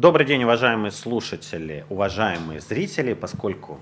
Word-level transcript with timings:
Добрый 0.00 0.24
день, 0.24 0.44
уважаемые 0.44 0.92
слушатели, 0.92 1.84
уважаемые 1.90 2.60
зрители, 2.60 3.12
поскольку 3.12 3.78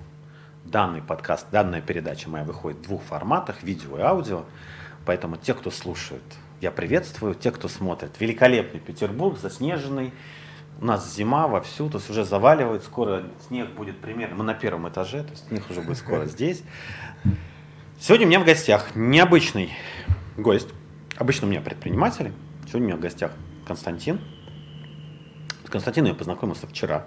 данный 0.65 1.01
подкаст, 1.01 1.47
данная 1.49 1.79
передача 1.79 2.29
моя 2.29 2.43
выходит 2.43 2.79
в 2.79 2.81
двух 2.81 3.03
форматах, 3.03 3.63
видео 3.63 3.97
и 3.97 4.01
аудио, 4.01 4.43
поэтому 5.05 5.37
те, 5.37 5.53
кто 5.53 5.71
слушает, 5.71 6.21
я 6.59 6.71
приветствую, 6.71 7.35
те, 7.35 7.51
кто 7.51 7.69
смотрит, 7.69 8.19
великолепный 8.19 8.81
Петербург, 8.81 9.39
заснеженный, 9.39 10.11
у 10.81 10.85
нас 10.85 11.15
зима 11.15 11.47
вовсю, 11.47 11.89
то 11.89 11.99
есть 11.99 12.09
уже 12.09 12.25
заваливает, 12.25 12.83
скоро 12.83 13.23
снег 13.47 13.69
будет 13.69 13.99
примерно, 13.99 14.35
мы 14.35 14.43
на 14.43 14.55
первом 14.55 14.89
этаже, 14.89 15.23
то 15.23 15.31
есть 15.31 15.47
снег 15.47 15.63
уже 15.69 15.79
будет 15.79 15.99
скоро 15.99 16.25
здесь. 16.25 16.63
Сегодня 17.97 18.25
у 18.25 18.29
меня 18.29 18.41
в 18.41 18.45
гостях 18.45 18.93
необычный 18.93 19.71
гость, 20.35 20.67
обычно 21.15 21.47
у 21.47 21.49
меня 21.49 21.61
предприниматели, 21.61 22.33
сегодня 22.67 22.87
у 22.87 22.89
меня 22.89 22.97
в 22.97 22.99
гостях 22.99 23.31
Константин. 23.65 24.19
С 25.69 25.71
Константином 25.71 26.09
я 26.09 26.15
познакомился 26.15 26.65
вчера. 26.65 27.03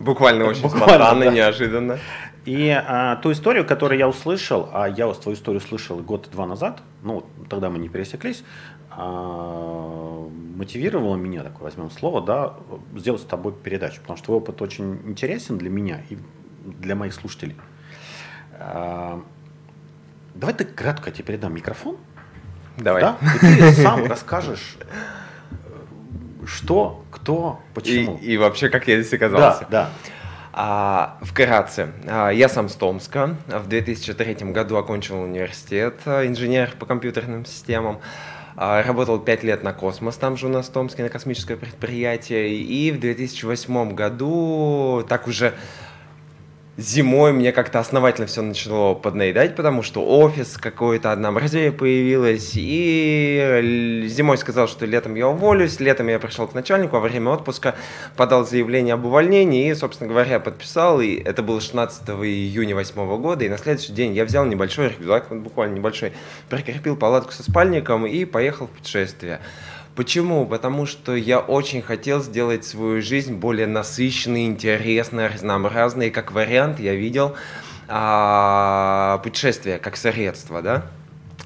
Буквально 0.00 0.46
очень 0.46 0.62
Буквально, 0.62 0.86
спонтанно, 0.88 1.24
да. 1.26 1.30
неожиданно. 1.30 1.98
И 2.44 2.68
а, 2.68 3.14
ту 3.16 3.30
историю, 3.30 3.64
которую 3.64 3.96
я 3.96 4.08
услышал, 4.08 4.68
а 4.72 4.88
я 4.88 5.06
твою 5.12 5.36
историю 5.38 5.60
слышал 5.60 5.96
год-два 5.98 6.46
назад, 6.46 6.82
ну, 7.04 7.24
тогда 7.48 7.70
мы 7.70 7.78
не 7.78 7.88
пересеклись, 7.88 8.42
а, 8.90 10.28
мотивировало 10.56 11.14
меня, 11.14 11.44
такое 11.44 11.62
возьмем 11.62 11.92
слово, 11.92 12.20
да, 12.22 12.54
сделать 12.96 13.22
с 13.22 13.24
тобой 13.24 13.52
передачу, 13.52 14.00
потому 14.00 14.16
что 14.16 14.26
твой 14.26 14.38
опыт 14.38 14.60
очень 14.60 15.00
интересен 15.04 15.56
для 15.56 15.70
меня 15.70 16.02
и 16.10 16.18
для 16.64 16.96
моих 16.96 17.14
слушателей. 17.14 17.54
А, 18.58 19.22
давай 20.34 20.56
ты 20.56 20.64
кратко 20.64 21.12
тебе 21.12 21.22
передам 21.22 21.54
микрофон. 21.54 21.98
Давай. 22.78 23.00
Да? 23.00 23.16
И 23.36 23.38
ты 23.38 23.72
сам 23.74 24.04
расскажешь, 24.08 24.76
что, 26.46 27.04
кто, 27.10 27.60
почему. 27.74 28.18
И, 28.22 28.32
и 28.32 28.36
вообще, 28.36 28.68
как 28.68 28.88
я 28.88 29.00
здесь 29.00 29.12
оказался. 29.12 29.66
Да, 29.68 29.68
да. 29.70 29.90
А, 30.58 31.18
вкратце, 31.20 31.92
а, 32.06 32.30
я 32.30 32.48
сам 32.48 32.70
с 32.70 32.74
Томска. 32.74 33.36
В 33.46 33.68
2003 33.68 34.52
году 34.52 34.76
окончил 34.76 35.20
университет, 35.20 35.96
а, 36.06 36.26
инженер 36.26 36.72
по 36.78 36.86
компьютерным 36.86 37.44
системам. 37.44 38.00
А, 38.56 38.82
работал 38.82 39.18
пять 39.18 39.42
лет 39.42 39.62
на 39.62 39.74
космос, 39.74 40.16
там 40.16 40.38
же 40.38 40.46
у 40.46 40.48
нас 40.48 40.68
в 40.68 40.72
Томске, 40.72 41.02
на 41.02 41.10
космическое 41.10 41.56
предприятие. 41.56 42.54
И 42.54 42.90
в 42.90 42.98
2008 42.98 43.92
году 43.92 45.04
так 45.06 45.26
уже 45.26 45.52
зимой 46.78 47.32
мне 47.32 47.52
как-то 47.52 47.78
основательно 47.80 48.26
все 48.26 48.42
начало 48.42 48.94
поднаедать, 48.94 49.56
потому 49.56 49.82
что 49.82 50.04
офис 50.04 50.58
какой-то 50.58 51.12
однообразие 51.12 51.72
появилось, 51.72 52.52
и 52.54 54.04
зимой 54.08 54.36
сказал, 54.38 54.68
что 54.68 54.84
летом 54.84 55.14
я 55.14 55.28
уволюсь, 55.28 55.80
летом 55.80 56.08
я 56.08 56.18
пришел 56.18 56.46
к 56.46 56.54
начальнику, 56.54 56.96
во 56.96 57.00
время 57.00 57.30
отпуска 57.30 57.76
подал 58.16 58.46
заявление 58.46 58.94
об 58.94 59.06
увольнении 59.06 59.70
и, 59.70 59.74
собственно 59.74 60.08
говоря, 60.10 60.38
подписал, 60.38 61.00
и 61.00 61.16
это 61.16 61.42
было 61.42 61.60
16 61.60 62.08
июня 62.08 62.74
2008 62.74 63.22
года, 63.22 63.44
и 63.44 63.48
на 63.48 63.58
следующий 63.58 63.92
день 63.92 64.14
я 64.14 64.24
взял 64.24 64.44
небольшой 64.44 64.88
рюкзак, 64.90 65.28
буквально 65.30 65.74
небольшой, 65.74 66.12
прикрепил 66.50 66.96
палатку 66.96 67.32
со 67.32 67.42
спальником 67.42 68.06
и 68.06 68.24
поехал 68.24 68.66
в 68.66 68.70
путешествие. 68.70 69.40
Почему? 69.96 70.44
Потому 70.44 70.84
что 70.84 71.16
я 71.16 71.40
очень 71.40 71.80
хотел 71.80 72.22
сделать 72.22 72.66
свою 72.66 73.00
жизнь 73.00 73.34
более 73.34 73.66
насыщенной, 73.66 74.44
интересной, 74.44 75.28
разнообразной. 75.28 76.10
Как 76.10 76.32
вариант 76.32 76.78
я 76.78 76.94
видел 76.94 77.34
а, 77.88 79.18
путешествие 79.24 79.78
как 79.78 79.96
средство, 79.96 80.60
да? 80.60 80.84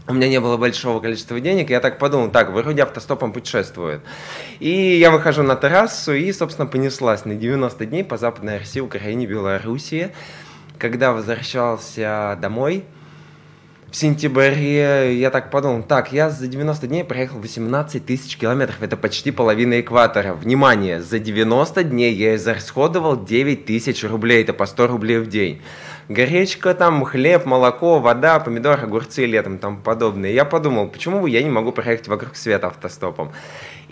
у 0.09 0.13
меня 0.13 0.29
не 0.29 0.41
было 0.41 0.57
большого 0.57 0.99
количества 0.99 1.39
денег, 1.39 1.71
я 1.71 1.79
так 1.79 1.99
подумал, 1.99 2.31
так, 2.31 2.51
вроде 2.51 2.83
автостопом 2.83 3.33
путешествует. 3.33 4.01
И 4.59 4.69
я 4.99 5.13
выхожу 5.13 5.45
на 5.45 5.55
террасу 5.55 6.13
и, 6.13 6.33
собственно, 6.33 6.67
понеслась 6.67 7.25
на 7.25 7.37
90 7.37 7.87
дней 7.87 8.03
по 8.03 8.17
Западной 8.17 8.59
России, 8.59 8.81
Украине, 8.81 9.27
Белоруссии. 9.27 10.11
Когда 10.79 11.13
возвращался 11.13 12.37
домой, 12.41 12.85
в 13.91 13.97
сентябре 13.97 15.19
я 15.19 15.31
так 15.31 15.51
подумал, 15.51 15.83
так, 15.83 16.13
я 16.13 16.31
за 16.31 16.47
90 16.47 16.87
дней 16.87 17.05
проехал 17.05 17.39
18 17.39 18.07
тысяч 18.07 18.37
километров, 18.37 18.77
это 18.83 18.97
почти 18.97 19.33
половина 19.33 19.81
экватора. 19.81 20.35
Внимание, 20.35 21.03
за 21.03 21.19
90 21.19 21.83
дней 21.85 22.15
я 22.15 22.37
израсходовал 22.37 23.25
9 23.25 23.67
тысяч 23.67 24.05
рублей, 24.05 24.43
это 24.43 24.53
по 24.53 24.67
100 24.67 24.87
рублей 24.87 25.19
в 25.19 25.29
день. 25.29 25.61
Гречка, 26.09 26.75
там, 26.75 27.05
хлеб, 27.05 27.47
молоко, 27.47 27.99
вода, 27.99 28.39
помидоры, 28.41 28.83
огурцы 28.83 29.27
летом, 29.27 29.59
там 29.59 29.81
подобное. 29.83 30.31
Я 30.31 30.45
подумал, 30.45 30.89
почему 30.89 31.21
бы 31.21 31.31
я 31.31 31.43
не 31.43 31.51
могу 31.51 31.73
проехать 31.73 32.09
вокруг 32.09 32.37
света 32.37 32.69
автостопом. 32.69 33.33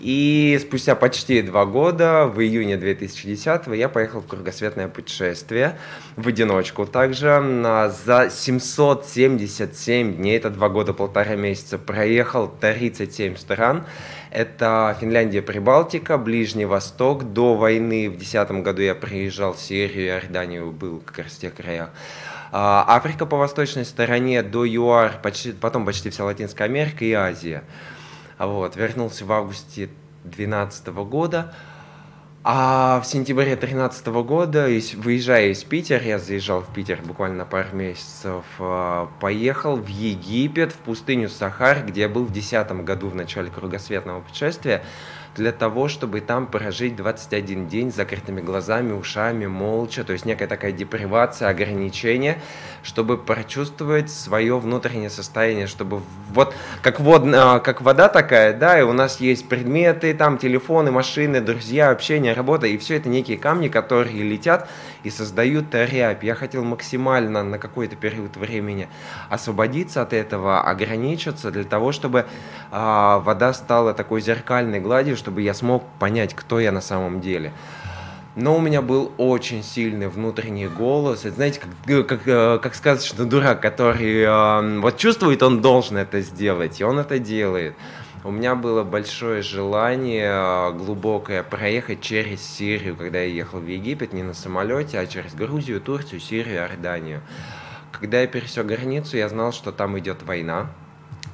И 0.01 0.57
спустя 0.61 0.95
почти 0.95 1.41
два 1.41 1.65
года, 1.65 2.25
в 2.25 2.39
июне 2.39 2.77
2010 2.77 3.67
я 3.67 3.89
поехал 3.89 4.21
в 4.21 4.27
кругосветное 4.27 4.87
путешествие 4.87 5.77
в 6.15 6.27
одиночку. 6.27 6.85
Также 6.85 7.91
за 8.05 8.29
777 8.29 10.15
дней, 10.15 10.37
это 10.37 10.49
два 10.49 10.69
года, 10.69 10.93
полтора 10.93 11.35
месяца, 11.35 11.77
проехал 11.77 12.47
37 12.47 13.35
стран. 13.35 13.83
Это 14.31 14.95
Финляндия, 15.01 15.41
Прибалтика, 15.41 16.17
Ближний 16.17 16.65
Восток. 16.65 17.33
До 17.33 17.55
войны 17.55 18.07
в 18.09 18.17
2010 18.17 18.51
году 18.63 18.81
я 18.81 18.95
приезжал 18.95 19.53
в 19.53 19.59
Сирию, 19.59 20.07
Иорданию, 20.07 20.71
был 20.71 21.01
как 21.05 21.25
раз 21.25 21.33
в 21.33 21.39
тех 21.39 21.53
краях. 21.55 21.89
А, 22.51 22.85
Африка 22.87 23.25
по 23.25 23.37
восточной 23.37 23.85
стороне, 23.85 24.43
до 24.43 24.65
ЮАР, 24.65 25.19
почти, 25.21 25.51
потом 25.51 25.85
почти 25.85 26.09
вся 26.09 26.23
Латинская 26.23 26.63
Америка 26.63 27.03
и 27.03 27.11
Азия. 27.11 27.63
Вот, 28.39 28.77
вернулся 28.77 29.25
в 29.25 29.31
августе 29.31 29.89
2012 30.23 30.87
года. 30.87 31.53
А 32.41 33.01
в 33.01 33.05
сентябре 33.05 33.47
2013 33.47 34.07
года, 34.07 34.69
выезжая 34.95 35.49
из 35.49 35.61
Питера, 35.65 36.01
я 36.01 36.19
заезжал 36.19 36.61
в 36.61 36.73
Питер 36.73 37.01
буквально 37.03 37.43
пару 37.43 37.75
месяцев, 37.75 38.45
а, 38.59 39.09
поехал 39.19 39.75
в 39.75 39.87
Египет, 39.87 40.71
в 40.71 40.77
пустыню 40.77 41.27
Сахар, 41.27 41.85
где 41.85 42.01
я 42.01 42.09
был 42.09 42.23
в 42.23 42.31
2010 42.31 42.85
году 42.85 43.09
в 43.09 43.15
начале 43.15 43.51
кругосветного 43.51 44.21
путешествия 44.21 44.83
для 45.39 45.53
того, 45.53 45.87
чтобы 45.87 46.19
там 46.19 46.47
прожить 46.47 46.97
21 46.97 47.69
день 47.69 47.93
с 47.93 47.95
закрытыми 47.95 48.41
глазами, 48.41 48.91
ушами, 48.91 49.45
молча, 49.45 50.03
то 50.03 50.11
есть 50.11 50.25
некая 50.25 50.47
такая 50.47 50.73
депривация, 50.73 51.47
ограничение, 51.47 52.41
чтобы 52.83 53.17
прочувствовать 53.17 54.11
свое 54.11 54.59
внутреннее 54.59 55.09
состояние, 55.09 55.67
чтобы 55.67 56.01
вот 56.33 56.53
как, 56.81 56.99
вод, 56.99 57.23
а, 57.33 57.59
как 57.59 57.79
вода 57.81 58.09
такая, 58.09 58.53
да, 58.53 58.77
и 58.77 58.83
у 58.83 58.91
нас 58.91 59.21
есть 59.21 59.47
предметы, 59.47 60.13
там 60.13 60.37
телефоны, 60.37 60.91
машины, 60.91 61.39
друзья, 61.39 61.89
общение, 61.91 62.33
работа, 62.33 62.67
и 62.67 62.77
все 62.77 62.97
это 62.97 63.07
некие 63.07 63.37
камни, 63.37 63.69
которые 63.69 64.21
летят 64.21 64.69
и 65.03 65.09
создают 65.09 65.73
рябь. 65.73 66.21
Я 66.21 66.35
хотел 66.35 66.65
максимально 66.65 67.43
на 67.43 67.57
какой-то 67.57 67.95
период 67.95 68.35
времени 68.35 68.89
освободиться 69.29 70.01
от 70.01 70.11
этого, 70.11 70.61
ограничиться 70.61 71.49
для 71.49 71.63
того, 71.63 71.93
чтобы 71.93 72.25
э, 72.71 73.19
вода 73.23 73.53
стала 73.53 73.93
такой 73.93 74.19
зеркальной 74.19 74.81
гладью, 74.81 75.15
чтобы 75.29 75.43
я 75.43 75.53
смог 75.53 75.83
понять, 75.99 76.33
кто 76.33 76.59
я 76.59 76.71
на 76.71 76.81
самом 76.81 77.21
деле. 77.21 77.53
Но 78.35 78.57
у 78.57 78.59
меня 78.59 78.81
был 78.81 79.11
очень 79.19 79.63
сильный 79.63 80.07
внутренний 80.07 80.67
голос. 80.67 81.23
Это, 81.23 81.35
знаете, 81.35 81.61
как, 81.85 82.07
как, 82.07 82.21
э, 82.27 82.59
как 82.59 82.73
сказочный 82.73 83.27
дурак, 83.27 83.61
который 83.61 84.23
э, 84.23 84.79
вот 84.79 84.97
чувствует, 84.97 85.43
он 85.43 85.61
должен 85.61 85.97
это 85.97 86.21
сделать, 86.21 86.81
и 86.81 86.83
он 86.83 86.97
это 86.97 87.19
делает. 87.19 87.75
У 88.23 88.31
меня 88.31 88.55
было 88.55 88.83
большое 88.83 89.43
желание 89.43 90.31
э, 90.31 90.71
глубокое 90.71 91.43
проехать 91.43 92.01
через 92.01 92.41
Сирию, 92.41 92.95
когда 92.95 93.19
я 93.19 93.25
ехал 93.25 93.59
в 93.59 93.67
Египет, 93.67 94.13
не 94.13 94.23
на 94.23 94.33
самолете, 94.33 94.97
а 94.97 95.05
через 95.05 95.35
Грузию, 95.35 95.79
Турцию, 95.79 96.19
Сирию, 96.19 96.55
Иорданию. 96.55 97.21
Когда 97.91 98.21
я 98.21 98.25
пересек 98.25 98.65
границу, 98.65 99.15
я 99.15 99.29
знал, 99.29 99.51
что 99.51 99.71
там 99.71 99.99
идет 99.99 100.23
война. 100.23 100.71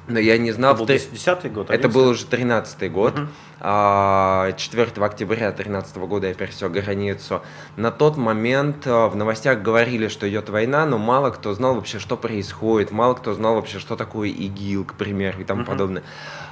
Но 0.08 0.18
я 0.20 0.38
не 0.38 0.52
знал... 0.52 0.74
Это 0.74 0.78
был 0.78 0.86
10 0.86 1.52
год? 1.52 1.70
11? 1.70 1.70
Это 1.70 1.88
был 1.88 2.08
уже 2.08 2.26
13 2.26 2.92
год. 2.92 3.18
Угу. 3.18 3.28
4 3.58 3.62
а, 3.62 4.52
октября 5.00 5.50
2013 5.50 5.96
года 5.96 6.28
я 6.28 6.34
пересек 6.34 6.70
границу. 6.70 7.42
На 7.76 7.90
тот 7.90 8.16
момент 8.16 8.86
а, 8.86 9.08
в 9.08 9.16
новостях 9.16 9.62
говорили, 9.62 10.08
что 10.08 10.28
идет 10.28 10.50
война, 10.50 10.84
но 10.86 10.98
мало 10.98 11.30
кто 11.30 11.54
знал 11.54 11.74
вообще, 11.74 11.98
что 11.98 12.16
происходит, 12.16 12.92
мало 12.92 13.14
кто 13.14 13.32
знал 13.34 13.54
вообще, 13.54 13.78
что 13.78 13.96
такое 13.96 14.28
ИГИЛ, 14.28 14.84
к 14.84 14.94
примеру, 14.94 15.40
и 15.40 15.44
тому 15.44 15.62
uh-huh. 15.62 15.66
подобное. 15.66 16.02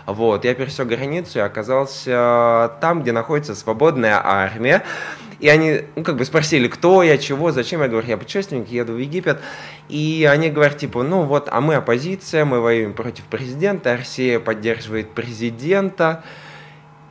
Вот, 0.06 0.44
я 0.44 0.54
пересек 0.54 0.86
границу 0.86 1.38
и 1.38 1.42
оказался 1.42 2.72
там, 2.80 3.02
где 3.02 3.12
находится 3.12 3.54
свободная 3.54 4.20
армия. 4.24 4.82
И 5.44 5.48
они, 5.50 5.82
ну, 5.94 6.02
как 6.02 6.16
бы 6.16 6.24
спросили, 6.24 6.68
кто 6.68 7.02
я, 7.02 7.18
чего, 7.18 7.52
зачем. 7.52 7.82
Я 7.82 7.88
говорю, 7.88 8.08
я 8.08 8.16
путешественник, 8.16 8.70
еду 8.70 8.94
в 8.94 8.98
Египет. 8.98 9.42
И 9.90 10.26
они 10.26 10.48
говорят, 10.48 10.78
типа, 10.78 11.02
ну 11.02 11.24
вот, 11.24 11.50
а 11.52 11.60
мы 11.60 11.74
оппозиция, 11.74 12.46
мы 12.46 12.60
воюем 12.62 12.94
против 12.94 13.24
президента, 13.24 13.94
Россия 13.94 14.40
поддерживает 14.40 15.10
президента. 15.10 16.24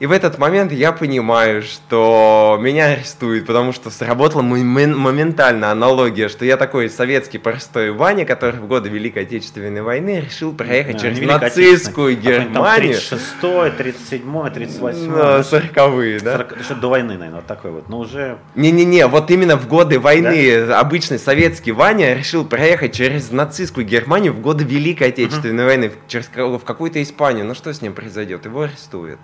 И 0.03 0.05
в 0.05 0.11
этот 0.11 0.37
момент 0.37 0.73
я 0.73 0.91
понимаю, 0.91 1.61
что 1.61 2.57
меня 2.59 2.87
арестуют, 2.87 3.45
потому 3.45 3.71
что 3.71 3.89
сработала 3.89 4.41
моментально 4.41 5.71
аналогия, 5.71 6.27
что 6.27 6.43
я 6.43 6.57
такой 6.57 6.89
советский 6.89 7.37
простой 7.37 7.91
Ваня, 7.91 8.25
который 8.25 8.59
в 8.59 8.67
годы 8.67 8.89
Великой 8.89 9.23
Отечественной 9.23 9.81
войны 9.81 10.19
решил 10.19 10.51
проехать 10.51 10.97
да, 10.97 10.99
через 11.03 11.25
нацистскую 11.25 12.17
Германию. 12.17 12.95
36 12.95 13.77
37 13.77 14.49
38 14.49 15.07
ну, 15.07 15.15
40-е, 15.15 16.19
да? 16.19 16.33
40, 16.33 16.59
еще 16.59 16.75
до 16.75 16.89
войны, 16.89 17.13
наверное, 17.13 17.35
вот 17.35 17.45
такой 17.45 17.71
вот, 17.71 17.87
но 17.87 17.99
уже... 17.99 18.39
Не-не-не, 18.55 19.07
вот 19.07 19.31
именно 19.31 19.55
в 19.55 19.69
годы 19.69 20.01
войны 20.01 20.65
да? 20.65 20.81
обычный 20.81 21.17
советский 21.17 21.71
Ваня 21.71 22.13
решил 22.13 22.43
проехать 22.43 22.91
через 22.91 23.31
нацистскую 23.31 23.85
Германию 23.87 24.33
в 24.33 24.41
годы 24.41 24.65
Великой 24.65 25.07
Отечественной 25.07 25.63
uh-huh. 25.63 25.67
войны, 25.67 25.91
через, 26.09 26.27
в 26.27 26.65
какую-то 26.65 27.01
Испанию. 27.01 27.45
Ну 27.45 27.55
что 27.55 27.73
с 27.73 27.81
ним 27.81 27.93
произойдет? 27.93 28.43
Его 28.43 28.63
арестуют. 28.63 29.21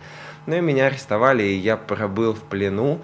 Ну 0.50 0.56
и 0.56 0.62
меня 0.62 0.88
арестовали, 0.88 1.44
и 1.44 1.54
я 1.54 1.78
пробыл 1.78 2.34
в 2.34 2.42
плену 2.42 3.04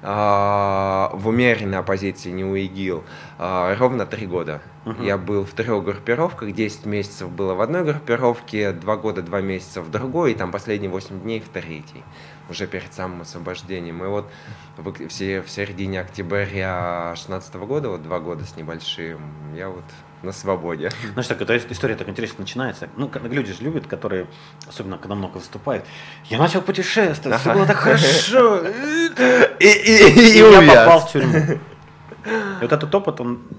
а, 0.00 1.10
в 1.12 1.26
умеренной 1.26 1.78
оппозиции, 1.78 2.30
не 2.30 2.44
у 2.44 2.54
ИГИЛ, 2.54 3.02
ровно 3.36 4.06
три 4.06 4.28
года. 4.28 4.62
Uh-huh. 4.84 5.04
Я 5.04 5.18
был 5.18 5.44
в 5.44 5.50
трех 5.54 5.82
группировках, 5.82 6.52
10 6.52 6.86
месяцев 6.86 7.30
было 7.30 7.54
в 7.54 7.62
одной 7.62 7.82
группировке, 7.82 8.70
2 8.70 8.96
года, 8.98 9.22
2 9.22 9.40
месяца 9.40 9.82
в 9.82 9.90
другой, 9.90 10.32
и 10.32 10.34
там 10.36 10.52
последние 10.52 10.88
8 10.88 11.20
дней 11.20 11.40
в 11.40 11.48
третьей, 11.48 12.04
уже 12.48 12.68
перед 12.68 12.94
самым 12.94 13.22
освобождением. 13.22 14.04
И 14.04 14.06
вот 14.06 14.30
в, 14.76 14.92
в, 14.92 15.08
в 15.08 15.50
середине 15.50 16.00
октября 16.00 17.06
2016 17.14 17.54
года, 17.56 17.88
вот 17.88 18.04
2 18.04 18.20
года 18.20 18.44
с 18.44 18.54
небольшим, 18.54 19.18
я 19.56 19.68
вот 19.68 19.84
на 20.24 20.32
свободе. 20.32 20.90
Знаешь, 21.12 21.28
так 21.28 21.40
эта 21.42 21.56
история 21.56 21.94
так 21.94 22.08
интересно 22.08 22.40
начинается. 22.40 22.88
Ну, 22.96 23.10
люди 23.24 23.52
же 23.52 23.62
любят, 23.62 23.86
которые, 23.86 24.26
особенно 24.68 24.98
когда 24.98 25.14
много 25.14 25.36
выступают. 25.38 25.84
Я 26.26 26.38
начал 26.38 26.62
путешествовать, 26.62 27.40
все 27.40 27.54
было 27.54 27.66
так 27.66 27.76
хорошо. 27.76 28.62
И, 29.60 30.38
я 30.38 30.62
попал 30.66 31.06
в 31.06 31.12
тюрьму. 31.12 31.58
Вот 32.60 32.72
этот 32.72 32.94
опыт, 32.94 33.20
он 33.20 33.42
э, 33.52 33.54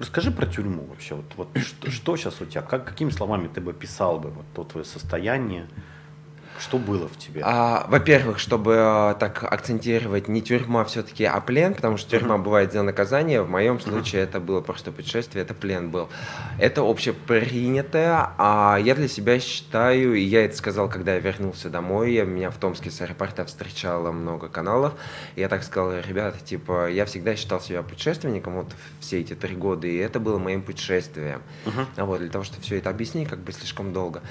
Расскажи 0.00 0.32
про 0.32 0.46
тюрьму 0.46 0.84
вообще. 0.84 1.14
Вот, 1.14 1.26
вот 1.36 1.48
что, 1.62 1.90
что 1.90 2.16
сейчас 2.16 2.40
у 2.40 2.44
тебя? 2.44 2.62
Как, 2.62 2.84
какими 2.84 3.10
словами 3.10 3.46
ты 3.46 3.60
бы 3.60 3.72
писал 3.72 4.18
бы 4.18 4.30
вот 4.30 4.44
то 4.52 4.64
твое 4.64 4.84
состояние? 4.84 5.68
Что 6.58 6.78
было 6.78 7.08
в 7.08 7.18
тебе? 7.18 7.42
А, 7.44 7.86
во-первых, 7.88 8.38
чтобы 8.38 8.76
а, 8.78 9.14
так 9.14 9.42
акцентировать 9.42 10.28
не 10.28 10.40
тюрьма 10.40 10.84
все-таки, 10.84 11.24
а 11.24 11.40
плен, 11.40 11.74
потому 11.74 11.96
что 11.96 12.10
тюрьма 12.10 12.36
uh-huh. 12.36 12.42
бывает 12.42 12.72
за 12.72 12.82
наказание. 12.82 13.42
В 13.42 13.50
моем 13.50 13.80
случае 13.80 14.22
uh-huh. 14.22 14.28
это 14.28 14.40
было 14.40 14.60
просто 14.60 14.92
путешествие, 14.92 15.42
это 15.42 15.54
плен 15.54 15.90
был. 15.90 16.08
Это 16.58 16.82
общепринятое, 16.82 18.30
а 18.38 18.78
я 18.78 18.94
для 18.94 19.08
себя 19.08 19.40
считаю, 19.40 20.14
и 20.14 20.20
я 20.20 20.44
это 20.44 20.56
сказал, 20.56 20.88
когда 20.88 21.14
я 21.14 21.20
вернулся 21.20 21.70
домой, 21.70 22.12
я, 22.12 22.24
меня 22.24 22.50
в 22.50 22.56
Томске 22.56 22.90
с 22.90 23.00
аэропорта 23.00 23.44
встречало 23.44 24.12
много 24.12 24.48
каналов, 24.48 24.94
я 25.36 25.48
так 25.48 25.64
сказал, 25.64 25.92
ребята, 26.06 26.38
типа, 26.44 26.88
я 26.90 27.04
всегда 27.04 27.34
считал 27.34 27.60
себя 27.60 27.82
путешественником 27.82 28.54
вот 28.54 28.74
все 29.00 29.20
эти 29.20 29.34
три 29.34 29.56
года, 29.56 29.86
и 29.86 29.96
это 29.96 30.20
было 30.20 30.38
моим 30.38 30.62
путешествием. 30.62 31.42
Uh-huh. 31.66 32.04
Вот, 32.04 32.20
для 32.20 32.30
того, 32.30 32.44
чтобы 32.44 32.62
все 32.62 32.78
это 32.78 32.90
объяснить, 32.90 33.28
как 33.28 33.40
бы 33.40 33.52
слишком 33.52 33.92
долго 33.92 34.22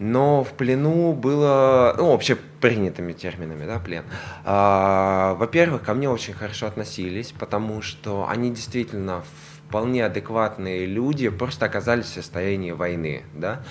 но 0.00 0.42
в 0.42 0.54
плену 0.54 1.12
было, 1.12 1.94
ну, 1.96 2.12
вообще 2.12 2.34
принятыми 2.34 3.12
терминами, 3.12 3.66
да, 3.66 3.78
плен. 3.78 4.02
А, 4.44 5.34
во-первых, 5.34 5.82
ко 5.82 5.92
мне 5.92 6.08
очень 6.08 6.32
хорошо 6.32 6.66
относились, 6.66 7.32
потому 7.38 7.82
что 7.82 8.26
они 8.26 8.50
действительно 8.50 9.22
вполне 9.68 10.06
адекватные 10.06 10.86
люди, 10.86 11.28
просто 11.28 11.66
оказались 11.66 12.06
в 12.06 12.14
состоянии 12.14 12.72
войны, 12.72 13.24
да. 13.34 13.62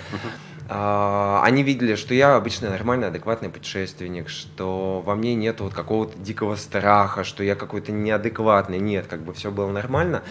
А, 0.68 1.42
они 1.44 1.64
видели, 1.64 1.96
что 1.96 2.14
я 2.14 2.36
обычно 2.36 2.70
нормальный, 2.70 3.08
адекватный 3.08 3.48
путешественник, 3.48 4.28
что 4.28 5.02
во 5.04 5.16
мне 5.16 5.34
нет 5.34 5.60
вот 5.60 5.74
какого-то 5.74 6.16
дикого 6.16 6.54
страха, 6.54 7.24
что 7.24 7.42
я 7.42 7.56
какой-то 7.56 7.90
неадекватный, 7.90 8.78
нет, 8.78 9.08
как 9.08 9.22
бы 9.22 9.32
все 9.34 9.50
было 9.50 9.72
нормально. 9.72 10.22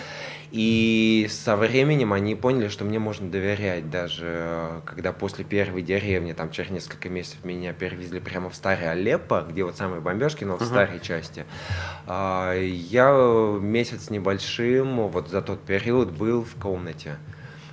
И 0.52 1.28
со 1.30 1.56
временем 1.56 2.12
они 2.12 2.36
поняли, 2.36 2.70
что 2.70 2.84
мне 2.84 2.98
можно 2.98 3.30
доверять, 3.30 3.90
даже 3.90 4.82
когда 4.86 5.14
после 5.14 5.46
первой 5.46 5.84
деревни, 5.84 6.34
там 6.34 6.50
через 6.50 6.72
несколько 6.72 7.08
месяцев 7.08 7.44
меня 7.44 7.72
перевезли 7.74 8.20
прямо 8.20 8.50
в 8.50 8.56
старый 8.56 8.90
Алеппо, 8.90 9.46
где 9.48 9.64
вот 9.64 9.78
самые 9.78 10.02
бомбежки, 10.02 10.44
но 10.44 10.58
в 10.58 10.62
uh-huh. 10.62 10.66
старой 10.66 11.00
части. 11.02 11.46
А, 12.08 12.56
я 12.56 13.60
месяц 13.62 14.10
небольшим, 14.10 15.08
вот 15.10 15.30
за 15.30 15.42
тот 15.42 15.62
период 15.62 16.12
был 16.12 16.44
в 16.44 16.56
комнате. 16.56 17.18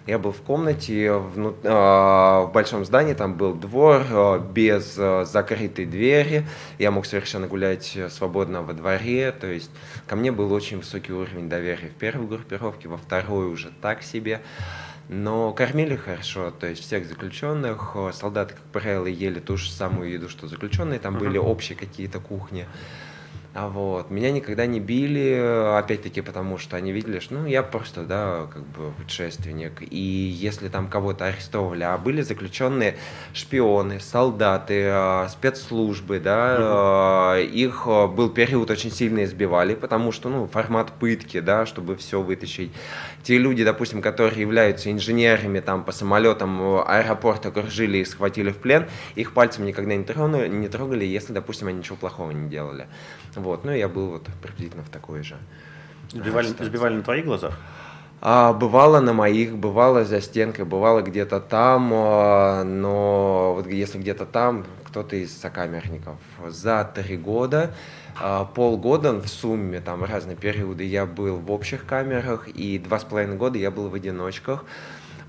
Я 0.07 0.21
был 0.21 0.31
в 0.31 0.41
комнате 0.41 1.13
вну, 1.13 1.57
э, 1.63 1.69
в 1.69 2.51
большом 2.55 2.85
здании, 2.85 3.15
там 3.15 3.35
был 3.35 3.55
двор 3.55 4.03
э, 4.09 4.41
без 4.53 4.95
э, 4.97 5.25
закрытой 5.25 5.85
двери, 5.85 6.47
я 6.79 6.93
мог 6.93 7.07
совершенно 7.07 7.49
гулять 7.49 7.99
свободно 8.11 8.63
во 8.63 8.73
дворе, 8.73 9.33
то 9.33 9.49
есть 9.49 9.71
ко 10.07 10.15
мне 10.15 10.31
был 10.31 10.53
очень 10.53 10.79
высокий 10.79 11.13
уровень 11.13 11.49
доверия 11.49 11.89
в 11.89 11.95
первой 11.95 12.29
группировке, 12.29 12.89
во 12.89 12.99
второй 12.99 13.47
уже 13.47 13.73
так 13.83 14.03
себе. 14.03 14.43
Но 15.09 15.53
кормили 15.53 15.95
хорошо, 15.95 16.51
то 16.51 16.67
есть 16.67 16.83
всех 16.83 17.07
заключенных, 17.07 17.97
солдаты, 18.13 18.55
как 18.55 18.65
правило, 18.73 19.07
ели 19.07 19.39
ту 19.39 19.57
же 19.57 19.71
самую 19.71 20.11
еду, 20.11 20.29
что 20.29 20.49
заключенные, 20.49 20.99
там 20.99 21.17
uh-huh. 21.17 21.21
были 21.21 21.39
общие 21.39 21.79
какие-то 21.79 22.19
кухни. 22.19 22.67
А 23.59 23.69
вот. 23.69 24.11
Меня 24.11 24.33
никогда 24.33 24.67
не 24.67 24.81
били, 24.81 25.79
опять-таки, 25.79 26.21
потому 26.21 26.59
что 26.59 26.77
они 26.77 26.93
видели, 26.93 27.21
что 27.21 27.37
ну, 27.37 27.47
я 27.47 27.63
просто, 27.63 28.03
да, 28.03 28.49
как 28.53 28.63
бы 28.67 28.93
путешественник. 28.93 29.81
И 29.81 29.99
если 29.99 30.69
там 30.69 30.89
кого-то 30.89 31.25
арестовывали, 31.25 31.83
а 31.83 31.97
были 31.97 32.21
заключенные 32.21 32.99
шпионы, 33.33 33.99
солдаты, 33.99 34.89
а, 34.89 35.29
спецслужбы, 35.29 36.21
да, 36.21 37.37
угу. 37.39 37.49
их 37.51 37.85
а, 37.87 38.07
был 38.09 38.29
период 38.29 38.71
очень 38.71 38.93
сильно 38.93 39.25
избивали, 39.25 39.75
потому 39.75 40.13
что, 40.13 40.29
ну, 40.29 40.47
формат 40.47 40.93
пытки, 40.93 41.41
да, 41.41 41.65
чтобы 41.65 41.97
все 41.97 42.21
вытащить. 42.21 42.73
Те 43.23 43.39
люди, 43.39 43.65
допустим, 43.65 44.03
которые 44.03 44.39
являются 44.39 44.93
инженерами 44.93 45.61
там 45.61 45.83
по 45.83 45.93
самолетам 45.93 46.61
аэропорта 46.87 47.49
окружили 47.49 47.99
и 47.99 48.05
схватили 48.05 48.51
в 48.51 48.59
плен, 48.59 48.87
их 49.15 49.33
пальцем 49.33 49.65
никогда 49.65 49.97
не 49.97 50.05
трогали, 50.05 50.47
не 50.47 50.69
трогали, 50.69 51.07
если, 51.07 51.33
допустим, 51.33 51.69
они 51.69 51.79
ничего 51.79 51.97
плохого 51.97 52.33
не 52.33 52.51
делали. 52.51 52.87
Вот, 53.37 53.65
ну 53.65 53.73
я 53.73 53.89
был 53.89 54.11
вот 54.11 54.29
приблизительно 54.43 54.83
в 54.83 54.89
такой 54.89 55.23
же. 55.23 55.37
Сбивали, 56.11 56.49
сбивали 56.49 56.95
на 56.97 57.03
твоих 57.03 57.25
глазах? 57.25 57.59
А, 58.21 58.53
бывало 58.53 59.01
на 59.01 59.13
моих, 59.13 59.57
бывало 59.57 60.05
за 60.05 60.21
стенкой, 60.21 60.65
бывало 60.65 61.03
где-то 61.03 61.39
там, 61.41 61.91
а, 61.93 62.65
но 62.65 63.55
вот 63.55 63.67
если 63.67 63.99
где-то 63.99 64.25
там, 64.25 64.65
кто-то 64.85 65.17
из 65.17 65.37
сокамерников. 65.37 66.17
За 66.49 66.91
три 66.95 67.19
года, 67.19 67.75
а, 68.19 68.45
полгода 68.47 69.13
в 69.13 69.29
сумме, 69.29 69.81
там 69.81 70.03
разные 70.03 70.37
периоды 70.37 70.85
я 70.85 71.05
был 71.05 71.37
в 71.37 71.53
общих 71.53 71.85
камерах, 71.85 72.49
и 72.49 72.79
два 72.79 72.99
с 72.99 73.05
половиной 73.05 73.37
года 73.37 73.59
я 73.59 73.71
был 73.71 73.89
в 73.91 73.95
одиночках 73.95 74.65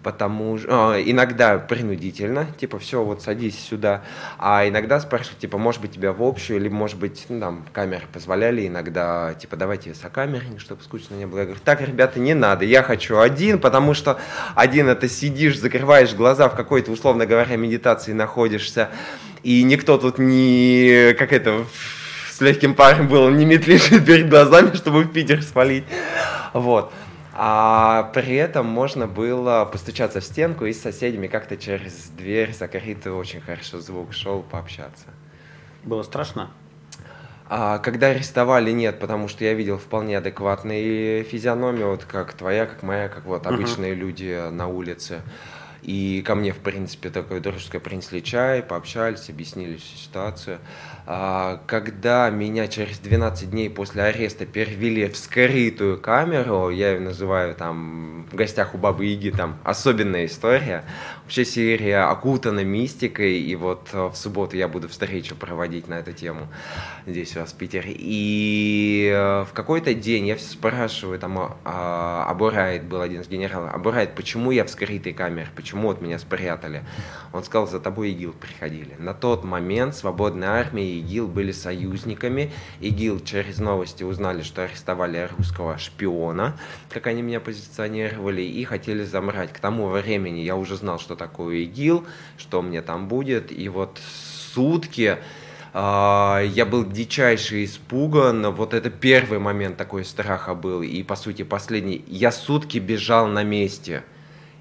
потому 0.07 0.57
что 0.57 0.93
э, 0.95 1.03
иногда 1.05 1.57
принудительно, 1.57 2.47
типа, 2.57 2.79
все, 2.79 3.03
вот 3.03 3.21
садись 3.21 3.59
сюда, 3.59 4.05
а 4.39 4.65
иногда 4.65 5.01
спрашивают, 5.01 5.39
типа, 5.39 5.57
может 5.57 5.81
быть, 5.81 5.91
тебя 5.91 6.13
в 6.13 6.23
общую, 6.23 6.61
или, 6.61 6.69
может 6.69 6.97
быть, 6.97 7.25
ну, 7.27 7.41
там, 7.41 7.65
камеры 7.73 8.05
позволяли 8.13 8.65
иногда, 8.65 9.33
типа, 9.33 9.57
давайте 9.57 9.93
сокамерник, 9.93 10.61
чтобы 10.61 10.81
скучно 10.81 11.15
не 11.15 11.27
было. 11.27 11.39
Я 11.39 11.43
говорю, 11.43 11.59
так, 11.61 11.81
ребята, 11.81 12.21
не 12.21 12.33
надо, 12.33 12.63
я 12.63 12.83
хочу 12.83 13.19
один, 13.19 13.59
потому 13.59 13.93
что 13.93 14.17
один 14.55 14.87
это 14.87 15.09
сидишь, 15.09 15.59
закрываешь 15.59 16.13
глаза 16.13 16.47
в 16.47 16.55
какой-то, 16.55 16.89
условно 16.89 17.25
говоря, 17.25 17.57
медитации 17.57 18.13
находишься, 18.13 18.87
и 19.43 19.61
никто 19.63 19.97
тут 19.97 20.19
не, 20.19 21.15
как 21.19 21.33
это, 21.33 21.65
с 22.31 22.39
легким 22.39 22.75
паром 22.75 23.09
был, 23.09 23.27
не 23.29 23.43
метлит 23.43 23.89
перед 24.05 24.29
глазами, 24.29 24.73
чтобы 24.73 25.01
в 25.01 25.11
Питер 25.11 25.43
свалить. 25.43 25.83
Вот. 26.53 26.93
А 27.39 28.09
при 28.15 28.33
этом 28.33 28.65
можно 28.65 29.05
было 29.05 29.63
постучаться 29.71 30.21
в 30.21 30.23
стенку 30.23 30.65
и 30.65 30.73
с 30.73 30.81
соседями 30.81 31.27
как-то 31.27 31.55
через 31.55 32.09
дверь 32.09 32.51
закрытую 32.51 33.15
очень 33.15 33.41
хорошо 33.41 33.79
звук 33.79 34.11
шел 34.11 34.41
пообщаться. 34.41 35.05
Было 35.83 36.01
страшно? 36.01 36.49
А, 37.47 37.77
когда 37.77 38.07
арестовали, 38.07 38.71
нет, 38.71 38.99
потому 38.99 39.27
что 39.27 39.43
я 39.43 39.53
видел 39.53 39.77
вполне 39.77 40.17
адекватные 40.17 41.21
физиономии, 41.21 41.83
вот 41.83 42.05
как 42.05 42.33
твоя, 42.33 42.65
как 42.65 42.81
моя, 42.81 43.07
как 43.07 43.25
вот 43.25 43.45
обычные 43.45 43.93
uh-huh. 43.93 43.99
люди 43.99 44.49
на 44.49 44.67
улице. 44.67 45.21
И 45.83 46.23
ко 46.25 46.33
мне, 46.33 46.53
в 46.53 46.57
принципе, 46.57 47.11
такое 47.11 47.39
дружеское 47.39 47.79
принесли 47.79 48.23
чай, 48.23 48.63
пообщались, 48.63 49.29
объяснили 49.29 49.77
всю 49.77 49.95
ситуацию. 49.95 50.57
А, 51.09 51.61
когда 51.67 52.29
меня 52.29 52.67
через 52.67 52.99
12 52.99 53.49
дней 53.49 53.69
после 53.69 54.03
ареста 54.03 54.45
перевели 54.45 55.07
в 55.07 55.15
скрытую 55.15 56.01
камеру, 56.01 56.69
я 56.69 56.91
ее 56.91 56.99
называю 56.99 57.55
там 57.55 58.27
в 58.29 58.35
гостях 58.35 58.75
у 58.75 58.77
Бабы 58.77 59.07
Иги, 59.07 59.29
там 59.29 59.57
особенная 59.63 60.25
история. 60.25 60.83
Вообще 61.23 61.45
серия 61.45 61.99
окутана 62.09 62.65
мистикой, 62.65 63.39
и 63.39 63.55
вот 63.55 63.87
в 63.93 64.15
субботу 64.15 64.57
я 64.57 64.67
буду 64.67 64.89
встречу 64.89 65.33
проводить 65.33 65.87
на 65.87 65.93
эту 65.93 66.11
тему 66.11 66.49
здесь 67.05 67.35
у 67.37 67.39
вас 67.39 67.53
в 67.53 67.55
Питере. 67.55 67.95
И 67.97 69.09
э, 69.13 69.45
в 69.49 69.53
какой-то 69.53 69.93
день 69.93 70.27
я 70.27 70.35
все 70.35 70.51
спрашиваю, 70.51 71.17
там 71.19 71.57
а, 71.63 72.25
Абурайт 72.29 72.83
был 72.83 73.01
один 73.01 73.21
из 73.21 73.29
генералов, 73.29 73.73
Абурайт, 73.73 74.13
почему 74.13 74.51
я 74.51 74.65
в 74.65 74.69
скрытой 74.69 75.13
камере, 75.13 75.47
почему 75.55 75.89
от 75.89 76.01
меня 76.01 76.19
спрятали. 76.19 76.83
Он 77.31 77.43
сказал, 77.43 77.67
за 77.67 77.79
тобой 77.79 78.11
ИГИЛ 78.11 78.33
приходили. 78.33 78.95
На 78.97 79.13
тот 79.13 79.45
момент 79.45 79.95
свободная 79.95 80.49
армия 80.49 80.96
ИГИЛ 80.99 81.27
были 81.27 81.51
союзниками. 81.51 82.51
ИГИЛ 82.81 83.21
через 83.21 83.59
новости 83.59 84.03
узнали, 84.03 84.41
что 84.41 84.63
арестовали 84.63 85.29
русского 85.37 85.77
шпиона, 85.77 86.57
как 86.89 87.07
они 87.07 87.21
меня 87.21 87.39
позиционировали, 87.39 88.41
и 88.41 88.63
хотели 88.63 89.03
замрать. 89.03 89.53
К 89.53 89.59
тому 89.59 89.87
времени 89.87 90.41
я 90.41 90.55
уже 90.55 90.75
знал, 90.75 90.99
что 90.99 91.15
такое 91.15 91.57
ИГИЛ, 91.57 92.05
что 92.37 92.61
мне 92.61 92.81
там 92.81 93.07
будет, 93.07 93.51
и 93.51 93.69
вот 93.69 93.99
сутки 94.53 95.17
а, 95.79 96.41
я 96.41 96.65
был 96.65 96.85
дичайше 96.85 97.63
испуган. 97.63 98.51
Вот 98.51 98.73
это 98.73 98.89
первый 98.89 99.39
момент 99.39 99.77
такой 99.77 100.05
страха 100.05 100.55
был. 100.55 100.81
И, 100.81 101.03
по 101.03 101.15
сути, 101.15 101.43
последний. 101.43 102.03
Я 102.07 102.31
сутки 102.31 102.79
бежал 102.79 103.27
на 103.27 103.43
месте. 103.43 104.03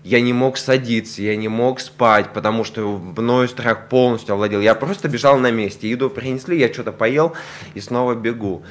Я 0.07 0.21
не 0.21 0.33
мог 0.33 0.57
садиться, 0.57 1.21
я 1.21 1.35
не 1.35 1.49
мог 1.49 1.81
спать, 1.81 2.33
потому 2.33 2.63
что 2.63 2.97
мною 2.97 3.49
страх 3.49 3.89
полностью 3.89 4.35
овладел. 4.35 4.61
Я 4.61 4.77
просто 4.77 5.09
бежал 5.09 5.37
на 5.37 5.51
месте. 5.51 5.91
Еду 5.91 6.11
принесли, 6.11 6.57
я 6.57 6.73
что-то 6.73 6.93
поел 6.93 7.35
и 7.75 7.81
снова 7.81 8.15
бегу. 8.15 8.63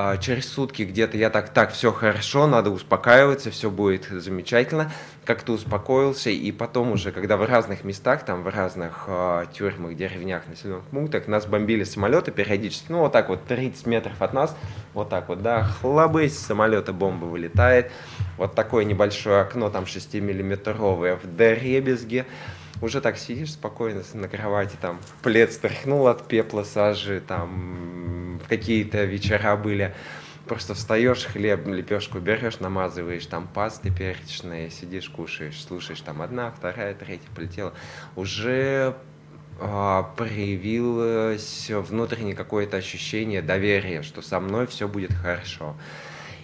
А, 0.00 0.16
через 0.16 0.48
сутки 0.48 0.84
где-то 0.84 1.16
я 1.16 1.28
так, 1.28 1.48
так, 1.48 1.72
все 1.72 1.90
хорошо, 1.90 2.46
надо 2.46 2.70
успокаиваться, 2.70 3.50
все 3.50 3.68
будет 3.68 4.04
замечательно. 4.04 4.92
Как-то 5.24 5.54
успокоился, 5.54 6.30
и 6.30 6.52
потом 6.52 6.92
уже, 6.92 7.10
когда 7.10 7.36
в 7.36 7.44
разных 7.44 7.82
местах, 7.82 8.24
там 8.24 8.44
в 8.44 8.48
разных 8.48 9.06
э, 9.08 9.46
тюрьмах, 9.52 9.96
деревнях, 9.96 10.46
населенных 10.46 10.84
пунктах, 10.84 11.26
нас 11.26 11.46
бомбили 11.46 11.82
самолеты 11.82 12.30
периодически, 12.30 12.92
ну 12.92 13.00
вот 13.00 13.12
так 13.12 13.28
вот 13.28 13.44
30 13.46 13.86
метров 13.86 14.22
от 14.22 14.32
нас, 14.32 14.56
вот 14.94 15.08
так 15.08 15.28
вот, 15.28 15.42
да, 15.42 15.64
хлобысь, 15.64 16.38
самолета 16.38 16.92
бомба 16.92 17.24
вылетает, 17.24 17.90
вот 18.36 18.54
такое 18.54 18.84
небольшое 18.84 19.40
окно, 19.40 19.68
там 19.68 19.82
6-миллиметровое 19.82 21.18
в 21.20 21.26
дребезге, 21.26 22.24
уже 22.80 23.00
так 23.00 23.18
сидишь 23.18 23.54
спокойно 23.54 24.02
на 24.14 24.28
кровати, 24.28 24.76
там 24.80 25.00
плед 25.24 25.52
стряхнул 25.52 26.06
от 26.06 26.28
пепла, 26.28 26.62
сажи, 26.62 27.20
там 27.20 28.07
какие-то 28.48 29.04
вечера 29.04 29.56
были. 29.56 29.94
Просто 30.46 30.72
встаешь, 30.74 31.24
хлеб, 31.24 31.66
лепешку 31.66 32.20
берешь, 32.20 32.60
намазываешь, 32.60 33.26
там 33.26 33.46
пасты 33.46 33.94
перечные, 33.94 34.70
сидишь, 34.70 35.10
кушаешь, 35.10 35.62
слушаешь, 35.62 36.00
там 36.00 36.22
одна, 36.22 36.50
вторая, 36.50 36.94
третья 36.94 37.28
полетела. 37.34 37.74
Уже 38.16 38.96
а, 39.60 40.04
проявилось 40.16 41.68
внутреннее 41.68 42.34
какое-то 42.34 42.78
ощущение 42.78 43.42
доверия, 43.42 44.02
что 44.02 44.22
со 44.22 44.40
мной 44.40 44.66
все 44.66 44.88
будет 44.88 45.12
хорошо. 45.12 45.76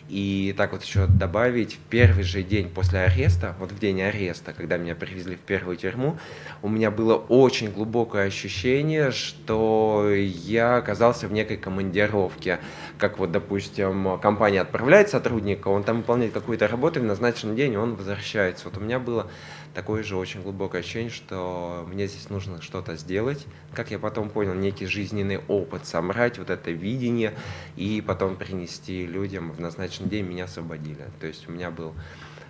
И 0.09 0.55
так 0.57 0.73
вот 0.73 0.83
еще 0.83 1.07
добавить, 1.07 1.75
в 1.75 1.79
первый 1.79 2.25
же 2.25 2.43
день 2.43 2.69
после 2.69 3.01
ареста, 3.01 3.55
вот 3.59 3.73
в 3.73 3.79
день 3.79 4.03
ареста, 4.03 4.53
когда 4.53 4.77
меня 4.77 4.95
привезли 4.95 5.35
в 5.37 5.41
первую 5.41 5.77
тюрьму, 5.77 6.19
у 6.63 6.69
меня 6.69 6.91
было 6.91 7.15
очень 7.15 7.73
глубокое 7.73 8.27
ощущение, 8.27 9.13
что 9.13 10.11
я 10.13 10.77
оказался 10.77 11.27
в 11.27 11.33
некой 11.33 11.57
командировке. 11.57 12.59
Как 12.99 13.19
вот, 13.19 13.33
допустим, 13.33 14.19
компания 14.21 14.61
отправляет 14.61 15.09
сотрудника, 15.09 15.69
он 15.69 15.85
там 15.85 15.99
выполняет 15.99 16.33
какую-то 16.33 16.69
работу, 16.69 17.01
в 17.01 17.05
назначенный 17.05 17.57
день 17.57 17.77
он 17.77 17.95
возвращается. 17.95 18.67
Вот 18.67 18.77
у 18.77 18.81
меня 18.81 18.99
было 18.99 19.31
такое 19.75 20.02
же 20.02 20.16
очень 20.16 20.43
глубокое 20.43 20.81
ощущение, 20.81 21.11
что 21.11 21.87
мне 21.88 22.07
здесь 22.07 22.31
нужно 22.31 22.62
что-то 22.62 22.97
сделать. 22.97 23.47
Как 23.73 23.90
я 23.90 23.99
потом 23.99 24.31
понял, 24.31 24.54
некий 24.54 24.87
жизненный 24.87 25.38
опыт, 25.49 25.87
собрать 25.87 26.38
вот 26.38 26.50
это 26.50 26.71
видение 26.71 27.35
и 27.76 28.02
потом 28.07 28.37
принести 28.37 29.07
людям 29.07 29.52
в 29.52 29.61
назначенный 29.61 30.09
день 30.09 30.25
меня 30.25 30.45
освободили. 30.45 31.07
То 31.21 31.26
есть 31.26 31.49
у 31.49 31.52
меня 31.52 31.71
был 31.71 31.93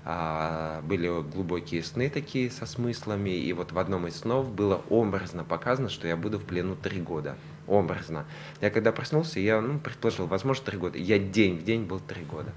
а, 0.06 0.82
были 0.82 1.08
глубокие 1.22 1.82
сны 1.82 2.10
такие 2.10 2.50
со 2.50 2.66
смыслами, 2.66 3.30
и 3.30 3.52
вот 3.54 3.72
в 3.72 3.78
одном 3.78 4.06
из 4.06 4.16
снов 4.16 4.50
было 4.50 4.82
образно 4.90 5.44
показано, 5.44 5.88
что 5.88 6.06
я 6.06 6.16
буду 6.16 6.38
в 6.38 6.44
плену 6.44 6.76
три 6.76 7.00
года. 7.00 7.36
Образно. 7.66 8.26
Я 8.60 8.68
когда 8.68 8.92
проснулся, 8.92 9.40
я 9.40 9.62
ну, 9.62 9.78
предположил, 9.78 10.26
возможно, 10.26 10.66
три 10.66 10.76
года. 10.76 10.98
Я 10.98 11.18
день 11.18 11.58
в 11.58 11.64
день 11.64 11.84
был 11.84 12.00
три 12.00 12.22
года. 12.22 12.52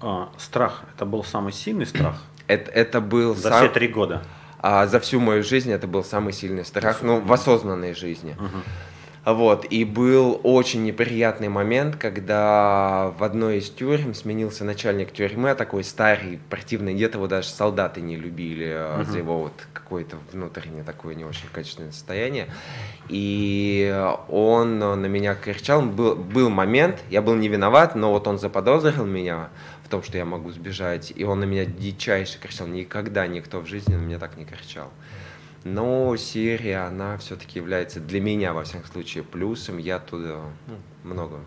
А, 0.00 0.32
страх, 0.38 0.84
это 0.94 1.04
был 1.04 1.24
самый 1.24 1.52
сильный 1.52 1.86
страх? 1.86 2.22
Это, 2.50 2.70
это 2.72 3.00
был... 3.00 3.34
За 3.36 3.48
сам... 3.50 3.58
все 3.58 3.68
три 3.68 3.88
года? 3.88 4.22
А, 4.58 4.86
за 4.86 4.98
всю 4.98 5.20
мою 5.20 5.42
жизнь 5.42 5.70
это 5.70 5.86
был 5.86 6.02
самый 6.04 6.32
сильный 6.32 6.64
страх, 6.64 7.02
ну, 7.02 7.20
в 7.20 7.32
осознанной 7.32 7.94
жизни. 7.94 8.32
Угу. 8.32 9.34
Вот, 9.34 9.66
и 9.70 9.84
был 9.84 10.40
очень 10.42 10.82
неприятный 10.82 11.48
момент, 11.48 11.96
когда 11.96 13.12
в 13.18 13.22
одной 13.22 13.58
из 13.58 13.68
тюрем 13.68 14.14
сменился 14.14 14.64
начальник 14.64 15.12
тюрьмы, 15.12 15.54
такой 15.54 15.84
старый, 15.84 16.40
противный 16.48 16.94
дед, 16.94 17.14
его 17.14 17.26
даже 17.28 17.48
солдаты 17.48 18.00
не 18.00 18.16
любили 18.16 18.96
угу. 18.96 19.04
за 19.04 19.18
его 19.18 19.38
вот 19.42 19.52
какое-то 19.72 20.16
внутреннее 20.32 20.84
такое 20.84 21.14
не 21.14 21.24
очень 21.24 21.48
качественное 21.52 21.92
состояние. 21.92 22.48
И 23.08 23.94
он 24.28 24.78
на 24.78 25.06
меня 25.06 25.34
кричал, 25.34 25.82
был, 25.82 26.16
был 26.16 26.48
момент, 26.48 27.02
я 27.10 27.22
был 27.22 27.34
не 27.34 27.48
виноват, 27.48 27.94
но 27.94 28.10
вот 28.10 28.26
он 28.26 28.38
заподозрил 28.38 29.04
меня, 29.04 29.50
том, 29.90 30.02
что 30.02 30.16
я 30.16 30.24
могу 30.24 30.50
сбежать. 30.50 31.12
И 31.14 31.24
он 31.24 31.40
на 31.40 31.44
меня 31.44 31.66
дичайше 31.66 32.38
кричал. 32.40 32.66
Никогда 32.66 33.26
никто 33.26 33.60
в 33.60 33.66
жизни 33.66 33.94
на 33.94 34.00
меня 34.00 34.18
так 34.18 34.36
не 34.36 34.44
кричал. 34.44 34.90
Но 35.64 36.16
серия, 36.16 36.86
она 36.86 37.18
все-таки 37.18 37.58
является 37.58 38.00
для 38.00 38.20
меня, 38.20 38.54
во 38.54 38.64
всяком 38.64 38.90
случае, 38.90 39.24
плюсом. 39.24 39.76
Я 39.76 39.98
туда 39.98 40.40
ну, 40.66 40.76
много, 41.04 41.40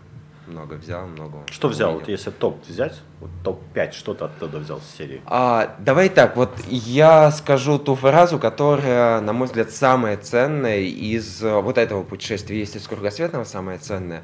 много 0.46 0.74
взял, 0.74 1.06
много. 1.08 1.38
Что 1.50 1.66
взял? 1.66 1.94
Вот 1.94 2.06
если 2.06 2.30
топ 2.30 2.64
взять, 2.64 3.00
вот 3.18 3.30
топ-5, 3.42 3.92
что 3.92 4.14
ты 4.14 4.26
оттуда 4.26 4.58
взял 4.58 4.80
с 4.80 4.96
серии? 4.96 5.20
А, 5.26 5.74
давай 5.80 6.10
так, 6.10 6.36
вот 6.36 6.52
я 6.68 7.32
скажу 7.32 7.78
ту 7.80 7.96
фразу, 7.96 8.38
которая, 8.38 9.20
на 9.20 9.32
мой 9.32 9.48
взгляд, 9.48 9.72
самая 9.72 10.16
ценная 10.16 10.82
из 10.82 11.42
вот 11.42 11.76
этого 11.76 12.04
путешествия, 12.04 12.60
если 12.60 12.78
с 12.78 12.86
кругосветного 12.86 13.42
самая 13.42 13.78
ценная. 13.78 14.22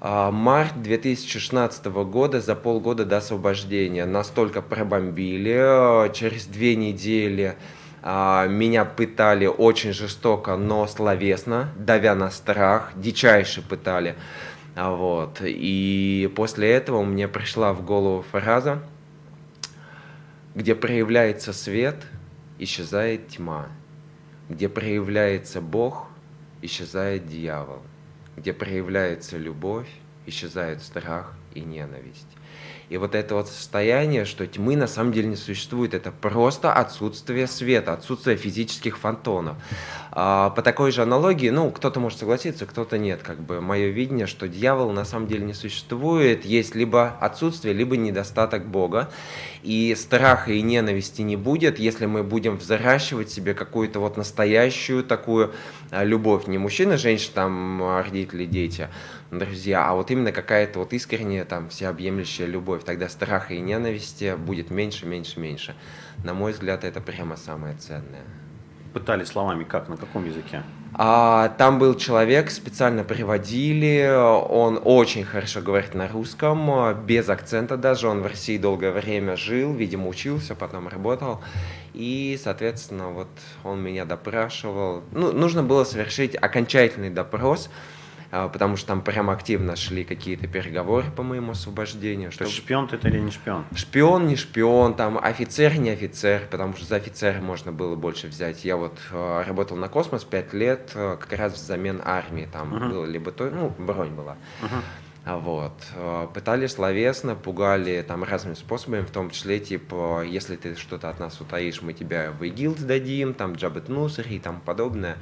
А, 0.00 0.30
март 0.30 0.80
2016 0.80 1.86
года, 1.86 2.40
за 2.40 2.54
полгода 2.54 3.04
до 3.04 3.16
освобождения, 3.16 4.06
настолько 4.06 4.62
пробомбили. 4.62 6.12
Через 6.14 6.46
две 6.46 6.76
недели 6.76 7.56
а, 8.02 8.46
меня 8.46 8.84
пытали 8.84 9.46
очень 9.46 9.92
жестоко, 9.92 10.56
но 10.56 10.86
словесно, 10.86 11.70
давя 11.76 12.14
на 12.14 12.30
страх, 12.30 12.92
дичайше 12.94 13.60
пытали. 13.60 14.14
А, 14.76 14.92
вот. 14.92 15.38
И 15.42 16.32
после 16.36 16.70
этого 16.70 17.02
мне 17.02 17.26
пришла 17.26 17.72
в 17.72 17.84
голову 17.84 18.24
фраза, 18.30 18.80
где 20.54 20.76
проявляется 20.76 21.52
свет, 21.52 22.06
исчезает 22.60 23.28
тьма. 23.28 23.66
Где 24.48 24.68
проявляется 24.68 25.60
Бог, 25.60 26.06
исчезает 26.62 27.26
дьявол 27.26 27.82
где 28.38 28.52
проявляется 28.52 29.36
любовь, 29.36 29.88
исчезает 30.26 30.80
страх 30.80 31.34
и 31.54 31.60
ненависть. 31.60 32.28
И 32.88 32.96
вот 32.96 33.14
это 33.14 33.34
вот 33.34 33.48
состояние, 33.48 34.24
что 34.24 34.46
тьмы 34.46 34.74
на 34.76 34.86
самом 34.86 35.12
деле 35.12 35.28
не 35.28 35.36
существует, 35.36 35.92
это 35.92 36.10
просто 36.10 36.72
отсутствие 36.72 37.46
света, 37.46 37.92
отсутствие 37.92 38.36
физических 38.36 38.98
фантонов. 38.98 39.56
А, 40.10 40.50
по 40.50 40.62
такой 40.62 40.90
же 40.90 41.02
аналогии, 41.02 41.50
ну, 41.50 41.70
кто-то 41.70 42.00
может 42.00 42.18
согласиться, 42.18 42.64
кто-то 42.66 42.96
нет. 42.96 43.20
Как 43.22 43.40
бы 43.40 43.60
мое 43.60 43.88
видение, 43.88 44.26
что 44.26 44.48
дьявол 44.48 44.92
на 44.92 45.04
самом 45.04 45.28
деле 45.28 45.44
не 45.44 45.54
существует, 45.54 46.44
есть 46.44 46.74
либо 46.74 47.16
отсутствие, 47.20 47.74
либо 47.74 47.96
недостаток 47.96 48.66
Бога. 48.66 49.10
И 49.62 49.94
страха 49.94 50.52
и 50.52 50.62
ненависти 50.62 51.22
не 51.22 51.36
будет, 51.36 51.78
если 51.78 52.06
мы 52.06 52.22
будем 52.22 52.56
взращивать 52.56 53.30
себе 53.30 53.52
какую-то 53.52 54.00
вот 54.00 54.16
настоящую 54.16 55.04
такую 55.04 55.52
а, 55.90 56.04
любовь. 56.04 56.46
Не 56.46 56.56
мужчина, 56.56 56.96
женщина, 56.96 57.32
там, 57.34 58.00
родители, 58.00 58.46
дети, 58.46 58.88
друзья, 59.30 59.86
а 59.86 59.94
вот 59.94 60.10
именно 60.10 60.32
какая-то 60.32 60.78
вот 60.78 60.92
искренняя, 60.92 61.44
там, 61.44 61.68
всеобъемлющая 61.68 62.46
любовь. 62.46 62.84
Тогда 62.84 63.08
страха 63.08 63.54
и 63.54 63.60
ненависти 63.60 64.34
будет 64.36 64.70
меньше, 64.70 65.06
меньше, 65.06 65.40
меньше. 65.40 65.74
На 66.24 66.34
мой 66.34 66.52
взгляд, 66.52 66.84
это 66.84 67.00
прямо 67.00 67.36
самое 67.36 67.76
ценное. 67.76 68.24
Пытали 68.92 69.24
словами 69.24 69.64
как? 69.64 69.88
На 69.88 69.96
каком 69.96 70.24
языке? 70.24 70.62
А, 70.94 71.50
там 71.58 71.78
был 71.78 71.94
человек, 71.94 72.50
специально 72.50 73.04
приводили, 73.04 74.10
он 74.10 74.80
очень 74.82 75.24
хорошо 75.24 75.60
говорит 75.60 75.94
на 75.94 76.08
русском, 76.08 76.96
без 77.04 77.28
акцента 77.28 77.76
даже, 77.76 78.08
он 78.08 78.22
в 78.22 78.26
России 78.26 78.56
долгое 78.56 78.90
время 78.90 79.36
жил, 79.36 79.74
видимо, 79.74 80.08
учился, 80.08 80.54
потом 80.54 80.88
работал, 80.88 81.42
и, 81.92 82.40
соответственно, 82.42 83.10
вот 83.10 83.28
он 83.64 83.82
меня 83.82 84.06
допрашивал. 84.06 85.02
Ну, 85.12 85.32
нужно 85.32 85.62
было 85.62 85.84
совершить 85.84 86.34
окончательный 86.34 87.10
допрос, 87.10 87.68
потому 88.30 88.76
что 88.76 88.88
там 88.88 89.00
прям 89.02 89.30
активно 89.30 89.76
шли 89.76 90.04
какие-то 90.04 90.46
переговоры 90.46 91.10
по 91.10 91.22
моему 91.22 91.52
освобождению. 91.52 92.30
Что... 92.30 92.46
шпион 92.46 92.88
ты 92.88 92.96
это 92.96 93.08
или 93.08 93.18
не 93.18 93.30
шпион? 93.30 93.64
Шпион, 93.74 94.26
не 94.26 94.36
шпион, 94.36 94.94
там 94.94 95.18
офицер, 95.18 95.78
не 95.78 95.90
офицер, 95.90 96.42
потому 96.50 96.76
что 96.76 96.84
за 96.84 96.96
офицера 96.96 97.40
можно 97.40 97.72
было 97.72 97.96
больше 97.96 98.28
взять. 98.28 98.64
Я 98.64 98.76
вот 98.76 98.98
э, 99.10 99.42
работал 99.46 99.76
на 99.76 99.88
космос 99.88 100.24
пять 100.24 100.52
лет, 100.52 100.92
э, 100.94 101.16
как 101.18 101.32
раз 101.38 101.54
взамен 101.54 102.02
армии, 102.04 102.48
там 102.52 102.74
uh-huh. 102.74 102.88
было 102.88 103.04
либо 103.06 103.30
то, 103.30 103.50
ну, 103.50 103.72
бронь 103.78 104.10
была. 104.10 104.36
Uh-huh. 104.62 104.82
Вот. 105.40 105.74
Э, 105.94 106.26
пытали 106.32 106.66
словесно, 106.66 107.34
пугали 107.34 108.04
там 108.06 108.24
разными 108.24 108.54
способами, 108.54 109.02
в 109.02 109.10
том 109.10 109.30
числе, 109.30 109.60
типа, 109.60 110.24
если 110.26 110.56
ты 110.56 110.74
что-то 110.74 111.10
от 111.10 111.20
нас 111.20 111.40
утаишь, 111.40 111.82
мы 111.82 111.92
тебя 111.92 112.32
в 112.32 112.42
ИГИЛ 112.42 112.76
сдадим, 112.78 113.34
там, 113.34 113.54
Джабет 113.54 113.88
Нусари 113.88 114.36
и 114.36 114.38
тому 114.38 114.60
подобное. 114.60 115.16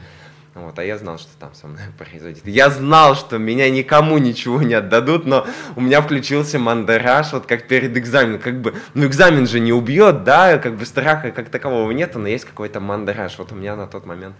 Вот, 0.56 0.78
а 0.78 0.84
я 0.84 0.96
знал, 0.96 1.18
что 1.18 1.28
там 1.38 1.54
со 1.54 1.66
мной 1.66 1.82
произойдет. 1.98 2.46
Я 2.46 2.70
знал, 2.70 3.14
что 3.14 3.36
меня 3.36 3.68
никому 3.70 4.16
ничего 4.16 4.62
не 4.62 4.72
отдадут, 4.72 5.26
но 5.26 5.46
у 5.76 5.82
меня 5.82 6.00
включился 6.00 6.58
мандераж, 6.58 7.32
вот 7.32 7.46
как 7.46 7.68
перед 7.68 7.94
экзаменом. 7.96 8.40
Как 8.40 8.60
бы, 8.62 8.74
ну, 8.94 9.06
экзамен 9.06 9.46
же 9.46 9.60
не 9.60 9.74
убьет, 9.74 10.24
да, 10.24 10.56
как 10.58 10.76
бы 10.76 10.86
страха 10.86 11.30
как 11.30 11.50
такового 11.50 11.90
нет, 11.90 12.14
но 12.14 12.26
есть 12.26 12.46
какой-то 12.46 12.80
мандераж. 12.80 13.36
Вот 13.38 13.52
у 13.52 13.54
меня 13.54 13.76
на 13.76 13.86
тот 13.86 14.06
момент 14.06 14.34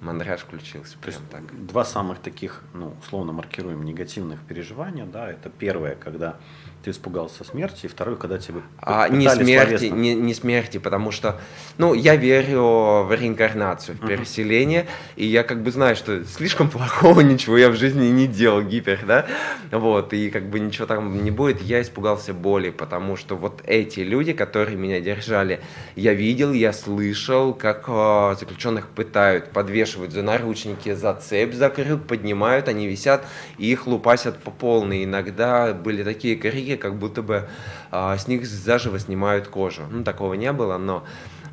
мандраж 0.00 0.42
включился. 0.42 0.96
То 1.00 1.08
есть 1.08 1.20
так. 1.28 1.42
два 1.66 1.84
самых 1.84 2.20
таких, 2.20 2.62
ну, 2.72 2.94
условно 3.02 3.32
маркируем 3.32 3.84
негативных 3.84 4.38
переживания, 4.40 5.06
да, 5.06 5.28
это 5.28 5.50
первое, 5.50 5.96
когда 5.96 6.36
ты 6.82 6.90
испугался 6.90 7.44
смерти, 7.44 7.86
и 7.86 7.88
второе, 7.88 8.16
когда 8.16 8.38
тебе 8.38 8.60
а, 8.78 9.08
не 9.08 9.28
смерти, 9.28 9.86
не, 9.86 10.14
не 10.14 10.34
смерти, 10.34 10.78
потому 10.78 11.10
что, 11.10 11.40
ну, 11.76 11.94
я 11.94 12.16
верю 12.16 13.04
в 13.04 13.12
реинкарнацию, 13.12 13.96
в 13.96 14.06
переселение, 14.06 14.82
uh-huh. 14.82 15.12
и 15.16 15.26
я 15.26 15.42
как 15.42 15.62
бы 15.62 15.70
знаю, 15.70 15.96
что 15.96 16.24
слишком 16.24 16.70
плохого 16.70 17.20
ничего 17.22 17.58
я 17.58 17.70
в 17.70 17.74
жизни 17.74 18.06
не 18.06 18.26
делал, 18.26 18.62
гипер, 18.62 19.00
да, 19.06 19.26
вот, 19.72 20.12
и 20.12 20.30
как 20.30 20.48
бы 20.48 20.60
ничего 20.60 20.86
там 20.86 21.24
не 21.24 21.30
будет, 21.30 21.60
я 21.62 21.82
испугался 21.82 22.32
боли, 22.32 22.70
потому 22.70 23.16
что 23.16 23.36
вот 23.36 23.62
эти 23.64 24.00
люди, 24.00 24.32
которые 24.32 24.76
меня 24.76 25.00
держали, 25.00 25.60
я 25.96 26.14
видел, 26.14 26.52
я 26.52 26.72
слышал, 26.72 27.54
как 27.54 27.84
э, 27.88 28.36
заключенных 28.38 28.88
пытают, 28.88 29.50
подвешивают 29.50 30.12
за 30.12 30.22
наручники, 30.22 30.94
за 30.94 31.14
цепь, 31.14 31.54
за 31.54 31.70
крюк, 31.70 32.06
поднимают, 32.06 32.68
они 32.68 32.86
висят, 32.86 33.26
и 33.58 33.70
их 33.70 33.86
лупасят 33.86 34.38
по 34.38 34.50
полной, 34.50 35.04
иногда 35.04 35.74
были 35.74 36.02
такие 36.02 36.36
крики, 36.36 36.67
книги, 36.68 36.76
как 36.76 36.96
будто 36.96 37.22
бы 37.22 37.48
а, 37.90 38.16
с 38.16 38.28
них 38.28 38.46
заживо 38.46 38.98
снимают 38.98 39.48
кожу. 39.48 39.82
Ну, 39.90 40.04
такого 40.04 40.34
не 40.34 40.52
было, 40.52 40.78
но... 40.78 41.04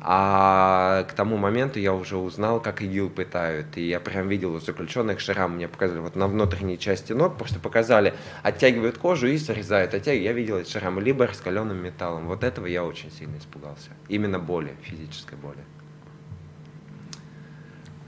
А 0.08 1.02
к 1.08 1.14
тому 1.14 1.36
моменту 1.36 1.80
я 1.80 1.92
уже 1.92 2.16
узнал, 2.16 2.60
как 2.60 2.80
ИГИЛ 2.80 3.10
пытают. 3.10 3.76
И 3.76 3.88
я 3.88 3.98
прям 3.98 4.28
видел 4.28 4.54
у 4.54 4.60
заключенных 4.60 5.18
шрам. 5.18 5.56
Мне 5.56 5.66
показали 5.66 5.98
вот 5.98 6.14
на 6.14 6.28
внутренней 6.28 6.78
части 6.78 7.12
ног, 7.12 7.36
просто 7.36 7.58
показали, 7.58 8.14
оттягивают 8.44 8.98
кожу 8.98 9.26
и 9.26 9.36
срезают. 9.36 9.94
Оттягивают. 9.94 10.24
Я 10.24 10.32
видел 10.32 10.58
эти 10.58 10.70
шрамы 10.70 11.02
либо 11.02 11.26
раскаленным 11.26 11.82
металлом. 11.82 12.26
Вот 12.26 12.44
этого 12.44 12.66
я 12.66 12.84
очень 12.84 13.10
сильно 13.10 13.36
испугался. 13.38 13.90
Именно 14.08 14.38
боли, 14.38 14.76
физической 14.82 15.36
боли. 15.36 15.64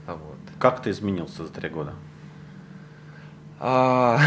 А 0.07 0.13
вот. 0.13 0.37
Как 0.57 0.81
ты 0.81 0.91
изменился 0.91 1.43
за 1.43 1.51
три 1.51 1.67
года? 1.67 1.95
А... 3.59 4.21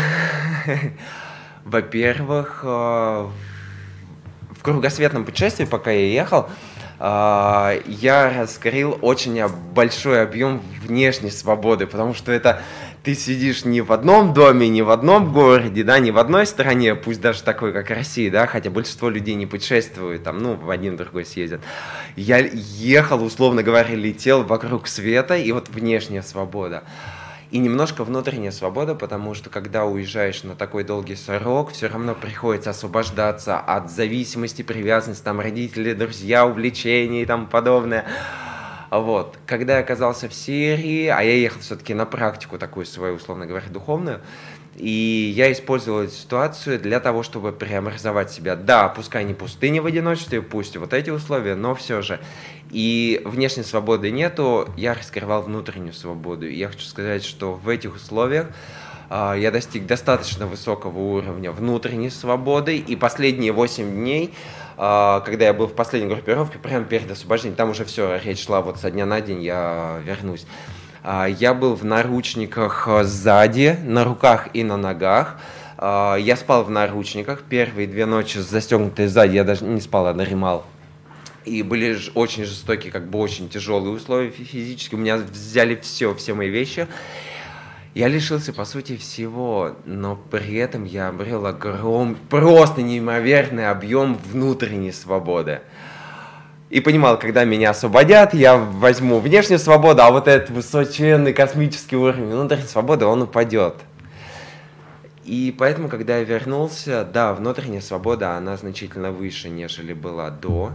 Во-первых, 1.73 2.61
э, 2.65 2.67
в 2.67 4.63
кругосветном 4.63 5.25
путешествии, 5.25 5.65
пока 5.65 5.91
я 5.91 6.07
ехал, 6.07 6.51
э, 7.01 7.81
я 7.87 8.31
раскрыл 8.37 8.99
очень 9.01 9.43
большой 9.75 10.23
объем 10.23 10.61
внешней 10.83 11.31
свободы, 11.31 11.87
потому 11.87 12.13
что 12.13 12.31
это 12.31 12.61
ты 13.03 13.15
сидишь 13.15 13.65
не 13.65 13.81
в 13.81 13.91
одном 13.91 14.35
доме, 14.35 14.69
не 14.69 14.83
в 14.83 14.91
одном 14.91 15.33
городе, 15.33 15.83
да, 15.83 15.99
не 15.99 16.11
в 16.11 16.19
одной 16.19 16.45
стране, 16.45 16.95
пусть 16.95 17.23
даже 17.23 17.43
такой, 17.43 17.73
как 17.73 17.89
Россия, 17.89 18.31
да, 18.31 18.47
хотя 18.47 18.69
большинство 18.69 19.09
людей 19.09 19.35
не 19.35 19.47
путешествуют, 19.47 20.25
там, 20.25 20.41
ну, 20.41 20.57
в 20.57 20.69
один 20.69 20.99
другой 20.99 21.25
съездят. 21.25 21.63
Я 22.17 22.37
ехал, 22.37 23.25
условно 23.25 23.63
говоря, 23.63 23.95
летел 23.95 24.43
вокруг 24.45 24.89
света, 24.89 25.37
и 25.37 25.51
вот 25.53 25.71
внешняя 25.71 26.23
свобода 26.23 26.85
и 27.53 27.59
немножко 27.59 28.03
внутренняя 28.03 28.51
свобода, 28.51 28.95
потому 28.95 29.35
что 29.35 29.51
когда 29.51 29.85
уезжаешь 29.85 30.43
на 30.43 30.57
такой 30.57 30.85
долгий 30.85 31.17
срок, 31.17 31.73
все 31.73 31.87
равно 31.87 32.15
приходится 32.15 32.71
освобождаться 32.71 33.59
от 33.59 33.91
зависимости, 33.91 34.63
привязанности, 34.63 35.23
там, 35.23 35.39
родители, 35.39 35.93
друзья, 35.93 36.47
увлечений 36.47 37.23
и 37.23 37.27
тому 37.27 37.47
подобное. 37.47 38.07
Вот. 38.91 39.39
Когда 39.47 39.75
я 39.75 39.81
оказался 39.81 40.31
в 40.31 40.35
Сирии, 40.35 41.09
а 41.09 41.21
я 41.21 41.35
ехал 41.35 41.61
все-таки 41.61 41.93
на 41.93 42.07
практику 42.07 42.59
такую 42.59 42.87
свою, 42.87 43.17
условно 43.17 43.45
говоря, 43.45 43.67
духовную, 43.69 44.23
и 44.77 45.33
я 45.37 45.53
использовал 45.53 46.01
эту 46.01 46.15
ситуацию 46.15 46.79
для 46.79 46.99
того, 46.99 47.23
чтобы 47.23 47.53
преобразовать 47.53 48.31
себя. 48.31 48.57
Да, 48.57 48.89
пускай 48.89 49.25
не 49.25 49.35
пустыня 49.35 49.83
в 49.83 49.87
одиночестве, 49.87 50.41
пусть 50.41 50.77
вот 50.77 50.95
эти 50.95 51.11
условия, 51.11 51.55
но 51.55 51.75
все 51.75 52.01
же. 52.01 52.21
И 52.71 53.21
внешней 53.25 53.65
свободы 53.65 54.11
нету, 54.11 54.69
я 54.77 54.95
раскрывал 54.95 55.43
внутреннюю 55.43 55.93
свободу. 55.93 56.49
И 56.49 56.55
я 56.55 56.69
хочу 56.69 56.87
сказать, 56.87 57.23
что 57.23 57.53
в 57.53 57.69
этих 57.69 57.95
условиях 57.95 58.47
э, 59.11 59.35
я 59.39 59.51
достиг 59.51 59.87
достаточно 59.87 60.47
высокого 60.47 60.99
уровня 60.99 61.53
внутренней 61.53 62.11
свободы. 62.11 62.79
И 62.79 62.97
последние 62.97 63.53
8 63.53 63.91
дней, 63.91 64.33
э, 64.79 65.21
когда 65.23 65.45
я 65.45 65.53
был 65.53 65.67
в 65.67 65.75
последней 65.75 66.09
группировке, 66.09 66.59
прямо 66.59 66.87
перед 66.87 67.11
освобождением, 67.11 67.57
там 67.57 67.71
уже 67.71 67.85
все, 67.85 68.19
речь 68.25 68.43
шла 68.47 68.63
вот 68.63 68.79
со 68.79 68.91
дня 68.91 69.05
на 69.05 69.21
день, 69.21 69.43
я 69.43 70.01
вернусь. 70.03 70.47
Э, 71.03 71.27
я 71.29 71.55
был 71.55 71.75
в 71.75 71.85
наручниках 71.85 72.89
сзади, 73.03 73.79
на 73.85 74.05
руках 74.05 74.49
и 74.53 74.65
на 74.65 74.77
ногах. 74.77 75.39
Я 75.81 76.37
спал 76.39 76.63
в 76.63 76.71
наручниках. 76.71 77.43
Первые 77.43 77.89
две 77.89 78.07
ночи 78.07 78.39
застегнутые 78.39 79.09
сзади, 79.09 79.35
я 79.35 79.43
даже 79.43 79.65
не 79.65 79.81
спал, 79.81 80.07
а 80.07 80.15
дремал 80.15 80.65
и 81.45 81.63
были 81.63 81.99
очень 82.15 82.45
жестокие, 82.45 82.93
как 82.93 83.09
бы 83.09 83.19
очень 83.19 83.49
тяжелые 83.49 83.93
условия 83.93 84.31
физически. 84.31 84.95
У 84.95 84.99
меня 84.99 85.17
взяли 85.17 85.77
все, 85.77 86.15
все 86.15 86.35
мои 86.35 86.49
вещи. 86.49 86.87
Я 87.95 88.09
лишился, 88.09 88.55
по 88.55 88.65
сути, 88.65 88.97
всего, 88.97 89.77
но 89.85 90.17
при 90.17 90.55
этом 90.55 90.85
я 90.85 91.09
обрел 91.09 91.45
огром, 91.45 92.17
просто 92.31 92.81
неимоверный 92.81 93.69
объем 93.69 94.15
внутренней 94.15 94.93
свободы. 94.93 95.61
И 96.73 96.81
понимал, 96.81 97.19
когда 97.19 97.45
меня 97.45 97.69
освободят, 97.69 98.33
я 98.33 98.57
возьму 98.57 99.19
внешнюю 99.21 99.59
свободу, 99.59 100.01
а 100.01 100.11
вот 100.11 100.27
этот 100.27 100.49
высоченный 100.49 101.35
космический 101.35 101.97
уровень 101.97 102.31
внутренней 102.31 102.67
свободы, 102.67 103.05
он 103.05 103.21
упадет. 103.21 103.75
И 105.23 105.55
поэтому, 105.59 105.91
когда 105.91 106.17
я 106.17 106.25
вернулся, 106.25 107.05
да, 107.05 107.35
внутренняя 107.35 107.83
свобода, 107.83 108.39
она 108.39 108.57
значительно 108.57 109.13
выше, 109.13 109.51
нежели 109.51 109.93
была 109.93 110.31
до 110.31 110.73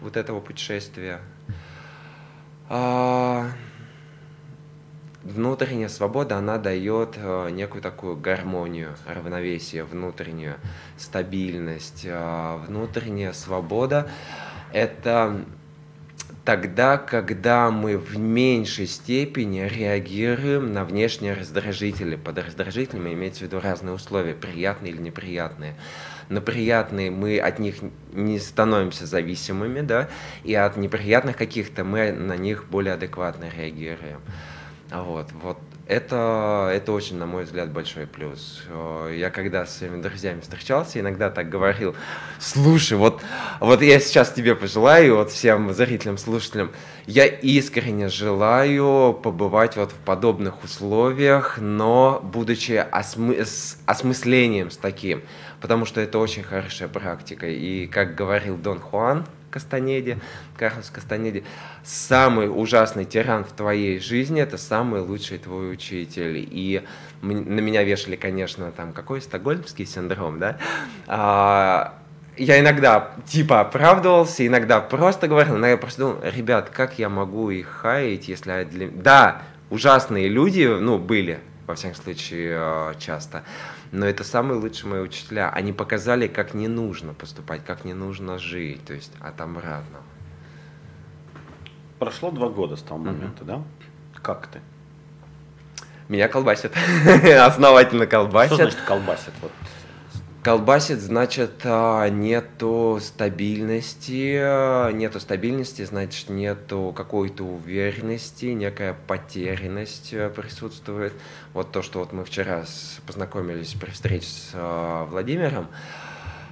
вот 0.00 0.16
этого 0.16 0.38
путешествия. 0.38 1.18
А, 2.68 3.48
внутренняя 5.24 5.88
свобода, 5.88 6.36
она 6.36 6.58
дает 6.58 7.14
э, 7.16 7.50
некую 7.50 7.82
такую 7.82 8.14
гармонию, 8.14 8.94
равновесие, 9.08 9.82
внутреннюю 9.82 10.54
стабильность. 10.96 12.06
А, 12.08 12.58
внутренняя 12.64 13.32
свобода– 13.32 14.08
это 14.72 15.44
тогда, 16.44 16.98
когда 16.98 17.70
мы 17.70 17.96
в 17.96 18.18
меньшей 18.18 18.86
степени 18.86 19.60
реагируем 19.60 20.72
на 20.72 20.84
внешние 20.84 21.34
раздражители. 21.34 22.16
Под 22.16 22.38
раздражителями 22.38 23.12
имеется 23.12 23.40
в 23.40 23.42
виду 23.42 23.60
разные 23.60 23.94
условия, 23.94 24.34
приятные 24.34 24.92
или 24.92 25.00
неприятные 25.00 25.76
на 26.32 26.40
приятные 26.40 27.10
мы 27.10 27.38
от 27.38 27.58
них 27.58 27.76
не 28.12 28.38
становимся 28.38 29.06
зависимыми, 29.06 29.80
да, 29.80 30.08
и 30.44 30.54
от 30.54 30.76
неприятных 30.76 31.36
каких-то 31.36 31.84
мы 31.84 32.12
на 32.12 32.36
них 32.36 32.64
более 32.68 32.94
адекватно 32.94 33.46
реагируем. 33.54 34.20
Вот, 34.90 35.30
вот 35.32 35.58
это, 35.86 36.70
это 36.72 36.92
очень, 36.92 37.16
на 37.16 37.26
мой 37.26 37.44
взгляд, 37.44 37.70
большой 37.70 38.06
плюс. 38.06 38.62
Я 39.14 39.30
когда 39.30 39.66
с 39.66 39.78
своими 39.78 40.00
друзьями 40.00 40.40
встречался, 40.40 41.00
иногда 41.00 41.30
так 41.30 41.48
говорил, 41.48 41.94
слушай, 42.38 42.96
вот, 42.96 43.20
вот 43.60 43.82
я 43.82 44.00
сейчас 44.00 44.32
тебе 44.32 44.54
пожелаю, 44.54 45.16
вот 45.16 45.30
всем 45.30 45.72
зрителям, 45.72 46.18
слушателям, 46.18 46.70
я 47.06 47.26
искренне 47.26 48.08
желаю 48.08 49.12
побывать 49.22 49.76
вот 49.76 49.92
в 49.92 49.96
подобных 49.96 50.62
условиях, 50.64 51.58
но 51.58 52.20
будучи 52.22 52.72
осмы 52.72 53.44
с 53.44 53.78
осмыслением 53.86 54.70
с 54.70 54.76
таким 54.76 55.22
потому 55.62 55.84
что 55.86 56.00
это 56.00 56.18
очень 56.18 56.42
хорошая 56.42 56.88
практика. 56.88 57.48
И, 57.48 57.86
как 57.86 58.16
говорил 58.16 58.58
Дон 58.58 58.80
Хуан 58.80 59.24
Кастанеди, 59.52 60.18
Карлос 60.56 60.90
Кастанеди, 60.90 61.44
самый 61.84 62.48
ужасный 62.48 63.04
тиран 63.04 63.44
в 63.44 63.52
твоей 63.52 64.00
жизни– 64.00 64.40
это 64.42 64.56
самый 64.56 65.02
лучший 65.02 65.38
твой 65.38 65.72
учитель. 65.72 66.38
И 66.50 66.82
на 67.20 67.60
меня 67.60 67.84
вешали, 67.84 68.16
конечно, 68.16 68.72
там, 68.72 68.92
какой 68.92 69.20
стокгольмский 69.20 69.84
синдром, 69.84 70.38
да? 70.38 70.56
А, 71.06 71.98
я 72.36 72.58
иногда 72.58 73.12
типа 73.26 73.60
оправдывался, 73.60 74.46
иногда 74.46 74.80
просто 74.80 75.28
говорил, 75.28 75.56
иногда 75.56 75.76
просто 75.76 76.00
думал, 76.00 76.18
ребят, 76.22 76.70
как 76.70 76.98
я 76.98 77.10
могу 77.10 77.50
их 77.50 77.68
хаять, 77.68 78.28
если... 78.28 78.64
Для... 78.64 78.88
Да, 78.88 79.42
ужасные 79.68 80.28
люди, 80.28 80.64
ну, 80.64 80.98
были, 80.98 81.40
во 81.66 81.74
всяком 81.74 82.02
случае, 82.02 82.56
э, 82.58 82.94
часто. 82.98 83.42
Но 83.92 84.06
это 84.06 84.24
самые 84.24 84.58
лучшие 84.58 84.90
мои 84.90 85.00
учителя. 85.00 85.50
Они 85.50 85.72
показали, 85.72 86.26
как 86.26 86.54
не 86.54 86.66
нужно 86.66 87.12
поступать, 87.12 87.62
как 87.64 87.84
не 87.84 87.92
нужно 87.92 88.38
жить, 88.38 88.84
то 88.84 88.94
есть 88.94 89.12
от 89.20 89.40
обратного. 89.40 90.02
Прошло 91.98 92.30
два 92.30 92.48
года 92.48 92.76
с 92.76 92.82
того 92.82 92.98
момента, 92.98 93.44
mm-hmm. 93.44 93.46
да? 93.46 93.62
Как 94.20 94.48
ты? 94.48 94.60
Меня 96.08 96.28
колбасит. 96.28 96.72
Основательно 97.38 98.06
колбасит. 98.06 98.54
Что 98.54 98.64
значит 98.64 98.80
колбасит? 98.80 99.32
Вот 99.40 99.52
Колбасит, 100.42 100.98
значит, 100.98 101.60
а, 101.62 102.08
нету 102.08 102.98
стабильности, 103.00 104.92
нету 104.92 105.20
стабильности, 105.20 105.84
значит, 105.84 106.30
нету 106.30 106.92
какой-то 106.96 107.44
уверенности, 107.44 108.46
некая 108.46 108.96
потерянность 109.06 110.12
э, 110.12 110.28
присутствует. 110.30 111.12
Вот 111.52 111.70
то, 111.70 111.80
что 111.82 112.00
вот 112.00 112.12
мы 112.12 112.24
вчера 112.24 112.64
познакомились 113.06 113.74
при 113.74 113.90
встрече 113.92 114.26
с 114.26 114.50
а, 114.54 115.04
Владимиром, 115.04 115.68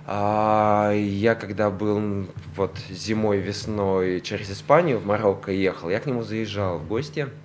а, 0.07 0.93
я 0.93 1.35
когда 1.35 1.69
был 1.69 2.29
вот 2.55 2.77
зимой, 2.91 3.39
весной 3.39 4.21
через 4.21 4.53
Испанию 4.53 5.01
в 5.01 5.05
Марокко 5.05 5.51
ехал, 5.51 5.91
я 5.91 5.99
к 5.99 6.07
нему 6.07 6.23
заезжал 6.23 6.79
в 6.79 6.87
гости– 6.87 7.29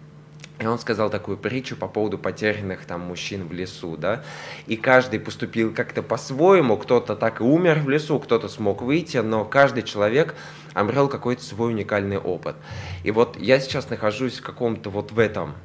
и 0.60 0.66
он 0.66 0.80
сказал 0.80 1.10
такую 1.10 1.38
притчу 1.38 1.76
по 1.76 1.88
поводу 1.88 2.18
потерянных 2.18 2.86
там 2.86 3.02
мужчин 3.02 3.48
в 3.48 3.52
лесу, 3.52 3.98
да, 3.98 4.24
и 4.68 4.78
каждый 4.78 5.20
поступил 5.20 5.74
как-то 5.74 6.02
по-своему, 6.02 6.78
кто-то 6.78 7.16
так 7.16 7.42
и 7.42 7.44
умер 7.44 7.80
в 7.80 7.90
лесу, 7.90 8.20
кто-то 8.20 8.48
смог 8.48 8.82
выйти, 8.82 9.18
но 9.18 9.44
каждый 9.46 9.84
человек 9.84 10.36
обрел 10.74 11.10
какой-то 11.10 11.44
свой 11.44 11.72
уникальный 11.72 12.18
опыт. 12.18 12.56
И 13.04 13.12
вот 13.12 13.38
я 13.40 13.60
сейчас 13.60 13.90
нахожусь 13.90 14.40
в 14.40 14.44
каком-то 14.44 14.90
вот 14.90 15.12
в 15.12 15.20
этом 15.20 15.56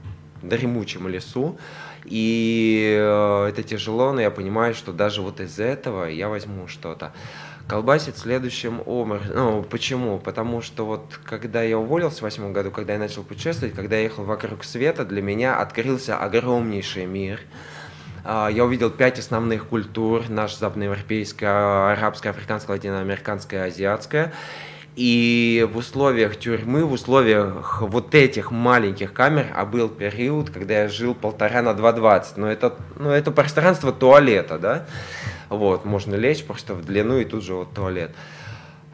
дремучем 0.42 1.06
лесу, 1.06 1.58
и 2.04 2.96
э, 2.98 3.46
это 3.50 3.62
тяжело, 3.62 4.12
но 4.12 4.22
я 4.22 4.30
понимаю, 4.30 4.74
что 4.74 4.92
даже 4.92 5.20
вот 5.20 5.40
из 5.40 5.58
этого 5.60 6.06
я 6.06 6.28
возьму 6.28 6.66
что-то 6.66 7.12
колбасит 7.70 8.18
следующим 8.18 8.82
образом. 8.84 9.30
Ну, 9.32 9.62
почему? 9.62 10.18
Потому 10.18 10.60
что 10.60 10.84
вот 10.84 11.20
когда 11.24 11.62
я 11.62 11.78
уволился 11.78 12.18
в 12.18 12.22
восьмом 12.22 12.52
году, 12.52 12.72
когда 12.72 12.94
я 12.94 12.98
начал 12.98 13.22
путешествовать, 13.22 13.76
когда 13.76 13.94
я 13.94 14.02
ехал 14.02 14.24
вокруг 14.24 14.64
света, 14.64 15.04
для 15.04 15.22
меня 15.22 15.56
открылся 15.56 16.18
огромнейший 16.18 17.06
мир. 17.06 17.40
А, 18.24 18.48
я 18.48 18.64
увидел 18.64 18.90
пять 18.90 19.20
основных 19.20 19.68
культур, 19.68 20.28
наша 20.28 20.58
западноевропейская, 20.58 21.92
арабская, 21.92 22.30
африканская, 22.30 22.74
латиноамериканская, 22.74 23.66
азиатская. 23.66 24.32
И 24.96 25.66
в 25.72 25.76
условиях 25.76 26.36
тюрьмы, 26.36 26.84
в 26.84 26.92
условиях 26.92 27.82
вот 27.82 28.16
этих 28.16 28.50
маленьких 28.50 29.12
камер, 29.12 29.46
а 29.54 29.64
был 29.64 29.88
период, 29.88 30.50
когда 30.50 30.82
я 30.82 30.88
жил 30.88 31.14
полтора 31.14 31.62
на 31.62 31.70
2,20. 31.70 32.24
Но 32.34 32.50
это, 32.50 32.74
ну, 32.98 33.10
это 33.10 33.30
пространство 33.30 33.92
туалета, 33.92 34.58
да? 34.58 34.86
Вот, 35.50 35.84
можно 35.84 36.14
лечь 36.14 36.44
просто 36.44 36.74
в 36.74 36.84
длину 36.84 37.18
и 37.18 37.24
тут 37.24 37.42
же 37.42 37.54
вот 37.54 37.74
туалет. 37.74 38.12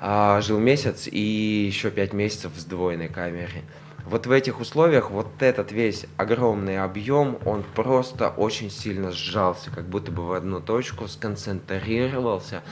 А, 0.00 0.40
жил 0.40 0.58
месяц 0.58 1.06
и 1.06 1.20
еще 1.20 1.90
пять 1.90 2.12
месяцев 2.12 2.52
в 2.54 2.58
сдвоенной 2.58 3.08
камере. 3.08 3.62
Вот 4.06 4.26
в 4.26 4.30
этих 4.30 4.60
условиях 4.60 5.10
вот 5.10 5.26
этот 5.40 5.72
весь 5.72 6.06
огромный 6.16 6.78
объем, 6.78 7.38
он 7.44 7.64
просто 7.74 8.28
очень 8.28 8.70
сильно 8.70 9.10
сжался, 9.10 9.70
как 9.70 9.88
будто 9.88 10.12
бы 10.12 10.24
в 10.24 10.32
одну 10.32 10.60
точку 10.60 11.08
сконцентрировался. 11.08 12.62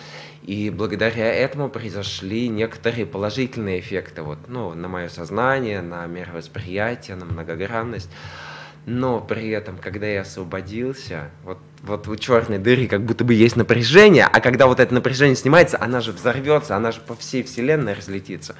И 0.43 0.71
благодаря 0.71 1.35
этому 1.35 1.69
произошли 1.69 2.49
некоторые 2.49 3.05
положительные 3.05 3.81
эффекты 3.81 4.23
вот, 4.23 4.39
ну, 4.47 4.75
на 4.75 4.89
мое 4.89 5.09
сознание, 5.09 5.83
на 5.83 6.07
мировосприятие, 6.07 7.17
на 7.17 7.25
многогранность. 7.25 8.11
Но 8.87 9.21
при 9.21 9.49
этом, 9.49 9.79
когда 9.79 10.07
я 10.07 10.21
освободился, 10.21 11.31
вот, 11.43 11.59
вот 11.83 12.07
у 12.07 12.17
черной 12.17 12.59
дыры 12.59 12.87
как 12.87 13.03
будто 13.03 13.25
бы 13.25 13.33
есть 13.33 13.57
напряжение, 13.57 14.27
а 14.27 14.41
когда 14.41 14.67
вот 14.67 14.79
это 14.79 14.93
напряжение 14.93 15.37
снимается, 15.37 15.79
она 15.81 16.03
же 16.03 16.13
взорвется, 16.13 16.77
она 16.77 16.93
же 16.93 17.01
по 17.01 17.17
всей 17.17 17.43
вселенной 17.43 17.95
разлетится. 17.95 18.55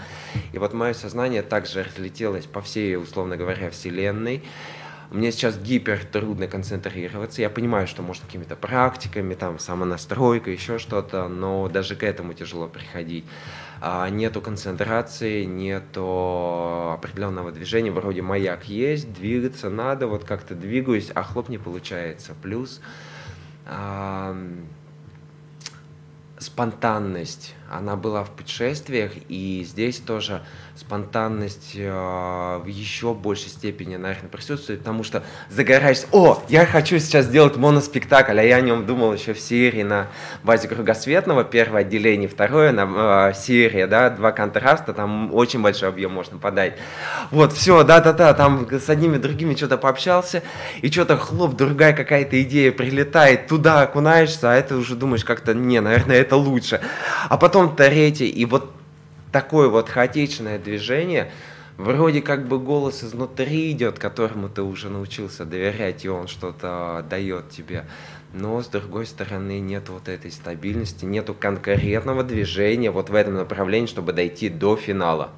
И 0.53 0.59
вот 0.59 0.73
мое 0.73 0.95
сознание 0.95 1.43
также 1.43 1.83
разлетелось 1.83 2.47
по 2.47 2.63
всей, 2.63 2.97
условно 2.97 3.37
говоря, 3.37 3.69
вселенной. 3.69 4.43
Мне 5.15 5.31
сейчас 5.31 5.57
гипер 5.57 6.05
трудно 6.05 6.49
концентрироваться. 6.49 7.41
Я 7.41 7.49
понимаю, 7.49 7.87
что 7.87 8.03
может 8.03 8.25
какими-то 8.25 8.57
практиками, 8.57 9.35
там, 9.35 9.61
самонастройка, 9.61 10.51
еще 10.51 10.81
что-то, 10.81 11.29
но 11.29 11.69
даже 11.69 11.95
к 11.95 12.03
этому 12.03 12.35
тяжело 12.35 12.67
приходить. 12.67 13.25
А, 13.81 14.11
нету 14.11 14.41
концентрации, 14.41 15.45
нету 15.45 16.91
определенного 16.95 17.53
движения, 17.53 17.93
вроде 17.93 18.23
маяк 18.23 18.65
есть, 18.65 19.13
двигаться 19.13 19.71
надо, 19.71 20.09
вот 20.09 20.25
как-то 20.25 20.57
двигаюсь, 20.57 21.13
а 21.15 21.23
хлоп 21.23 21.49
не 21.49 21.59
получается. 21.59 22.35
Плюс 22.43 22.81
спонтанность, 26.39 27.55
она 27.71 27.95
была 27.95 28.25
в 28.25 28.31
путешествиях, 28.31 29.13
и 29.29 29.65
здесь 29.65 30.01
тоже 30.01 30.45
спонтанность 30.77 31.73
э, 31.77 32.61
в 32.63 32.67
еще 32.67 33.15
большей 33.15 33.49
степени, 33.49 33.97
наверное, 33.97 34.29
присутствует, 34.29 34.81
потому 34.81 35.05
что 35.05 35.23
загораешься, 35.49 36.09
о, 36.11 36.43
я 36.49 36.67
хочу 36.67 36.99
сейчас 36.99 37.27
сделать 37.27 37.57
моноспектакль, 37.57 38.39
а 38.39 38.43
я 38.43 38.57
о 38.57 38.61
нем 38.61 38.85
думал 38.85 39.15
еще 39.15 39.35
в 39.35 39.41
серии 39.41 39.85
на 39.85 40.09
базе 40.43 40.67
Кругосветного, 40.67 41.45
первое 41.45 41.83
отделение, 41.83 42.29
второе 42.29 42.73
на 42.73 43.31
э, 43.31 43.35
серии, 43.35 43.85
да, 43.85 44.11
два 44.11 44.33
контраста, 44.33 44.93
там 44.93 45.33
очень 45.33 45.63
большой 45.63 45.91
объем 45.91 46.13
можно 46.13 46.39
подать. 46.39 46.77
Вот, 47.31 47.53
все, 47.53 47.85
да-да-да, 47.85 48.35
там 48.35 48.69
с 48.69 48.91
одними 48.91 49.19
другими 49.19 49.55
что-то 49.55 49.79
пообщался, 49.79 50.43
и 50.83 50.91
что-то 50.91 51.17
хлоп, 51.17 51.55
другая 51.55 51.93
какая-то 51.93 52.43
идея 52.43 52.73
прилетает, 52.73 53.47
туда 53.47 53.83
окунаешься, 53.83 54.51
а 54.51 54.57
это 54.57 54.77
уже 54.77 54.97
думаешь 54.97 55.25
как-то, 55.25 55.55
не, 55.55 55.81
наверное, 55.81 56.17
это 56.17 56.35
лучше. 56.35 56.81
А 57.29 57.37
потом 57.37 57.77
третий, 57.77 58.29
и 58.29 58.45
вот 58.45 58.73
такое 59.35 59.69
вот 59.69 59.89
хаотичное 59.89 60.61
движение, 60.61 61.33
вроде 61.77 62.23
как 62.23 62.47
бы 62.47 62.61
голос 62.61 63.03
изнутри 63.03 63.73
идет, 63.73 63.99
которому 63.99 64.49
ты 64.49 64.63
уже 64.63 64.89
научился 64.91 65.45
доверять, 65.45 66.05
и 66.05 66.09
он 66.09 66.29
что-то 66.29 67.05
дает 67.11 67.51
тебе. 67.51 67.85
Но, 68.33 68.63
с 68.63 68.69
другой 68.69 69.07
стороны, 69.07 69.59
нет 69.59 69.89
вот 69.89 70.09
этой 70.09 70.31
стабильности, 70.31 71.05
нету 71.05 71.35
конкретного 71.35 72.23
движения 72.23 72.93
вот 72.93 73.11
в 73.11 73.15
этом 73.17 73.35
направлении, 73.35 73.89
чтобы 73.89 74.13
дойти 74.13 74.49
до 74.49 74.77
финала. 74.77 75.33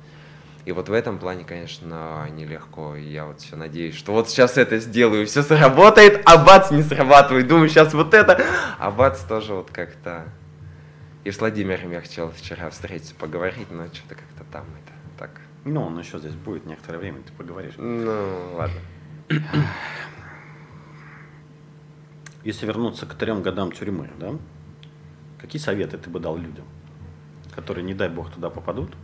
И 0.66 0.72
вот 0.72 0.90
в 0.90 0.92
этом 0.92 1.18
плане, 1.18 1.44
конечно, 1.44 2.28
нелегко. 2.36 2.96
Я 2.96 3.24
вот 3.24 3.40
все 3.40 3.56
надеюсь, 3.56 3.94
что 3.94 4.12
вот 4.12 4.28
сейчас 4.28 4.58
это 4.58 4.76
сделаю, 4.78 5.26
все 5.26 5.42
сработает, 5.42 6.20
а 6.26 6.36
бац, 6.36 6.70
не 6.70 6.82
срабатывает. 6.82 7.48
Думаю, 7.48 7.70
сейчас 7.70 7.94
вот 7.94 8.12
это, 8.12 8.44
а 8.78 8.90
бац, 8.90 9.20
тоже 9.20 9.54
вот 9.54 9.70
как-то 9.70 10.26
и 11.26 11.32
с 11.32 11.40
Владимиром 11.40 11.90
я 11.90 12.00
хотел 12.00 12.30
вчера 12.30 12.70
встретиться, 12.70 13.12
поговорить, 13.16 13.68
но 13.72 13.88
что-то 13.88 14.14
как-то 14.14 14.44
там 14.52 14.64
это 14.84 14.92
так. 15.18 15.40
Ну, 15.64 15.82
он 15.82 15.98
еще 15.98 16.20
здесь 16.20 16.36
будет 16.36 16.66
некоторое 16.66 16.98
время, 16.98 17.20
ты 17.22 17.32
поговоришь. 17.32 17.74
Ну, 17.78 18.54
ладно. 18.54 18.80
Если 22.44 22.64
вернуться 22.64 23.06
к 23.06 23.14
трем 23.14 23.42
годам 23.42 23.72
тюрьмы, 23.72 24.08
да, 24.20 24.34
какие 25.40 25.60
советы 25.60 25.98
ты 25.98 26.08
бы 26.10 26.20
дал 26.20 26.36
людям, 26.36 26.64
которые, 27.56 27.82
не 27.82 27.94
дай 27.94 28.08
бог, 28.08 28.30
туда 28.30 28.48
попадут? 28.48 28.94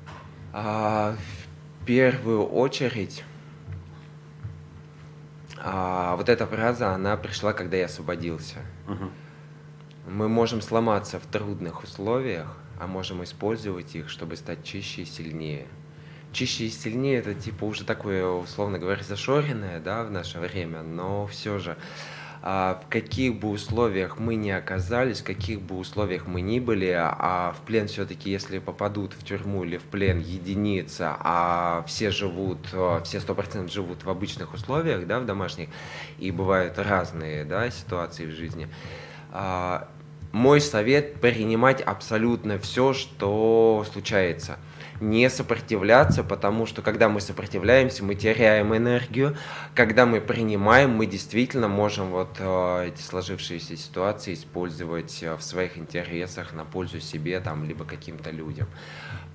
А, 0.52 1.16
в 1.80 1.84
первую 1.86 2.46
очередь, 2.46 3.24
а, 5.58 6.14
вот 6.14 6.28
эта 6.28 6.46
фраза, 6.46 6.94
она 6.94 7.16
пришла, 7.16 7.52
когда 7.52 7.78
я 7.78 7.86
освободился. 7.86 8.58
Угу. 8.86 9.10
Мы 10.06 10.28
можем 10.28 10.60
сломаться 10.62 11.20
в 11.20 11.26
трудных 11.26 11.84
условиях, 11.84 12.56
а 12.80 12.88
можем 12.88 13.22
использовать 13.22 13.94
их, 13.94 14.08
чтобы 14.08 14.36
стать 14.36 14.64
чище 14.64 15.02
и 15.02 15.04
сильнее. 15.04 15.66
Чище 16.32 16.64
и 16.64 16.70
сильнее 16.70 17.18
это 17.18 17.34
типа 17.34 17.64
уже 17.64 17.84
такое, 17.84 18.26
условно 18.26 18.78
говоря, 18.78 19.02
зашоренное, 19.04 19.78
да, 19.78 20.02
в 20.02 20.10
наше 20.10 20.40
время, 20.40 20.82
но 20.82 21.26
все 21.28 21.60
же 21.60 21.76
а, 22.44 22.82
в 22.84 22.90
каких 22.90 23.38
бы 23.38 23.50
условиях 23.50 24.18
мы 24.18 24.34
ни 24.34 24.50
оказались, 24.50 25.20
в 25.20 25.24
каких 25.24 25.60
бы 25.60 25.78
условиях 25.78 26.26
мы 26.26 26.40
ни 26.40 26.58
были, 26.58 26.92
а 26.92 27.54
в 27.56 27.64
плен 27.64 27.86
все-таки, 27.86 28.28
если 28.30 28.58
попадут 28.58 29.12
в 29.12 29.24
тюрьму 29.24 29.62
или 29.62 29.76
в 29.76 29.84
плен 29.84 30.18
единица, 30.18 31.16
а 31.20 31.84
все 31.86 32.10
живут, 32.10 32.58
а, 32.72 33.00
все 33.04 33.20
сто 33.20 33.36
процентов 33.36 33.72
живут 33.72 34.02
в 34.02 34.10
обычных 34.10 34.52
условиях, 34.52 35.06
да, 35.06 35.20
в 35.20 35.26
домашних, 35.26 35.68
и 36.18 36.32
бывают 36.32 36.76
разные, 36.78 37.44
да, 37.44 37.70
ситуации 37.70 38.26
в 38.26 38.32
жизни, 38.32 38.68
мой 40.32 40.60
совет 40.60 41.20
принимать 41.20 41.82
абсолютно 41.82 42.58
все, 42.58 42.94
что 42.94 43.84
случается. 43.92 44.58
Не 45.00 45.28
сопротивляться, 45.28 46.22
потому 46.22 46.64
что 46.64 46.80
когда 46.80 47.08
мы 47.08 47.20
сопротивляемся, 47.20 48.04
мы 48.04 48.14
теряем 48.14 48.74
энергию. 48.74 49.36
Когда 49.74 50.06
мы 50.06 50.20
принимаем, 50.20 50.90
мы 50.90 51.06
действительно 51.06 51.68
можем 51.68 52.10
вот 52.10 52.36
э, 52.38 52.88
эти 52.88 53.02
сложившиеся 53.02 53.76
ситуации 53.76 54.34
использовать 54.34 55.22
э, 55.22 55.34
в 55.34 55.42
своих 55.42 55.76
интересах 55.76 56.52
на 56.52 56.64
пользу 56.64 57.00
себе 57.00 57.40
там 57.40 57.64
либо 57.64 57.84
каким-то 57.84 58.30
людям. 58.30 58.68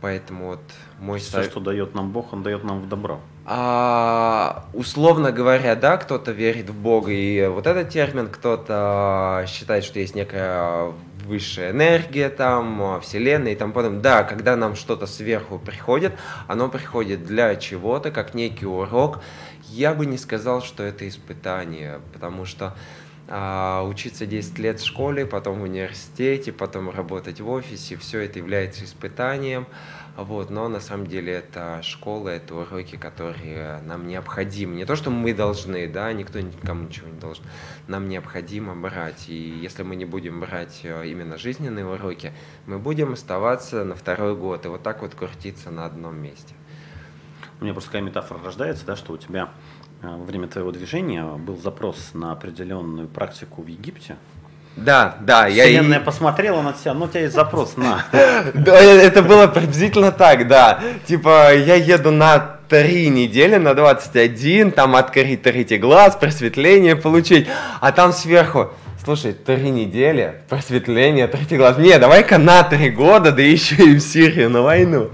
Поэтому 0.02 0.48
вот 0.48 0.62
мой 1.00 1.20
Все, 1.20 1.32
совет... 1.32 1.52
что 1.52 1.60
дает 1.60 1.96
нам 1.96 2.12
Бог, 2.12 2.34
Он 2.34 2.44
дает 2.44 2.64
нам 2.64 2.82
в 2.82 2.88
добро. 2.88 3.20
А, 3.46 4.66
условно 4.74 5.32
говоря, 5.32 5.76
да, 5.76 5.98
кто-то 5.98 6.32
верит 6.32 6.70
в 6.70 6.76
Бога, 6.76 7.12
и 7.12 7.48
вот 7.48 7.66
этот 7.66 7.90
термин, 7.90 8.28
кто-то 8.28 9.46
считает, 9.48 9.84
что 9.84 10.00
есть 10.00 10.16
некая 10.16 10.92
высшая 11.26 11.72
энергия 11.72 12.30
там, 12.30 13.00
вселенная 13.02 13.54
и 13.54 13.56
там 13.56 13.74
потом. 13.74 14.02
Да, 14.02 14.24
когда 14.24 14.56
нам 14.56 14.76
что-то 14.76 15.08
сверху 15.08 15.60
приходит, 15.60 16.14
оно 16.48 16.70
приходит 16.70 17.26
для 17.26 17.56
чего-то, 17.56 18.12
как 18.12 18.34
некий 18.34 18.66
урок. 18.66 19.22
Я 19.70 19.94
бы 19.94 20.06
не 20.06 20.18
сказал, 20.18 20.62
что 20.62 20.84
это 20.84 21.08
испытание, 21.08 22.00
потому 22.14 22.46
что 22.46 22.68
а, 22.68 22.76
учиться 23.28 24.26
10 24.26 24.58
лет 24.60 24.80
в 24.80 24.86
школе, 24.86 25.26
потом 25.26 25.60
в 25.60 25.64
университете, 25.64 26.54
потом 26.54 26.90
работать 26.90 27.42
в 27.42 27.50
офисе, 27.50 27.98
все 27.98 28.22
это 28.22 28.40
является 28.40 28.86
испытанием. 28.86 29.68
Вот, 30.18 30.50
но 30.50 30.68
на 30.68 30.80
самом 30.80 31.06
деле 31.06 31.32
это 31.34 31.80
школа, 31.84 32.30
это 32.30 32.56
уроки, 32.56 32.96
которые 32.96 33.82
нам 33.82 34.08
необходимы. 34.08 34.76
Не 34.76 34.86
то, 34.86 34.96
что 34.96 35.12
мы 35.12 35.32
должны, 35.32 35.88
да, 35.88 36.12
никто 36.12 36.40
никому 36.40 36.86
ничего 36.86 37.08
не 37.08 37.20
должен. 37.20 37.44
Нам 37.88 38.10
необходимо 38.10 38.76
брать. 38.76 39.30
И 39.30 39.36
если 39.36 39.84
мы 39.84 39.96
не 39.96 40.06
будем 40.06 40.40
брать 40.40 40.80
э, 40.82 41.08
именно 41.08 41.38
жизненные 41.38 41.86
уроки, 41.86 42.34
мы 42.66 42.80
будем 42.80 43.14
оставаться 43.14 43.84
на 43.84 43.94
второй 43.94 44.36
год 44.36 44.66
и 44.66 44.70
вот 44.70 44.82
так 44.82 45.04
вот 45.04 45.14
крутиться 45.14 45.70
на 45.70 45.86
одном 45.86 46.18
месте. 46.18 46.56
У 47.60 47.64
меня 47.64 47.74
просто 47.74 47.92
такая 47.92 48.02
метафора 48.02 48.44
рождается, 48.44 48.88
да, 48.88 48.96
что 48.96 49.14
у 49.14 49.18
тебя 49.18 49.52
во 50.02 50.24
время 50.26 50.48
твоего 50.48 50.72
движения 50.72 51.24
был 51.24 51.58
запрос 51.58 52.12
на 52.14 52.32
определенную 52.32 53.08
практику 53.08 53.62
в 53.62 53.68
Египте. 53.68 54.16
Да, 54.78 55.16
да. 55.22 55.50
Вселенная 55.50 55.98
я... 55.98 56.04
посмотрела 56.04 56.62
на 56.62 56.74
тебя, 56.74 56.94
ну 56.94 57.06
у 57.06 57.08
тебя 57.08 57.22
есть 57.22 57.34
запрос 57.34 57.78
на. 57.78 58.06
Да, 58.54 58.80
это 58.80 59.24
было 59.24 59.48
приблизительно 59.48 60.12
так, 60.12 60.48
да. 60.48 60.80
Типа, 61.08 61.54
я 61.54 61.76
еду 61.76 62.12
на 62.12 62.58
три 62.70 63.10
недели, 63.10 63.56
на 63.56 63.74
21, 63.74 64.72
там 64.72 64.96
открыть 64.96 65.42
третий 65.42 65.78
глаз, 65.78 66.16
просветление 66.16 66.96
получить, 66.96 67.48
а 67.80 67.92
там 67.92 68.14
сверху, 68.14 68.72
слушай, 69.04 69.34
три 69.34 69.70
недели, 69.70 70.42
просветление, 70.50 71.28
третий 71.28 71.58
глаз, 71.58 71.78
не, 71.78 71.98
давай-ка 71.98 72.38
на 72.38 72.64
три 72.64 72.90
года, 72.90 73.32
да 73.32 73.42
еще 73.42 73.76
и 73.76 73.96
в 73.96 74.02
Сирию 74.02 74.50
на 74.50 74.62
войну. 74.62 75.10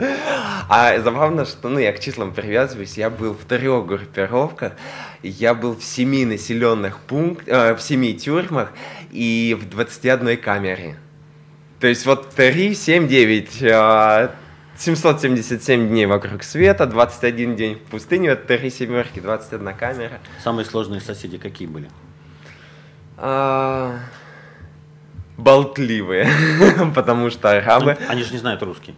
А 0.75 0.99
забавно, 0.99 1.45
что 1.45 1.69
ну, 1.69 1.77
я 1.77 1.93
к 1.93 1.99
числам 1.99 2.33
привязываюсь, 2.33 2.97
я 2.97 3.11
был 3.11 3.35
в 3.35 3.45
трех 3.45 3.85
группировках, 3.85 4.73
я 5.21 5.53
был 5.53 5.75
в 5.75 5.83
семи 5.83 6.25
населенных 6.25 6.97
пунктах, 6.97 7.47
э, 7.47 7.75
в 7.75 7.79
семи 7.79 8.15
тюрьмах 8.15 8.71
и 9.11 9.55
в 9.61 9.69
21 9.69 10.35
камере. 10.35 10.95
То 11.79 11.85
есть 11.85 12.07
вот 12.07 12.31
3, 12.31 12.73
7, 12.73 13.07
9, 13.07 13.61
э, 13.61 14.29
777 14.75 15.89
дней 15.89 16.07
вокруг 16.07 16.41
света, 16.41 16.87
21 16.87 17.55
день 17.55 17.75
в 17.75 17.91
пустыне, 17.91 18.29
это 18.29 18.57
3 18.57 18.71
семерки, 18.71 19.19
21 19.19 19.75
камера. 19.75 20.19
Самые 20.43 20.65
сложные 20.65 21.01
соседи 21.01 21.37
какие 21.37 21.67
были? 21.67 21.87
А, 23.17 23.99
болтливые, 25.37 26.27
потому 26.95 27.29
что 27.29 27.51
арабы... 27.51 27.95
Они 28.09 28.23
же 28.23 28.31
не 28.31 28.39
знают 28.39 28.63
русский 28.63 28.95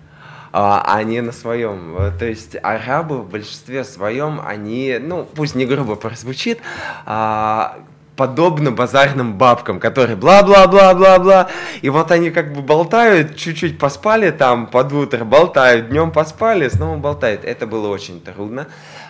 а, 0.58 0.82
они 0.96 1.20
на 1.20 1.34
своем. 1.34 2.14
То 2.18 2.24
есть 2.24 2.56
арабы 2.64 3.22
в 3.22 3.30
большинстве 3.30 3.84
своем, 3.84 4.40
они, 4.42 4.98
ну, 5.02 5.26
пусть 5.26 5.54
не 5.54 5.66
грубо 5.66 5.96
прозвучит, 5.96 6.60
а, 7.06 7.80
подобно 8.16 8.72
базарным 8.72 9.38
бабкам, 9.38 9.82
которые 9.82 10.16
бла-бла-бла-бла-бла, 10.16 11.50
и 11.82 11.90
вот 11.90 12.10
они 12.10 12.32
как 12.32 12.54
бы 12.54 12.62
болтают, 12.62 13.36
чуть-чуть 13.36 13.78
поспали 13.78 14.32
там 14.32 14.68
под 14.68 14.94
утро, 14.94 15.26
болтают, 15.26 15.90
днем 15.90 16.12
поспали, 16.12 16.70
снова 16.70 16.96
болтают. 16.96 17.44
Это 17.44 17.68
было 17.68 17.90
очень 17.90 18.22
трудно, 18.22 18.68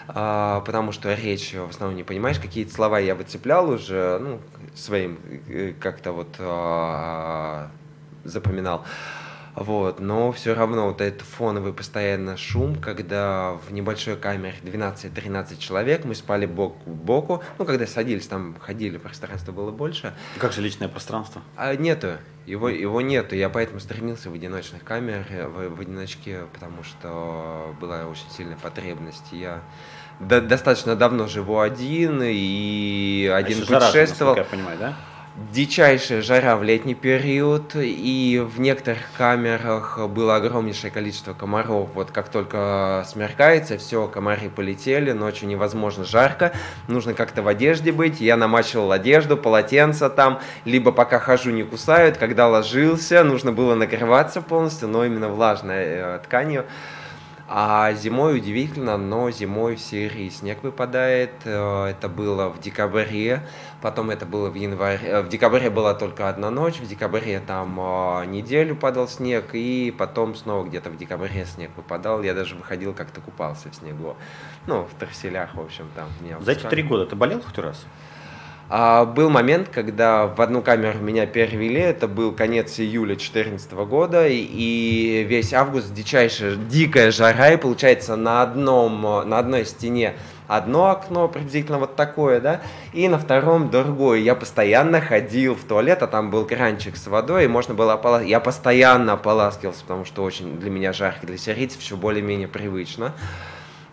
а, 0.07 0.61
потому 0.61 0.91
что 0.93 1.13
речь 1.13 1.53
в 1.53 1.69
основном 1.69 1.95
не 1.95 2.03
понимаешь, 2.03 2.39
какие-то 2.39 2.73
слова 2.73 2.97
я 2.97 3.13
выцеплял 3.13 3.69
уже, 3.69 4.17
ну, 4.19 4.39
своим 4.73 5.19
э, 5.47 5.73
как-то 5.79 6.11
вот 6.11 6.37
а, 6.39 7.67
запоминал. 8.23 8.83
Вот, 9.55 9.99
но 9.99 10.31
все 10.33 10.53
равно 10.53 10.87
вот 10.87 10.99
этот 10.99 11.21
фоновый 11.21 11.71
постоянно 11.71 12.35
шум, 12.35 12.75
когда 12.75 13.53
в 13.67 13.71
небольшой 13.71 14.17
камере 14.17 14.55
12-13 14.63 15.57
человек, 15.57 16.03
мы 16.03 16.13
спали 16.13 16.45
бок 16.45 16.77
к 16.83 16.87
боку, 16.87 17.41
ну, 17.57 17.65
когда 17.65 17.87
садились, 17.87 18.27
там 18.27 18.55
ходили, 18.59 18.97
пространство 18.97 19.53
было 19.53 19.71
больше. 19.71 20.13
Как 20.39 20.51
же 20.51 20.61
личное 20.61 20.89
пространство? 20.89 21.41
А, 21.55 21.73
нету, 21.75 22.17
его, 22.45 22.67
его 22.67 22.99
нету, 22.99 23.35
я 23.35 23.49
поэтому 23.49 23.79
стремился 23.79 24.29
в 24.29 24.33
одиночных 24.33 24.83
камерах, 24.83 25.27
в, 25.29 25.75
в 25.75 25.79
одиночке, 25.79 26.41
потому 26.53 26.83
что 26.83 27.73
была 27.79 28.05
очень 28.07 28.29
сильная 28.35 28.57
потребность. 28.57 29.31
Я 29.31 29.61
до, 30.19 30.41
достаточно 30.41 30.95
давно 30.95 31.27
живу 31.27 31.59
один, 31.59 32.21
и 32.23 33.29
а 33.31 33.37
один 33.37 33.63
а 33.63 33.65
путешествовал. 33.65 34.35
Жара, 34.35 34.45
я 34.45 34.51
понимаю, 34.51 34.77
да? 34.79 34.95
Дичайшая 35.35 36.21
жара 36.21 36.55
в 36.55 36.63
летний 36.63 36.95
период, 36.95 37.75
и 37.75 38.41
в 38.45 38.59
некоторых 38.59 39.01
камерах 39.17 39.99
было 40.07 40.37
огромнейшее 40.37 40.91
количество 40.91 41.33
комаров. 41.33 41.89
Вот 41.93 42.11
как 42.11 42.29
только 42.29 43.05
смеркается, 43.07 43.77
все, 43.77 44.07
комары 44.07 44.49
полетели, 44.49 45.11
ночью 45.11 45.47
невозможно 45.47 46.05
жарко, 46.05 46.53
нужно 46.87 47.13
как-то 47.13 47.41
в 47.41 47.47
одежде 47.47 47.91
быть. 47.91 48.21
Я 48.21 48.37
намачивал 48.37 48.91
одежду, 48.91 49.35
полотенце 49.35 50.09
там, 50.09 50.39
либо 50.63 50.91
пока 50.91 51.19
хожу 51.19 51.51
не 51.51 51.63
кусают, 51.63 52.17
когда 52.17 52.47
ложился, 52.47 53.23
нужно 53.23 53.51
было 53.51 53.75
накрываться 53.75 54.41
полностью, 54.41 54.87
но 54.87 55.05
именно 55.05 55.27
влажной 55.27 55.83
э, 55.85 56.19
тканью. 56.23 56.65
А 57.47 57.93
зимой 57.93 58.37
удивительно, 58.37 58.97
но 58.97 59.29
зимой 59.29 59.75
в 59.75 59.79
Сирии 59.79 60.29
снег 60.29 60.63
выпадает. 60.63 61.31
Э, 61.43 61.85
это 61.85 62.09
было 62.09 62.49
в 62.49 62.59
декабре, 62.59 63.47
потом 63.81 64.09
это 64.09 64.25
было 64.25 64.49
в 64.49 64.55
январе. 64.55 64.99
Э, 65.03 65.21
в 65.21 65.29
декабре 65.29 65.69
была 65.69 65.93
только 65.93 66.27
одна 66.27 66.49
ночь, 66.49 66.79
в 66.79 66.87
декабре 66.87 67.39
там 67.39 67.79
э, 67.79 68.25
неделю 68.25 68.75
падал 68.75 69.07
снег, 69.07 69.51
и 69.53 69.93
потом 69.95 70.33
снова 70.33 70.65
где-то 70.65 70.89
в 70.89 70.97
декабре 70.97 71.45
снег 71.45 71.69
выпадал. 71.75 72.23
Я 72.23 72.33
даже 72.33 72.55
выходил, 72.55 72.95
как-то 72.95 73.21
купался 73.21 73.69
в 73.69 73.75
снегу. 73.75 74.17
Ну, 74.65 74.85
в 74.85 74.99
траселях, 74.99 75.53
в 75.53 75.61
общем, 75.61 75.87
там. 75.95 76.07
За 76.41 76.53
эти 76.53 76.65
три 76.65 76.81
года 76.81 77.05
ты 77.05 77.15
болел 77.15 77.41
хоть 77.41 77.59
раз? 77.59 77.85
А, 78.67 79.05
был 79.05 79.29
момент, 79.29 79.69
когда 79.71 80.25
в 80.25 80.41
одну 80.41 80.61
камеру 80.61 80.97
меня 80.99 81.27
перевели, 81.27 81.79
это 81.79 82.07
был 82.07 82.31
конец 82.31 82.79
июля 82.79 83.15
2014 83.15 83.71
года, 83.73 84.27
и 84.27 85.23
весь 85.27 85.53
август 85.53 85.93
дичайшая, 85.93 86.55
дикая 86.55 87.11
жара, 87.11 87.51
и 87.51 87.57
получается 87.57 88.15
на, 88.15 88.41
одном, 88.41 89.01
на 89.01 89.37
одной 89.37 89.65
стене 89.65 90.15
одно 90.47 90.89
окно 90.89 91.27
приблизительно 91.27 91.79
вот 91.79 91.95
такое, 91.95 92.39
да, 92.39 92.61
и 92.93 93.07
на 93.07 93.19
втором 93.19 93.69
другое. 93.69 94.19
Я 94.19 94.35
постоянно 94.35 95.01
ходил 95.01 95.55
в 95.55 95.63
туалет, 95.63 96.01
а 96.01 96.07
там 96.07 96.31
был 96.31 96.45
кранчик 96.45 96.97
с 96.97 97.07
водой, 97.07 97.45
и 97.45 97.47
можно 97.47 97.73
было 97.73 97.93
ополаскиваться. 97.93 98.31
Я 98.31 98.39
постоянно 98.39 99.13
ополаскивался, 99.13 99.81
потому 99.81 100.05
что 100.05 100.23
очень 100.23 100.57
для 100.59 100.69
меня 100.69 100.93
жарко, 100.93 101.27
для 101.27 101.37
сирийцев 101.37 101.81
все 101.81 101.95
более-менее 101.97 102.47
привычно. 102.47 103.13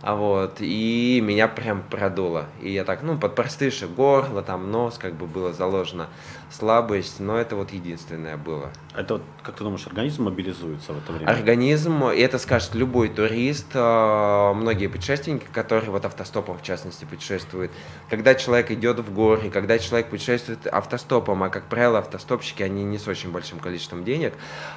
А 0.02 0.16
вот, 0.16 0.56
и 0.58 1.20
меня 1.22 1.46
прям 1.46 1.82
продуло. 1.82 2.46
И 2.60 2.72
я 2.72 2.84
так, 2.84 3.02
ну, 3.02 3.16
под 3.16 3.36
простыше 3.36 3.86
горло, 3.86 4.42
там 4.42 4.72
нос 4.72 4.98
как 4.98 5.14
бы 5.14 5.26
было 5.26 5.52
заложено 5.52 6.08
слабость, 6.52 7.18
но 7.18 7.38
это 7.38 7.56
вот 7.56 7.72
единственное 7.72 8.36
было. 8.36 8.70
Это 8.94 9.14
вот, 9.14 9.22
как 9.42 9.56
ты 9.56 9.64
думаешь, 9.64 9.86
организм 9.86 10.24
мобилизуется 10.24 10.92
в 10.92 10.98
это 10.98 11.12
время? 11.12 11.28
Организм, 11.28 12.04
и 12.08 12.20
это 12.20 12.38
скажет 12.38 12.74
любой 12.74 13.08
турист, 13.08 13.68
а, 13.74 14.52
многие 14.52 14.88
путешественники, 14.88 15.46
которые 15.52 15.90
вот 15.90 16.04
автостопом 16.04 16.58
в 16.58 16.62
частности 16.62 17.04
путешествуют. 17.04 17.72
Когда 18.10 18.34
человек 18.34 18.70
идет 18.70 18.98
в 18.98 19.12
горы, 19.12 19.50
когда 19.50 19.78
человек 19.78 20.08
путешествует 20.08 20.66
автостопом, 20.66 21.42
а 21.42 21.48
как 21.48 21.64
правило 21.64 21.98
автостопщики, 21.98 22.62
они 22.62 22.84
не 22.84 22.98
с 22.98 23.08
очень 23.08 23.30
большим 23.30 23.58
количеством 23.58 24.04
денег, 24.04 24.34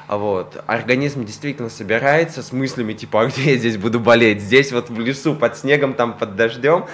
а 0.07 0.17
вот, 0.17 0.63
организм 0.67 1.25
действительно 1.25 1.69
собирается 1.69 2.41
с 2.41 2.51
мыслями 2.53 2.93
типа, 2.93 3.23
а 3.23 3.25
где 3.27 3.51
я 3.51 3.57
здесь 3.57 3.77
буду 3.77 3.99
болеть? 3.99 4.41
Здесь 4.41 4.71
вот 4.71 4.89
в 4.89 4.99
лесу 4.99 5.35
под 5.35 5.57
снегом, 5.57 5.93
там 5.93 6.17
под 6.17 6.35
дождем, 6.35 6.85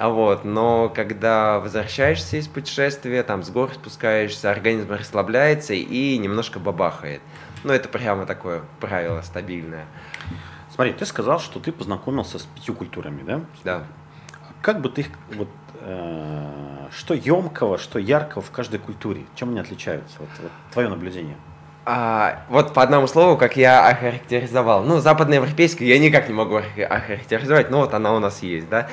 а 0.00 0.08
вот, 0.08 0.46
но 0.46 0.88
когда 0.88 1.58
возвращаешься 1.58 2.38
из 2.38 2.48
путешествия, 2.48 3.22
там 3.22 3.42
с 3.42 3.50
гор 3.50 3.70
спускаешься, 3.74 4.50
организм 4.50 4.90
расслабляется 4.92 5.74
и 5.74 6.16
немножко 6.16 6.58
бабахает. 6.58 7.20
Ну, 7.64 7.74
это 7.74 7.86
прямо 7.86 8.24
такое 8.24 8.62
правило 8.80 9.20
стабильное. 9.20 9.84
Смотри, 10.74 10.94
ты 10.94 11.04
сказал, 11.04 11.38
что 11.38 11.60
ты 11.60 11.70
познакомился 11.70 12.38
с 12.38 12.44
пятью 12.44 12.72
культурами, 12.72 13.22
да? 13.24 13.40
Да. 13.62 13.84
Как 14.62 14.80
бы 14.80 14.88
ты 14.88 15.04
вот 15.34 15.50
э, 15.82 16.86
что 16.92 17.12
емкого, 17.12 17.76
что 17.76 17.98
яркого 17.98 18.40
в 18.40 18.50
каждой 18.50 18.80
культуре? 18.80 19.26
Чем 19.34 19.50
они 19.50 19.60
отличаются? 19.60 20.16
Вот, 20.18 20.30
вот 20.40 20.52
твое 20.72 20.88
наблюдение. 20.88 21.36
А, 21.84 22.46
вот 22.48 22.72
по 22.72 22.82
одному 22.82 23.06
слову, 23.06 23.36
как 23.36 23.58
я 23.58 23.86
охарактеризовал. 23.86 24.82
Ну, 24.82 25.00
западноевропейскую 25.00 25.86
я 25.86 25.98
никак 25.98 26.26
не 26.26 26.34
могу 26.34 26.56
охарактеризовать, 26.56 27.70
но 27.70 27.80
вот 27.80 27.92
она 27.92 28.14
у 28.14 28.18
нас 28.18 28.42
есть, 28.42 28.70
да. 28.70 28.88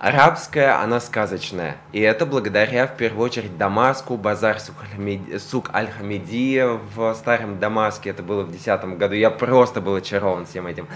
Арабская, 0.00 0.82
она 0.82 0.98
сказочная. 0.98 1.76
И 1.92 2.00
это 2.00 2.24
благодаря, 2.24 2.86
в 2.86 2.96
первую 2.96 3.26
очередь, 3.26 3.58
Дамаску, 3.58 4.16
базар 4.16 4.56
Сук 4.58 5.70
Аль-Хамиди 5.74 6.78
в 6.94 7.14
Старом 7.14 7.58
Дамаске. 7.58 8.08
Это 8.08 8.22
было 8.22 8.44
в 8.44 8.50
2010 8.50 8.96
году. 8.96 9.14
Я 9.14 9.28
просто 9.30 9.82
был 9.82 9.96
очарован 9.96 10.46
всем 10.46 10.66
этим. 10.66 10.88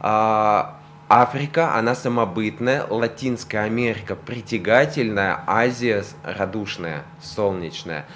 А, 0.00 0.76
Африка, 1.08 1.76
она 1.76 1.94
самобытная, 1.94 2.84
Латинская 2.90 3.60
Америка 3.60 4.16
притягательная, 4.16 5.44
Азия 5.46 6.02
радушная, 6.24 7.04
солнечная. 7.22 8.06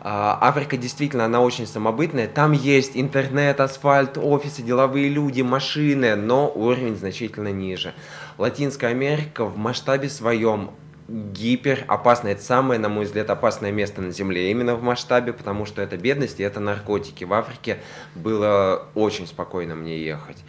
А, 0.00 0.38
Африка 0.40 0.78
действительно, 0.78 1.26
она 1.26 1.42
очень 1.42 1.66
самобытная. 1.66 2.26
Там 2.26 2.52
есть 2.52 2.92
интернет, 2.94 3.60
асфальт, 3.60 4.16
офисы, 4.16 4.62
деловые 4.62 5.10
люди, 5.10 5.42
машины, 5.42 6.16
но 6.16 6.50
уровень 6.50 6.96
значительно 6.96 7.52
ниже. 7.52 7.92
Латинская 8.38 8.88
Америка 8.88 9.44
в 9.44 9.56
масштабе 9.56 10.08
своем 10.08 10.70
гипер 11.08 11.84
опасно. 11.88 12.28
Это 12.28 12.42
самое, 12.42 12.80
на 12.80 12.88
мой 12.88 13.04
взгляд, 13.04 13.30
опасное 13.30 13.72
место 13.72 14.00
на 14.00 14.12
Земле 14.12 14.50
именно 14.50 14.74
в 14.74 14.82
масштабе, 14.82 15.32
потому 15.32 15.66
что 15.66 15.82
это 15.82 15.96
бедность 15.96 16.40
и 16.40 16.42
это 16.42 16.60
наркотики. 16.60 17.24
В 17.24 17.32
Африке 17.34 17.78
было 18.14 18.86
очень 18.94 19.26
спокойно 19.26 19.74
мне 19.74 20.02
ехать. 20.02 20.42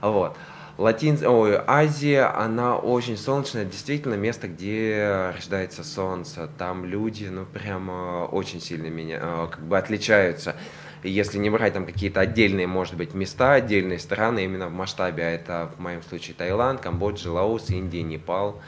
Вот. 0.00 0.36
Латин... 0.76 1.18
Ой, 1.24 1.60
Азия, 1.66 2.24
она 2.24 2.76
очень 2.76 3.16
солнечная, 3.16 3.64
действительно 3.64 4.14
место, 4.14 4.48
где 4.48 5.30
рождается 5.34 5.84
солнце. 5.84 6.48
Там 6.58 6.84
люди, 6.84 7.26
ну, 7.26 7.46
прямо 7.46 8.26
очень 8.30 8.60
сильно 8.60 8.88
меня, 8.88 9.20
э, 9.20 9.48
как 9.52 9.64
бы 9.64 9.78
отличаются. 9.78 10.56
Если 11.04 11.38
не 11.38 11.50
брать 11.50 11.74
там 11.74 11.84
какие-то 11.84 12.20
отдельные, 12.20 12.66
может 12.66 12.96
быть, 12.96 13.14
места, 13.14 13.52
отдельные 13.52 13.98
страны, 13.98 14.44
именно 14.44 14.68
в 14.68 14.72
масштабе, 14.72 15.22
а 15.22 15.30
это 15.30 15.70
в 15.76 15.80
моем 15.80 16.02
случае 16.02 16.34
Таиланд, 16.34 16.80
Камбоджа, 16.80 17.30
Лаос, 17.30 17.68
Индия, 17.70 18.02
Непал. 18.02 18.60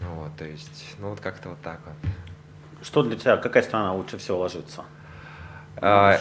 Вот, 0.00 0.36
то 0.36 0.44
есть, 0.44 0.94
ну 0.98 1.08
вот 1.08 1.20
как-то 1.20 1.48
вот 1.48 1.58
так 1.62 1.80
вот. 1.86 1.94
Что 2.82 3.02
для 3.02 3.16
тебя, 3.16 3.36
какая 3.38 3.62
страна 3.62 3.94
лучше 3.94 4.18
всего 4.18 4.38
ложится? 4.38 4.84
А, 5.78 6.18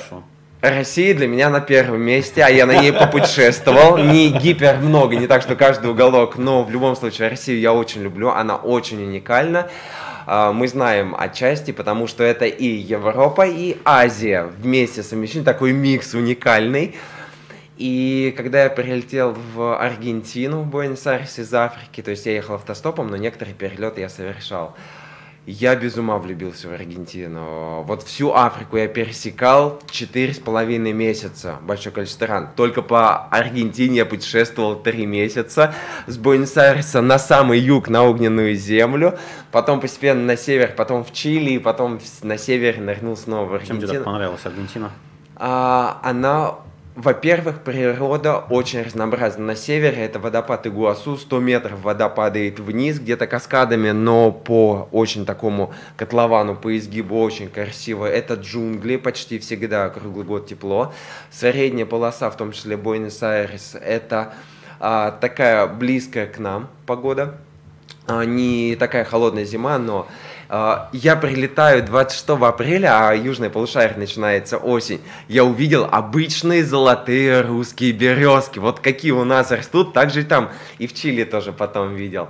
Россия 0.62 1.14
для 1.14 1.28
меня 1.28 1.50
на 1.50 1.60
первом 1.60 2.02
месте, 2.02 2.42
а 2.44 2.50
я 2.50 2.66
на 2.66 2.80
ней 2.80 2.94
попутешествовал. 2.94 3.98
Не 3.98 4.30
гипер 4.30 4.78
много, 4.78 5.16
не 5.16 5.28
так, 5.28 5.42
что 5.42 5.56
каждый 5.56 5.92
уголок, 5.92 6.38
но 6.38 6.64
в 6.64 6.72
любом 6.72 6.96
случае 6.96 7.30
Россию 7.30 7.60
я 7.60 7.74
очень 7.74 8.02
люблю, 8.02 8.30
она 8.30 8.56
очень 8.56 9.02
уникальна. 9.04 9.70
А, 10.26 10.52
мы 10.52 10.68
знаем 10.68 11.16
отчасти, 11.18 11.72
потому 11.72 12.08
что 12.08 12.24
это 12.24 12.46
и 12.46 12.66
Европа, 12.66 13.46
и 13.46 13.78
Азия 13.86 14.44
вместе 14.44 15.04
совмещены, 15.04 15.44
такой 15.44 15.72
микс 15.72 16.14
уникальный. 16.14 16.96
И 17.78 18.34
когда 18.38 18.64
я 18.64 18.70
прилетел 18.70 19.36
в 19.54 19.78
Аргентину, 19.78 20.62
в 20.62 20.68
Буэнос-Айрес 20.68 21.40
из 21.40 21.54
Африки, 21.54 22.02
то 22.02 22.12
есть 22.12 22.26
я 22.26 22.34
ехал 22.34 22.56
автостопом, 22.56 23.10
но 23.10 23.18
некоторые 23.18 23.54
перелеты 23.54 24.02
я 24.02 24.10
совершал. 24.10 24.76
Я 25.46 25.76
без 25.76 25.96
ума 25.96 26.18
влюбился 26.18 26.68
в 26.68 26.74
Аргентину. 26.74 27.84
Вот 27.84 28.02
всю 28.02 28.34
Африку 28.34 28.78
я 28.78 28.88
пересекал 28.88 29.80
четыре 29.92 30.34
с 30.34 30.40
половиной 30.40 30.92
месяца. 30.92 31.58
Большое 31.62 31.94
количество 31.94 32.26
стран. 32.26 32.50
Только 32.56 32.82
по 32.82 33.26
Аргентине 33.28 33.98
я 33.98 34.06
путешествовал 34.08 34.76
три 34.76 35.06
месяца. 35.06 35.76
С 36.08 36.18
Буэнос-Айреса 36.18 37.02
на 37.02 37.20
самый 37.20 37.60
юг, 37.60 37.90
на 37.90 38.06
огненную 38.06 38.56
землю. 38.56 39.20
Потом 39.52 39.82
постепенно 39.82 40.24
на 40.24 40.36
север, 40.36 40.74
потом 40.76 41.04
в 41.04 41.14
Чили, 41.14 41.52
и 41.52 41.60
потом 41.60 42.00
на 42.24 42.40
север 42.40 42.80
нырнул 42.80 43.16
снова 43.16 43.46
в 43.46 43.54
Аргентину. 43.54 43.82
Чем 43.82 43.88
тебе 43.88 43.98
так 44.00 44.06
понравилась 44.06 44.46
Аргентина? 44.46 44.92
А, 45.36 46.00
она 46.02 46.56
во-первых, 46.96 47.62
природа 47.62 48.38
очень 48.38 48.82
разнообразна. 48.82 49.46
На 49.46 49.56
севере 49.56 50.04
это 50.04 50.18
водопад 50.18 50.66
Игуасу, 50.66 51.18
100 51.18 51.40
метров 51.42 51.82
вода 51.82 52.08
падает 52.08 52.60
вниз, 52.60 53.00
где-то 53.00 53.28
каскадами, 53.28 53.92
но 53.92 54.32
по 54.32 54.88
очень 54.94 55.26
такому 55.26 55.74
котловану, 55.98 56.56
по 56.56 56.78
изгибу 56.78 57.20
очень 57.20 57.50
красиво. 57.50 58.06
Это 58.06 58.36
джунгли, 58.36 58.96
почти 58.96 59.40
всегда 59.40 59.90
круглый 59.90 60.26
год 60.26 60.48
тепло. 60.48 60.94
Средняя 61.32 61.86
полоса, 61.86 62.30
в 62.30 62.38
том 62.38 62.54
числе 62.54 62.78
Буэнос-Айрес, 62.78 63.76
это 63.76 64.34
а, 64.80 65.12
такая 65.12 65.68
близкая 65.68 66.28
к 66.28 66.40
нам 66.40 66.70
погода. 66.86 67.36
А, 68.08 68.24
не 68.24 68.78
такая 68.78 69.04
холодная 69.04 69.44
зима, 69.44 69.78
но 69.80 70.08
я 70.92 71.16
прилетаю 71.16 71.84
26 71.84 72.30
апреля, 72.30 73.10
а 73.10 73.14
южное 73.14 73.50
полушарие 73.50 73.98
начинается 73.98 74.58
осень. 74.58 75.02
Я 75.28 75.44
увидел 75.44 75.88
обычные 75.92 76.64
золотые 76.64 77.42
русские 77.42 77.92
березки. 77.92 78.60
Вот 78.60 78.80
какие 78.80 79.12
у 79.12 79.24
нас 79.24 79.52
растут, 79.52 79.94
так 79.94 80.12
же 80.12 80.22
и 80.22 80.24
там. 80.24 80.52
И 80.78 80.88
в 80.88 80.94
Чили 80.94 81.24
тоже 81.24 81.52
потом 81.52 81.96
видел. 81.96 82.30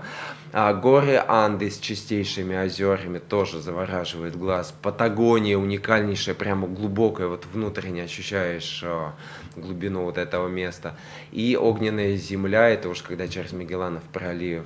А, 0.53 0.73
горы 0.73 1.21
Анды 1.27 1.69
с 1.69 1.77
чистейшими 1.79 2.55
озерами 2.55 3.19
тоже 3.19 3.59
завораживает 3.59 4.37
глаз. 4.37 4.73
Патагония 4.81 5.57
уникальнейшая, 5.57 6.33
прямо 6.33 6.65
глубокая, 6.67 7.27
вот 7.27 7.45
внутренне 7.51 8.03
ощущаешь 8.03 8.81
а, 8.85 9.13
глубину 9.57 10.03
вот 10.03 10.17
этого 10.17 10.47
места. 10.47 10.95
И 11.33 11.57
огненная 11.57 12.15
земля, 12.15 12.69
это 12.69 12.87
уж 12.87 13.01
когда 13.01 13.27
через 13.27 13.51
Магелланов 13.51 14.03
пролив 14.03 14.63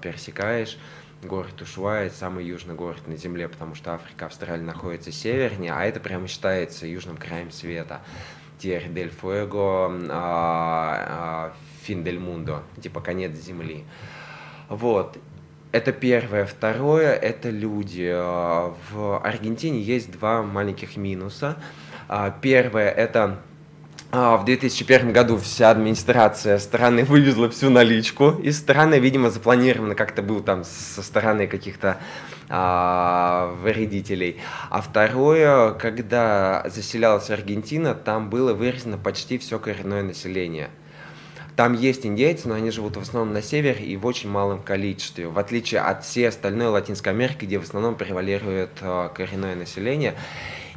пересекаешь 0.00 0.78
город 1.22 1.60
Ушуа, 1.62 2.00
это 2.00 2.16
самый 2.16 2.44
южный 2.44 2.74
город 2.74 3.06
на 3.06 3.16
Земле, 3.16 3.48
потому 3.48 3.74
что 3.74 3.94
Африка, 3.94 4.26
Австралия 4.26 4.62
находится 4.62 5.12
севернее, 5.12 5.72
а 5.72 5.84
это 5.84 6.00
прямо 6.00 6.26
считается 6.26 6.86
южным 6.86 7.16
краем 7.16 7.50
света. 7.50 8.00
Тьерри 8.58 8.88
дель 8.88 9.10
Фуэго, 9.10 9.90
а, 10.10 11.50
а, 11.50 11.52
Фин 11.82 12.04
дель 12.04 12.18
Мундо, 12.18 12.62
типа 12.80 13.00
конец 13.00 13.36
Земли. 13.38 13.84
Вот. 14.68 15.18
Это 15.72 15.92
первое. 15.92 16.44
Второе– 16.44 17.12
это 17.14 17.50
люди. 17.50 18.10
А, 18.12 18.74
в 18.90 19.18
Аргентине 19.18 19.80
есть 19.80 20.12
два 20.12 20.42
маленьких 20.42 20.96
минуса. 20.96 21.56
Первое– 22.42 22.90
это 22.90 23.40
в 24.12 24.44
2001 24.44 25.10
году 25.14 25.38
вся 25.38 25.70
администрация 25.70 26.58
страны 26.58 27.02
вывезла 27.06 27.48
всю 27.48 27.70
наличку 27.70 28.32
из 28.42 28.58
страны, 28.58 28.98
видимо, 28.98 29.30
запланировано 29.30 29.94
как-то 29.94 30.20
был 30.20 30.40
там 30.40 30.64
со 30.64 31.02
стороны 31.02 31.46
каких-то 31.46 31.96
а, 32.50 33.54
вредителей. 33.62 34.36
А 34.68 34.82
второе, 34.82 35.72
когда 35.72 36.62
заселялась 36.68 37.30
Аргентина, 37.30 37.94
там 37.94 38.28
было 38.28 38.52
вырезано 38.52 38.98
почти 38.98 39.38
все 39.38 39.58
коренное 39.58 40.02
население. 40.02 40.68
Там 41.56 41.72
есть 41.72 42.04
индейцы, 42.04 42.48
но 42.48 42.54
они 42.54 42.70
живут 42.70 42.98
в 42.98 43.00
основном 43.00 43.32
на 43.32 43.40
севере 43.40 43.82
и 43.82 43.96
в 43.96 44.04
очень 44.04 44.28
малом 44.28 44.62
количестве, 44.62 45.28
в 45.28 45.38
отличие 45.38 45.80
от 45.80 46.04
всей 46.04 46.28
остальной 46.28 46.68
Латинской 46.68 47.12
Америки, 47.12 47.46
где 47.46 47.58
в 47.58 47.62
основном 47.62 47.94
превалирует 47.94 48.72
а, 48.82 49.08
коренное 49.08 49.56
население. 49.56 50.16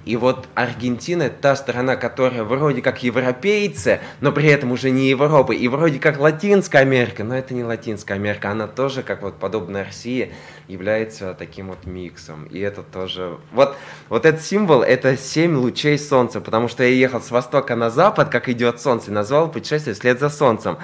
И 0.06 0.18
вот 0.18 0.48
Аргентина– 0.54 1.30
та 1.42 1.56
страна, 1.56 1.96
которая 1.96 2.44
вроде 2.44 2.84
как 2.84 3.02
европейцы, 3.02 4.00
но 4.22 4.32
при 4.32 4.48
этом 4.50 4.72
уже 4.72 4.92
не 4.92 5.10
Европа, 5.10 5.52
и 5.52 5.68
вроде 5.68 6.00
как 6.00 6.20
Латинская 6.20 6.80
Америка, 6.80 7.24
но 7.24 7.36
это 7.36 7.56
не 7.56 7.64
Латинская 7.64 8.14
Америка, 8.14 8.52
она 8.52 8.68
тоже, 8.68 9.02
как 9.02 9.24
вот 9.24 9.40
подобно 9.40 9.84
России, 9.84 10.32
является 10.68 11.34
таким 11.34 11.70
вот 11.70 11.86
миксом. 11.86 12.46
И 12.46 12.60
это 12.60 12.84
тоже... 12.84 13.38
Вот, 13.52 13.76
вот 14.10 14.28
этот 14.28 14.42
символ– 14.42 14.82
это 14.84 15.18
семь 15.18 15.56
лучей 15.56 15.98
солнца, 15.98 16.40
потому 16.40 16.68
что 16.68 16.84
я 16.84 16.90
ехал 16.90 17.20
с 17.20 17.32
востока 17.32 17.76
на 17.76 17.90
запад, 17.90 18.30
как 18.30 18.48
идет 18.48 18.80
солнце, 18.80 19.10
и 19.10 19.14
назвал 19.14 19.52
путешествие 19.52 19.96
«След 19.96 20.20
за 20.20 20.30
солнцем». 20.30 20.78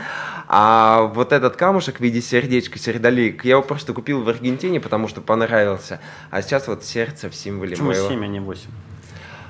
А 0.47 1.03
вот 1.13 1.31
этот 1.31 1.55
камушек 1.57 1.97
в 1.97 1.99
виде 2.01 2.21
сердечка, 2.21 2.79
сердолик, 2.79 3.45
я 3.45 3.51
его 3.51 3.61
просто 3.61 3.93
купил 3.93 4.23
в 4.23 4.29
Аргентине, 4.29 4.79
потому 4.79 5.07
что 5.07 5.21
понравился. 5.21 5.99
А 6.31 6.41
сейчас 6.41 6.67
вот 6.67 6.83
сердце 6.83 7.29
в 7.29 7.35
символе 7.35 7.71
Почему 7.71 7.89
моего... 7.89 8.09
7, 8.09 8.23
а 8.23 8.27
не 8.27 8.39
8? 8.39 8.69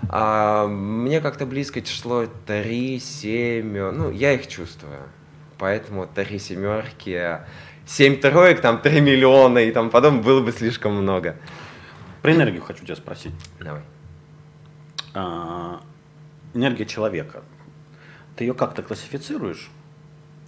А, 0.09 0.67
мне 0.67 1.21
как-то 1.21 1.45
близко 1.45 1.81
число 1.81 2.25
3, 2.45 2.99
7, 2.99 3.91
ну, 3.91 4.11
я 4.11 4.33
их 4.33 4.47
чувствую. 4.47 5.03
Поэтому 5.57 6.07
3 6.07 6.39
семерки, 6.39 7.39
7 7.85 8.19
троек, 8.19 8.61
там 8.61 8.81
3 8.81 9.01
миллиона 9.01 9.59
и 9.59 9.71
там 9.71 9.89
потом 9.89 10.21
было 10.21 10.41
бы 10.41 10.51
слишком 10.51 10.95
много. 10.95 11.37
Про 12.21 12.33
энергию 12.33 12.61
хочу 12.61 12.83
тебя 12.83 12.95
спросить. 12.95 13.33
Давай. 13.59 13.81
А, 15.13 15.81
энергия 16.53 16.85
человека. 16.85 17.43
Ты 18.35 18.45
ее 18.45 18.53
как-то 18.53 18.81
классифицируешь? 18.81 19.69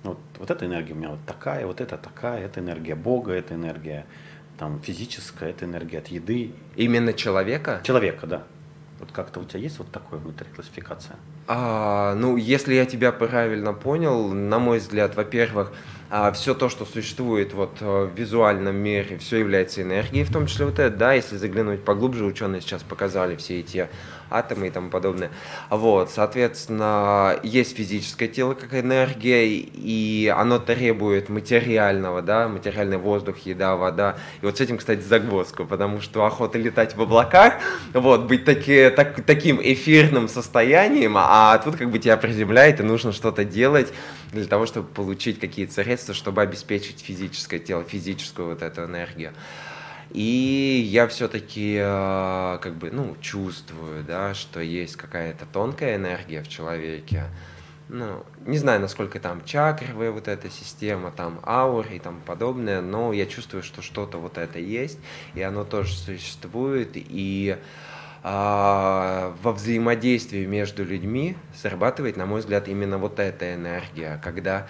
Вот, 0.04 0.20
вот 0.38 0.52
эта 0.52 0.66
энергия 0.66 0.94
у 0.94 0.98
меня 0.98 1.10
вот 1.10 1.20
такая, 1.26 1.66
вот 1.66 1.80
это 1.80 1.98
такая, 1.98 2.46
это 2.46 2.60
энергия 2.60 2.96
Бога, 2.96 3.32
это 3.32 3.56
энергия 3.56 4.06
там, 4.58 4.82
физическая, 4.82 5.50
это 5.50 5.66
энергия 5.66 6.00
от 6.00 6.08
еды. 6.08 6.52
Именно 6.76 7.13
человека? 7.13 7.82
Человека, 7.84 8.28
да. 8.28 8.44
Вот 9.04 9.12
как-то 9.12 9.42
у 9.42 9.44
тебя 9.44 9.60
есть 9.60 9.80
вот 9.80 9.92
такое 9.92 10.18
внутри 10.18 10.48
классификация? 10.56 11.18
А, 11.46 12.16
ну, 12.16 12.38
если 12.38 12.74
я 12.74 12.86
тебя 12.86 13.12
правильно 13.12 13.74
понял, 13.74 14.30
на 14.30 14.60
мой 14.60 14.80
взгляд, 14.80 15.18
во-первых, 15.18 15.74
все 16.34 16.54
то, 16.54 16.69
что 16.69 16.86
существует 16.86 17.54
вот 17.54 17.78
э, 17.80 18.10
в 18.13 18.17
визуальном 18.17 18.76
мире, 18.76 19.17
все 19.17 19.38
является 19.38 19.82
энергией, 19.82 20.23
в 20.23 20.32
том 20.32 20.45
числе 20.45 20.65
вот 20.65 20.78
это, 20.78 20.95
да, 20.95 21.13
если 21.13 21.38
заглянуть 21.38 21.84
поглубже, 21.84 22.26
ученые 22.26 22.62
сейчас 22.62 22.84
показали 22.84 23.36
все 23.36 23.62
эти 23.62 23.89
атомы 24.30 24.67
и 24.67 24.69
тому 24.69 24.89
подобное. 24.89 25.32
Вот, 25.69 26.12
соответственно, 26.12 27.39
есть 27.43 27.76
физическое 27.76 28.28
тело 28.28 28.54
как 28.54 28.73
энергия, 28.73 29.47
и 29.47 30.32
оно 30.36 30.60
требует 30.60 31.30
материального, 31.30 32.21
да, 32.21 32.47
материальный 32.47 32.97
воздух, 32.97 33.39
еда, 33.45 33.76
вода. 33.76 34.17
И 34.41 34.45
вот 34.45 34.58
с 34.58 34.62
этим, 34.62 34.78
кстати, 34.78 35.02
загвоздка, 35.02 35.63
потому 35.63 36.02
что 36.02 36.26
охота 36.26 36.58
летать 36.58 36.95
в 36.95 37.02
облаках, 37.02 37.56
вот, 37.93 38.26
быть 38.26 38.45
таки, 38.45 38.89
так, 38.89 39.23
таким 39.23 39.60
эфирным 39.62 40.27
состоянием, 40.27 41.15
а 41.17 41.58
тут 41.58 41.75
как 41.75 41.90
бы 41.90 42.00
тебя 42.00 42.17
приземляет, 42.17 42.79
и 42.79 42.83
нужно 42.83 43.12
что-то 43.13 43.46
делать 43.46 43.92
для 44.34 44.46
того, 44.46 44.65
чтобы 44.65 44.88
получить 44.88 45.40
какие-то 45.40 45.73
средства, 45.73 46.13
чтобы 46.13 46.42
обеспечить 46.42 47.00
физическое 47.00 47.60
тело, 47.60 47.84
физическую 47.84 48.50
вот 48.50 48.62
эту 48.62 48.84
энергию. 48.86 49.34
И 50.12 50.86
я 50.88 51.08
все-таки 51.08 51.77
э, 51.79 52.60
как 52.62 52.75
бы, 52.75 52.92
ну, 52.92 53.15
чувствую, 53.19 54.04
да, 54.04 54.34
что 54.34 54.60
есть 54.60 54.96
какая-то 54.96 55.46
тонкая 55.52 55.96
энергия 55.96 56.44
в 56.44 56.48
человеке, 56.48 57.25
ну, 57.90 58.23
не 58.46 58.58
знаю, 58.58 58.79
насколько 58.79 59.19
там 59.19 59.44
чакровая 59.44 60.12
вот 60.12 60.27
эта 60.27 60.50
система, 60.50 61.12
там 61.12 61.40
ауры 61.44 61.96
и 61.96 62.00
там 62.00 62.21
подобное, 62.25 62.81
но 62.81 63.12
я 63.13 63.25
чувствую, 63.25 63.63
что 63.63 63.81
что-то 63.81 64.17
вот 64.17 64.38
это 64.38 64.60
есть, 64.60 65.00
и 65.34 65.42
оно 65.42 65.63
тоже 65.63 65.96
существует, 65.96 66.92
и 66.96 67.58
во 68.24 69.52
взаимодействии 69.52 70.46
между 70.46 70.86
людьми 70.86 71.36
срабатывает, 71.54 72.15
на 72.15 72.26
мой 72.26 72.40
взгляд, 72.40 72.69
именно 72.69 72.98
вот 72.98 73.19
эта 73.19 73.54
энергия, 73.54 74.19
когда 74.24 74.60
а, 74.60 74.67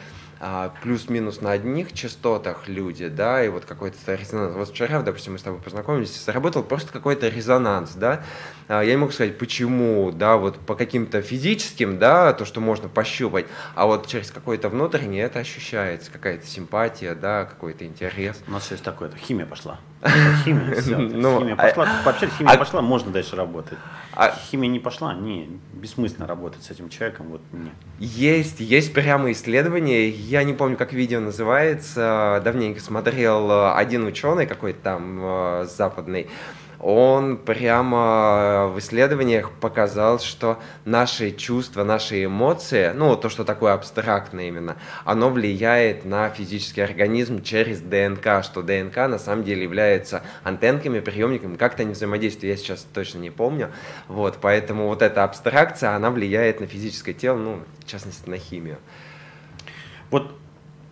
плюс-минус 0.82 1.42
на 1.42 1.52
одних 1.52 1.94
частотах 1.94 2.68
люди, 2.68 3.08
да, 3.08 3.44
и 3.44 3.50
вот 3.50 3.66
какой-то 3.66 3.98
резонанс. 4.14 4.56
Вот 4.56 4.70
вчера, 4.70 5.02
допустим, 5.02 5.34
мы 5.34 5.40
с 5.40 5.42
тобой 5.42 5.62
познакомились, 5.62 6.22
сработал 6.22 6.64
просто 6.64 6.92
какой-то 6.92 7.30
резонанс, 7.30 7.94
да. 7.94 8.24
А, 8.68 8.82
я 8.82 8.92
не 8.92 8.98
могу 8.98 9.12
сказать, 9.12 9.38
почему, 9.38 10.12
да, 10.12 10.38
вот 10.38 10.60
по 10.60 10.76
каким-то 10.76 11.22
физическим, 11.22 11.98
да, 11.98 12.34
то, 12.34 12.46
что 12.46 12.60
можно 12.60 12.90
пощупать, 12.90 13.46
а 13.76 13.86
вот 13.86 14.08
через 14.08 14.32
какой-то 14.32 14.70
внутренний 14.70 15.20
это 15.20 15.40
ощущается, 15.40 16.12
какая-то 16.12 16.46
симпатия, 16.46 17.16
да, 17.16 17.46
какой-то 17.46 17.86
интерес. 17.86 18.42
У 18.48 18.52
нас 18.52 18.70
есть 18.72 18.84
такое, 18.84 19.12
химия 19.16 19.46
пошла. 19.46 19.80
Химия, 20.44 20.82
все. 20.82 20.98
Ну, 20.98 21.40
химия 21.40 21.54
а 21.54 21.68
пошла. 21.68 21.88
Вообще 22.04 22.28
химия 22.38 22.58
пошла, 22.58 22.82
можно 22.82 23.12
дальше 23.12 23.36
работать. 23.36 23.78
А 24.16 24.32
химия 24.32 24.70
не 24.70 24.80
пошла, 24.80 25.14
не, 25.14 25.60
бессмысленно 25.74 26.28
работать 26.28 26.64
с 26.64 26.70
этим 26.70 26.90
человеком, 26.90 27.30
вот 27.30 27.42
не. 27.52 27.72
Есть, 28.00 28.60
есть 28.60 28.94
прямо 28.94 29.32
исследования, 29.32 30.08
я 30.08 30.44
не 30.44 30.54
помню, 30.54 30.78
как 30.78 30.94
видео 30.94 31.20
называется, 31.20 32.40
давненько 32.44 32.80
смотрел 32.80 33.50
э, 33.50 33.74
один 33.74 34.06
ученый 34.06 34.46
какой-то 34.46 34.80
там 34.84 35.20
э, 35.22 35.68
западный, 35.76 36.30
он 36.84 37.38
прямо 37.38 38.68
в 38.68 38.78
исследованиях 38.80 39.52
показал, 39.52 40.20
что 40.20 40.60
наши 40.84 41.32
чувства, 41.32 41.86
наши 41.86 42.26
эмоции, 42.26 42.92
ну, 42.94 43.16
то, 43.16 43.30
что 43.30 43.46
такое 43.46 43.72
абстрактное 43.72 44.50
именно, 44.50 44.76
оно 45.06 45.30
влияет 45.30 46.04
на 46.04 46.30
физический 46.30 46.82
организм 46.82 47.42
через 47.42 47.80
ДНК, 47.80 48.44
что 48.44 48.62
ДНК 48.62 48.98
на 49.08 49.18
самом 49.18 49.46
деле 49.46 49.64
является 49.64 50.24
антенками, 50.44 51.00
приемниками, 51.00 51.56
как-то 51.56 51.84
они 51.84 51.94
взаимодействуют, 51.94 52.58
я 52.58 52.58
сейчас 52.58 52.86
точно 52.94 53.20
не 53.20 53.30
помню, 53.30 53.72
вот, 54.10 54.40
поэтому 54.42 54.88
вот 54.88 55.02
эта 55.02 55.24
абстракция, 55.24 55.96
она 55.96 56.12
влияет 56.12 56.60
на 56.60 56.68
физическое 56.68 57.14
тело, 57.14 57.38
ну, 57.38 57.60
в 57.80 57.86
частности, 57.90 58.30
на 58.30 58.38
химию. 58.38 58.78
Вот 60.12 60.36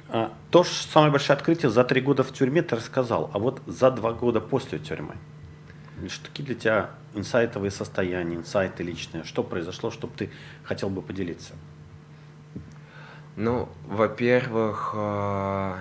а, 0.08 0.32
то 0.52 0.64
же 0.64 0.70
самое 0.70 1.12
большое 1.12 1.36
открытие 1.36 1.70
за 1.70 1.84
три 1.84 2.00
года 2.00 2.24
в 2.24 2.32
тюрьме 2.32 2.62
ты 2.62 2.78
рассказал, 2.78 3.30
а 3.34 3.40
вот 3.40 3.62
за 3.68 3.92
два 3.92 4.14
года 4.14 4.40
после 4.40 4.80
тюрьмы– 4.80 5.16
что 6.10 6.28
какие 6.28 6.46
для 6.46 6.56
тебя 6.56 6.90
инсайтовые 7.14 7.72
состояния, 7.72 8.36
инсайты 8.36 8.84
личные? 8.84 9.24
Что 9.24 9.44
произошло, 9.44 9.92
чтобы 9.92 10.14
ты 10.16 10.30
хотел 10.64 10.90
бы 10.90 11.02
поделиться? 11.02 11.54
Ну, 13.36 13.70
во-первых, 13.88 14.92
а, 14.96 15.80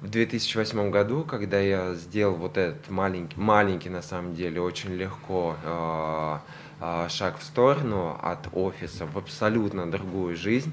в 0.00 0.08
2008 0.08 0.90
году, 0.90 1.24
когда 1.24 1.58
я 1.58 1.94
сделал 1.94 2.34
вот 2.34 2.58
этот 2.58 2.90
маленький, 2.90 3.40
маленький 3.40 3.88
на 3.88 4.02
самом 4.02 4.34
деле, 4.34 4.60
очень 4.60 4.94
легко 4.94 5.56
а, 5.64 6.42
а, 6.80 7.08
шаг 7.08 7.38
в 7.38 7.42
сторону 7.42 8.18
от 8.22 8.48
офиса 8.52 9.06
в 9.06 9.16
абсолютно 9.16 9.90
другую 9.90 10.36
жизнь, 10.36 10.72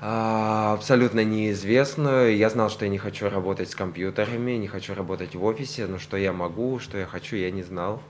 абсолютно 0.00 1.24
неизвестную. 1.24 2.36
Я 2.36 2.50
знал, 2.50 2.70
что 2.70 2.84
я 2.84 2.90
не 2.90 2.98
хочу 2.98 3.28
работать 3.28 3.70
с 3.70 3.74
компьютерами, 3.74 4.52
не 4.52 4.68
хочу 4.68 4.94
работать 4.94 5.34
в 5.34 5.44
офисе, 5.44 5.86
но 5.86 5.98
что 5.98 6.16
я 6.16 6.32
могу, 6.32 6.78
что 6.78 6.98
я 6.98 7.06
хочу, 7.06 7.36
я 7.36 7.50
не 7.50 7.62
знал. 7.62 8.00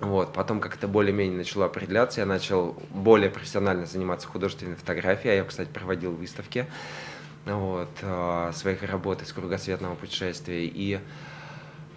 Вот. 0.00 0.32
Потом 0.32 0.60
как-то 0.60 0.86
более-менее 0.86 1.38
начало 1.38 1.64
определяться, 1.64 2.20
я 2.20 2.26
начал 2.26 2.76
более 2.90 3.30
профессионально 3.30 3.86
заниматься 3.86 4.28
художественной 4.28 4.76
фотографией, 4.76 5.36
я, 5.36 5.44
кстати, 5.44 5.68
проводил 5.68 6.12
выставки 6.12 6.66
вот, 7.46 7.88
а, 8.02 8.52
своих 8.52 8.82
работ 8.82 9.22
из 9.22 9.32
кругосветного 9.32 9.94
путешествия, 9.94 10.66
и 10.66 11.00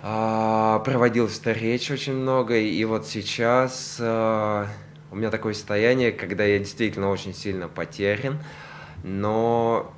а, 0.01 0.79
проводил 0.79 1.27
встречи 1.27 1.91
очень 1.91 2.13
много, 2.13 2.57
и 2.57 2.83
вот 2.85 3.05
сейчас 3.05 3.97
у 3.99 5.15
меня 5.15 5.29
такое 5.29 5.53
состояние, 5.53 6.11
когда 6.11 6.45
я 6.45 6.57
действительно 6.57 7.09
очень 7.09 7.35
сильно 7.35 7.67
потерян, 7.67 8.39
но 9.03 9.91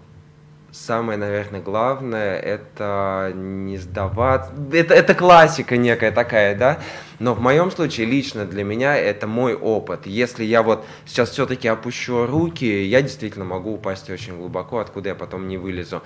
самое, 0.73 1.17
наверное, 1.17 1.61
главное 1.61 2.37
это 2.37 3.31
не 3.35 3.77
сдаваться. 3.77 4.51
Это, 4.71 4.93
это 4.93 5.13
классика 5.13 5.77
некая 5.77 6.11
такая, 6.11 6.55
да? 6.55 6.79
Но 7.19 7.33
в 7.33 7.39
моем 7.39 7.71
случае 7.71 8.07
лично 8.07 8.45
для 8.45 8.63
меня 8.63 8.97
это 8.97 9.27
мой 9.27 9.53
опыт. 9.53 10.05
Если 10.05 10.43
я 10.43 10.63
вот 10.63 10.85
сейчас 11.05 11.29
все-таки 11.29 11.67
опущу 11.67 12.25
руки, 12.25 12.83
я 12.85 13.01
действительно 13.01 13.45
могу 13.45 13.73
упасть 13.73 14.09
очень 14.09 14.35
глубоко, 14.37 14.79
откуда 14.79 15.09
я 15.09 15.15
потом 15.15 15.47
не 15.47 15.57
вылезу. 15.57 16.01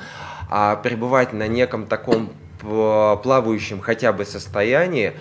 А 0.50 0.76
пребывать 0.76 1.34
на 1.34 1.48
неком 1.48 1.88
таком 1.88 2.32
плавающем 2.60 3.80
хотя 3.82 4.12
бы 4.12 4.26
состоянии, 4.26 5.14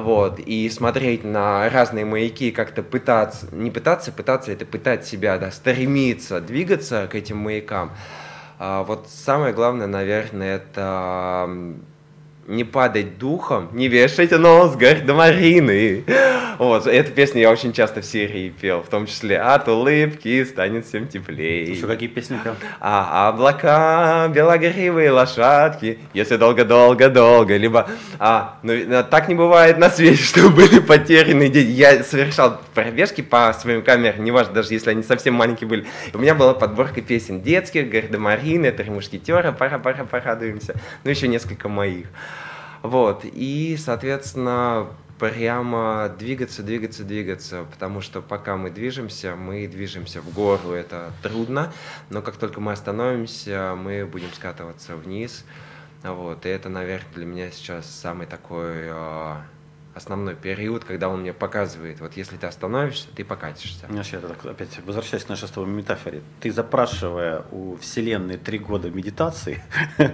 вот, 0.00 0.38
и 0.38 0.68
смотреть 0.70 1.24
на 1.24 1.68
разные 1.68 2.04
маяки, 2.04 2.50
как-то 2.50 2.82
пытаться, 2.82 3.46
не 3.52 3.70
пытаться, 3.70 4.12
пытаться 4.12 4.52
это 4.52 4.64
пытать 4.64 5.06
себя, 5.06 5.38
да, 5.38 5.50
стремиться 5.50 6.40
двигаться 6.40 7.08
к 7.10 7.14
этим 7.14 7.38
маякам. 7.38 7.92
А 8.58 8.84
вот 8.84 9.08
самое 9.08 9.52
главное, 9.52 9.86
наверное, 9.86 10.56
это 10.56 11.50
не 12.46 12.64
падать 12.64 13.18
духом, 13.18 13.68
не 13.72 13.88
вешать 13.88 14.32
нос 14.32 14.76
гардемарины. 14.76 16.04
Вот, 16.58 16.86
эту 16.86 17.12
песню 17.12 17.40
я 17.40 17.50
очень 17.50 17.72
часто 17.72 18.02
в 18.02 18.04
серии 18.04 18.50
пел, 18.50 18.82
в 18.82 18.88
том 18.88 19.06
числе 19.06 19.38
«От 19.38 19.68
улыбки 19.68 20.44
станет 20.44 20.86
всем 20.86 21.08
теплее». 21.08 21.64
Еще 21.64 21.86
какие 21.86 22.08
песни 22.08 22.38
пел? 22.42 22.54
А 22.78 23.28
облака, 23.28 24.28
белогривые 24.28 25.10
лошадки, 25.10 25.98
если 26.14 26.36
долго-долго-долго, 26.36 27.56
либо 27.56 27.88
а, 28.18 28.58
ну, 28.62 28.74
так 29.10 29.28
не 29.28 29.34
бывает 29.34 29.78
на 29.78 29.90
свете, 29.90 30.22
что 30.22 30.50
были 30.50 30.80
потеряны 30.80 31.48
дети. 31.48 31.70
Я 31.70 32.04
совершал 32.04 32.60
пробежки 32.74 33.22
по 33.22 33.52
своим 33.54 33.82
камерам, 33.82 34.24
неважно, 34.24 34.54
даже 34.54 34.74
если 34.74 34.90
они 34.90 35.02
совсем 35.02 35.34
маленькие 35.34 35.68
были. 35.68 35.86
У 36.12 36.18
меня 36.18 36.34
была 36.34 36.54
подборка 36.54 37.00
песен 37.00 37.40
детских, 37.40 37.88
Гардемарины, 37.88 38.70
Три 38.72 38.90
мушкетера, 38.90 39.52
пара-пара, 39.52 40.04
порадуемся, 40.04 40.74
ну 41.04 41.10
еще 41.10 41.28
несколько 41.28 41.68
моих. 41.68 42.06
Вот, 42.82 43.24
и, 43.24 43.76
соответственно, 43.78 44.88
прямо 45.18 46.12
двигаться, 46.18 46.64
двигаться, 46.64 47.04
двигаться, 47.04 47.64
потому 47.70 48.00
что 48.00 48.20
пока 48.20 48.56
мы 48.56 48.70
движемся, 48.70 49.36
мы 49.36 49.68
движемся 49.68 50.20
в 50.20 50.32
гору, 50.32 50.72
это 50.72 51.12
трудно, 51.22 51.72
но 52.10 52.22
как 52.22 52.36
только 52.36 52.60
мы 52.60 52.72
остановимся, 52.72 53.74
мы 53.76 54.04
будем 54.04 54.32
скатываться 54.32 54.96
вниз, 54.96 55.44
вот, 56.02 56.44
и 56.44 56.48
это, 56.48 56.68
наверное, 56.68 57.06
для 57.14 57.24
меня 57.24 57.50
сейчас 57.52 57.86
самый 57.86 58.26
такой 58.26 58.88
а, 58.90 59.42
основной 59.94 60.34
период, 60.34 60.84
когда 60.84 61.08
он 61.08 61.20
мне 61.20 61.32
показывает, 61.32 62.00
вот 62.00 62.16
если 62.16 62.36
ты 62.36 62.46
остановишься, 62.46 63.08
ты 63.14 63.24
покатишься. 63.24 63.86
Знаешь, 63.90 64.08
я 64.08 64.20
так 64.20 64.44
опять 64.46 64.78
возвращаюсь 64.86 65.24
к 65.24 65.28
нашей 65.28 65.48
с 65.48 65.50
тобой 65.50 65.68
метафоре. 65.68 66.22
Ты 66.40 66.50
запрашивая 66.50 67.42
у 67.50 67.76
Вселенной 67.76 68.38
три 68.38 68.58
года 68.58 68.90
медитации, 68.90 69.62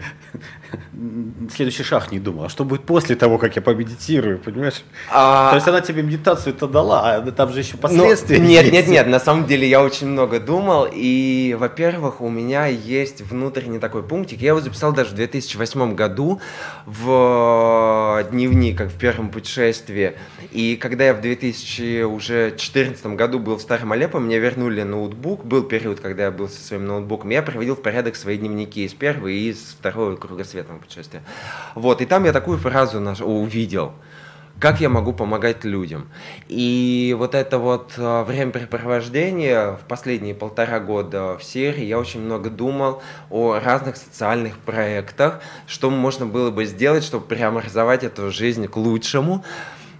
следующий 1.55 1.85
шаг 1.85 2.11
не 2.11 2.19
думал, 2.19 2.45
а 2.45 2.49
что 2.49 2.65
будет 2.65 2.85
после 2.85 3.15
того, 3.15 3.39
как 3.39 3.55
я 3.55 3.63
помедитирую, 3.63 4.39
понимаешь? 4.39 4.83
А... 5.11 5.51
То 5.51 5.57
есть 5.57 5.69
она 5.69 5.81
тебе 5.81 6.03
медитацию-то 6.03 6.67
дала, 6.67 7.15
а 7.15 7.31
там 7.31 7.53
же 7.53 7.61
еще 7.61 7.75
ну, 7.75 7.83
последствия 7.83 8.41
Нет, 8.41 8.65
есть. 8.65 8.73
нет, 8.73 8.89
нет, 8.89 9.07
на 9.07 9.21
самом 9.21 9.47
деле 9.47 9.69
я 9.69 9.81
очень 9.83 10.09
много 10.09 10.41
думал, 10.41 10.89
и, 10.91 11.57
во-первых, 11.59 12.21
у 12.21 12.29
меня 12.29 12.67
есть 12.67 13.23
внутренний 13.23 13.79
такой 13.79 14.03
пунктик, 14.03 14.41
я 14.41 14.49
его 14.49 14.61
записал 14.61 14.93
даже 14.93 15.11
в 15.11 15.15
2008 15.15 15.95
году 15.95 16.41
в 16.85 18.27
дневник, 18.33 18.79
как 18.79 18.89
в 18.89 18.99
первом 18.99 19.31
путешествии, 19.31 19.68
путешествие. 19.69 20.15
И 20.53 20.77
когда 20.77 21.05
я 21.05 21.15
в 21.15 21.21
2014 21.21 23.07
году 23.07 23.39
был 23.39 23.57
в 23.57 23.63
Старом 23.63 23.93
Алеппо, 23.93 24.19
мне 24.19 24.39
вернули 24.39 24.83
ноутбук. 24.83 25.45
Был 25.45 25.63
период, 25.63 26.01
когда 26.01 26.25
я 26.25 26.31
был 26.31 26.49
со 26.49 26.61
своим 26.63 26.87
ноутбуком. 26.87 27.31
Я 27.31 27.43
приводил 27.43 27.77
в 27.77 27.83
порядок 27.83 28.17
свои 28.17 28.39
дневники 28.39 28.85
из 28.85 28.95
первого 28.95 29.29
и 29.29 29.51
из 29.51 29.77
второго 29.79 30.17
кругосветного 30.17 30.79
путешествия. 30.79 31.23
Вот, 31.75 32.01
и 32.01 32.07
там 32.07 32.25
я 32.25 32.33
такую 32.33 32.59
фразу 32.59 33.01
наш... 33.01 33.21
увидел 33.21 33.93
как 34.61 34.81
я 34.81 34.89
могу 34.89 35.13
помогать 35.13 35.65
людям. 35.65 36.09
И 36.49 37.15
вот 37.19 37.35
это 37.35 37.59
вот 37.59 37.95
а, 37.97 38.25
времяпрепровождение 38.25 39.77
в 39.77 39.87
последние 39.87 40.35
полтора 40.35 40.81
года 40.81 41.37
в 41.39 41.45
серии 41.45 41.85
я 41.85 41.99
очень 41.99 42.21
много 42.21 42.51
думал 42.51 43.03
о 43.31 43.59
разных 43.61 43.97
социальных 43.97 44.59
проектах, 44.59 45.41
что 45.67 45.91
можно 45.91 46.27
было 46.27 46.51
бы 46.51 46.65
сделать, 46.65 47.05
чтобы 47.05 47.27
преобразовать 47.27 48.03
эту 48.05 48.31
жизнь 48.31 48.67
к 48.67 48.77
лучшему. 48.77 49.45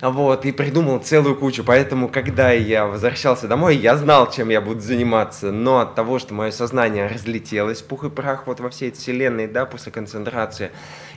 вот, 0.01 0.45
и 0.45 0.53
придумал 0.53 0.99
целую 1.01 1.37
кучу. 1.37 1.63
Поэтому, 1.65 2.09
когда 2.09 2.53
я 2.53 2.87
возвращался 2.87 3.49
домой, 3.49 3.77
я 3.77 3.97
знал, 3.97 4.31
чем 4.31 4.49
я 4.49 4.61
буду 4.61 4.81
заниматься. 4.81 5.53
Но 5.53 5.81
от 5.81 5.95
того, 5.95 6.19
что 6.19 6.35
мое 6.35 6.51
сознание 6.51 7.07
разлетелось, 7.07 7.83
пух 7.83 8.05
и 8.05 8.11
прах 8.11 8.47
вот 8.47 8.61
во 8.61 8.71
всей 8.71 8.91
этой 8.91 8.99
вселенной, 8.99 9.47
да, 9.47 9.67
после 9.67 9.93
концентрации, 9.93 10.71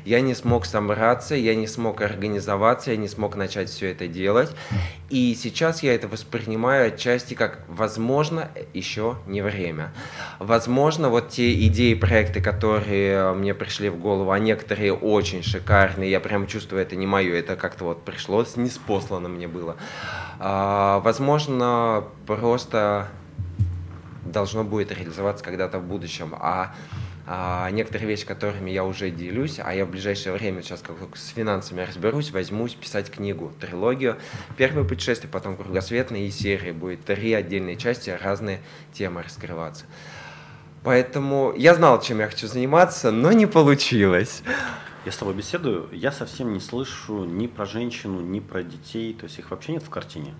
я 0.05 0.21
не 0.21 0.35
смог 0.35 0.65
собраться, 0.65 1.35
я 1.35 1.55
не 1.55 1.67
смог 1.67 2.01
организоваться, 2.01 2.91
я 2.91 2.97
не 2.97 3.07
смог 3.07 3.35
начать 3.35 3.69
все 3.69 3.91
это 3.91 4.07
делать. 4.07 4.51
И 5.09 5.35
сейчас 5.35 5.83
я 5.83 5.93
это 5.93 6.07
воспринимаю 6.07 6.87
отчасти 6.87 7.33
как, 7.33 7.59
возможно, 7.67 8.49
еще 8.73 9.17
не 9.27 9.41
время. 9.41 9.91
Возможно, 10.39 11.09
вот 11.09 11.29
те 11.29 11.53
идеи, 11.67 11.93
проекты, 11.93 12.41
которые 12.41 13.33
мне 13.33 13.53
пришли 13.53 13.89
в 13.89 13.99
голову, 13.99 14.31
а 14.31 14.39
некоторые 14.39 14.93
очень 14.93 15.43
шикарные, 15.43 16.09
я 16.09 16.19
прям 16.19 16.47
чувствую, 16.47 16.81
это 16.81 16.95
не 16.95 17.07
мое, 17.07 17.35
это 17.35 17.55
как-то 17.55 17.85
вот 17.85 18.05
пришло, 18.05 18.45
неспослано 18.55 19.29
мне 19.29 19.47
было. 19.47 19.75
А, 20.39 20.99
возможно, 21.01 22.05
просто 22.25 23.07
должно 24.25 24.63
будет 24.63 24.91
реализоваться 24.91 25.43
когда-то 25.43 25.79
в 25.79 25.83
будущем. 25.83 26.33
А 26.39 26.73
а, 27.33 27.71
некоторые 27.71 28.09
вещи, 28.09 28.25
которыми 28.25 28.71
я 28.71 28.83
уже 28.83 29.09
делюсь, 29.09 29.57
а 29.63 29.73
я 29.73 29.85
в 29.85 29.89
ближайшее 29.89 30.33
время 30.33 30.61
сейчас 30.61 30.81
как 30.81 30.97
с 31.15 31.29
финансами 31.29 31.81
разберусь, 31.81 32.31
возьмусь 32.31 32.73
писать 32.73 33.09
книгу, 33.09 33.53
трилогию. 33.57 34.17
Первое 34.57 34.83
путешествие, 34.83 35.31
потом 35.31 35.55
кругосветные 35.55 36.27
и 36.27 36.29
серии. 36.31 36.73
Будет 36.73 37.05
три 37.05 37.31
отдельные 37.31 37.77
части, 37.77 38.09
разные 38.09 38.59
темы 38.91 39.23
раскрываться. 39.23 39.85
Поэтому 40.83 41.53
я 41.55 41.73
знал, 41.73 42.01
чем 42.01 42.19
я 42.19 42.27
хочу 42.27 42.47
заниматься, 42.47 43.11
но 43.11 43.31
не 43.31 43.45
получилось. 43.45 44.43
Я 45.05 45.13
с 45.13 45.15
тобой 45.15 45.33
беседую, 45.33 45.87
я 45.93 46.11
совсем 46.11 46.51
не 46.51 46.59
слышу 46.59 47.23
ни 47.23 47.47
про 47.47 47.65
женщину, 47.65 48.19
ни 48.19 48.41
про 48.41 48.61
детей, 48.61 49.13
то 49.13 49.23
есть 49.23 49.39
их 49.39 49.51
вообще 49.51 49.71
нет 49.71 49.83
в 49.83 49.89
картине. 49.89 50.35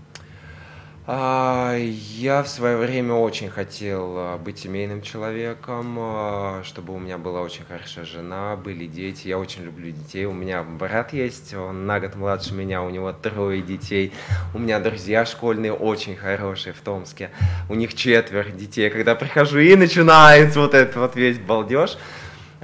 А, 1.08 1.76
я 1.78 2.44
в 2.44 2.48
свое 2.48 2.78
время 2.78 3.16
очень 3.16 3.50
хотел 3.50 4.14
а, 4.18 4.38
быть 4.38 4.60
семейным 4.60 5.02
человеком, 5.02 5.98
а, 6.00 6.62
чтобы 6.64 6.94
у 6.94 7.00
меня 7.00 7.18
была 7.18 7.42
очень 7.42 7.66
хорошая 7.66 8.06
жена, 8.06 8.56
были 8.56 8.86
дети. 8.86 9.28
Я 9.28 9.40
очень 9.40 9.64
люблю 9.64 9.90
детей. 9.90 10.26
У 10.26 10.34
меня 10.34 10.62
брат 10.62 11.12
есть, 11.12 11.56
он 11.56 11.88
на 11.88 12.00
год 12.00 12.16
младше 12.16 12.54
меня, 12.54 12.84
у 12.84 12.92
него 12.92 13.12
трое 13.14 13.64
детей. 13.64 14.14
У 14.54 14.60
меня 14.60 14.80
друзья 14.80 15.26
школьные 15.26 15.74
очень 15.74 16.16
хорошие 16.16 16.74
в 16.74 16.82
Томске. 16.82 17.32
У 17.68 17.74
них 17.74 17.96
четверо 17.96 18.52
детей. 18.52 18.92
Когда 18.92 19.16
прихожу 19.16 19.58
и 19.58 19.76
начинается 19.76 20.60
вот 20.60 20.76
этот 20.76 20.98
вот 20.98 21.16
весь 21.16 21.40
балдеж, 21.40 21.98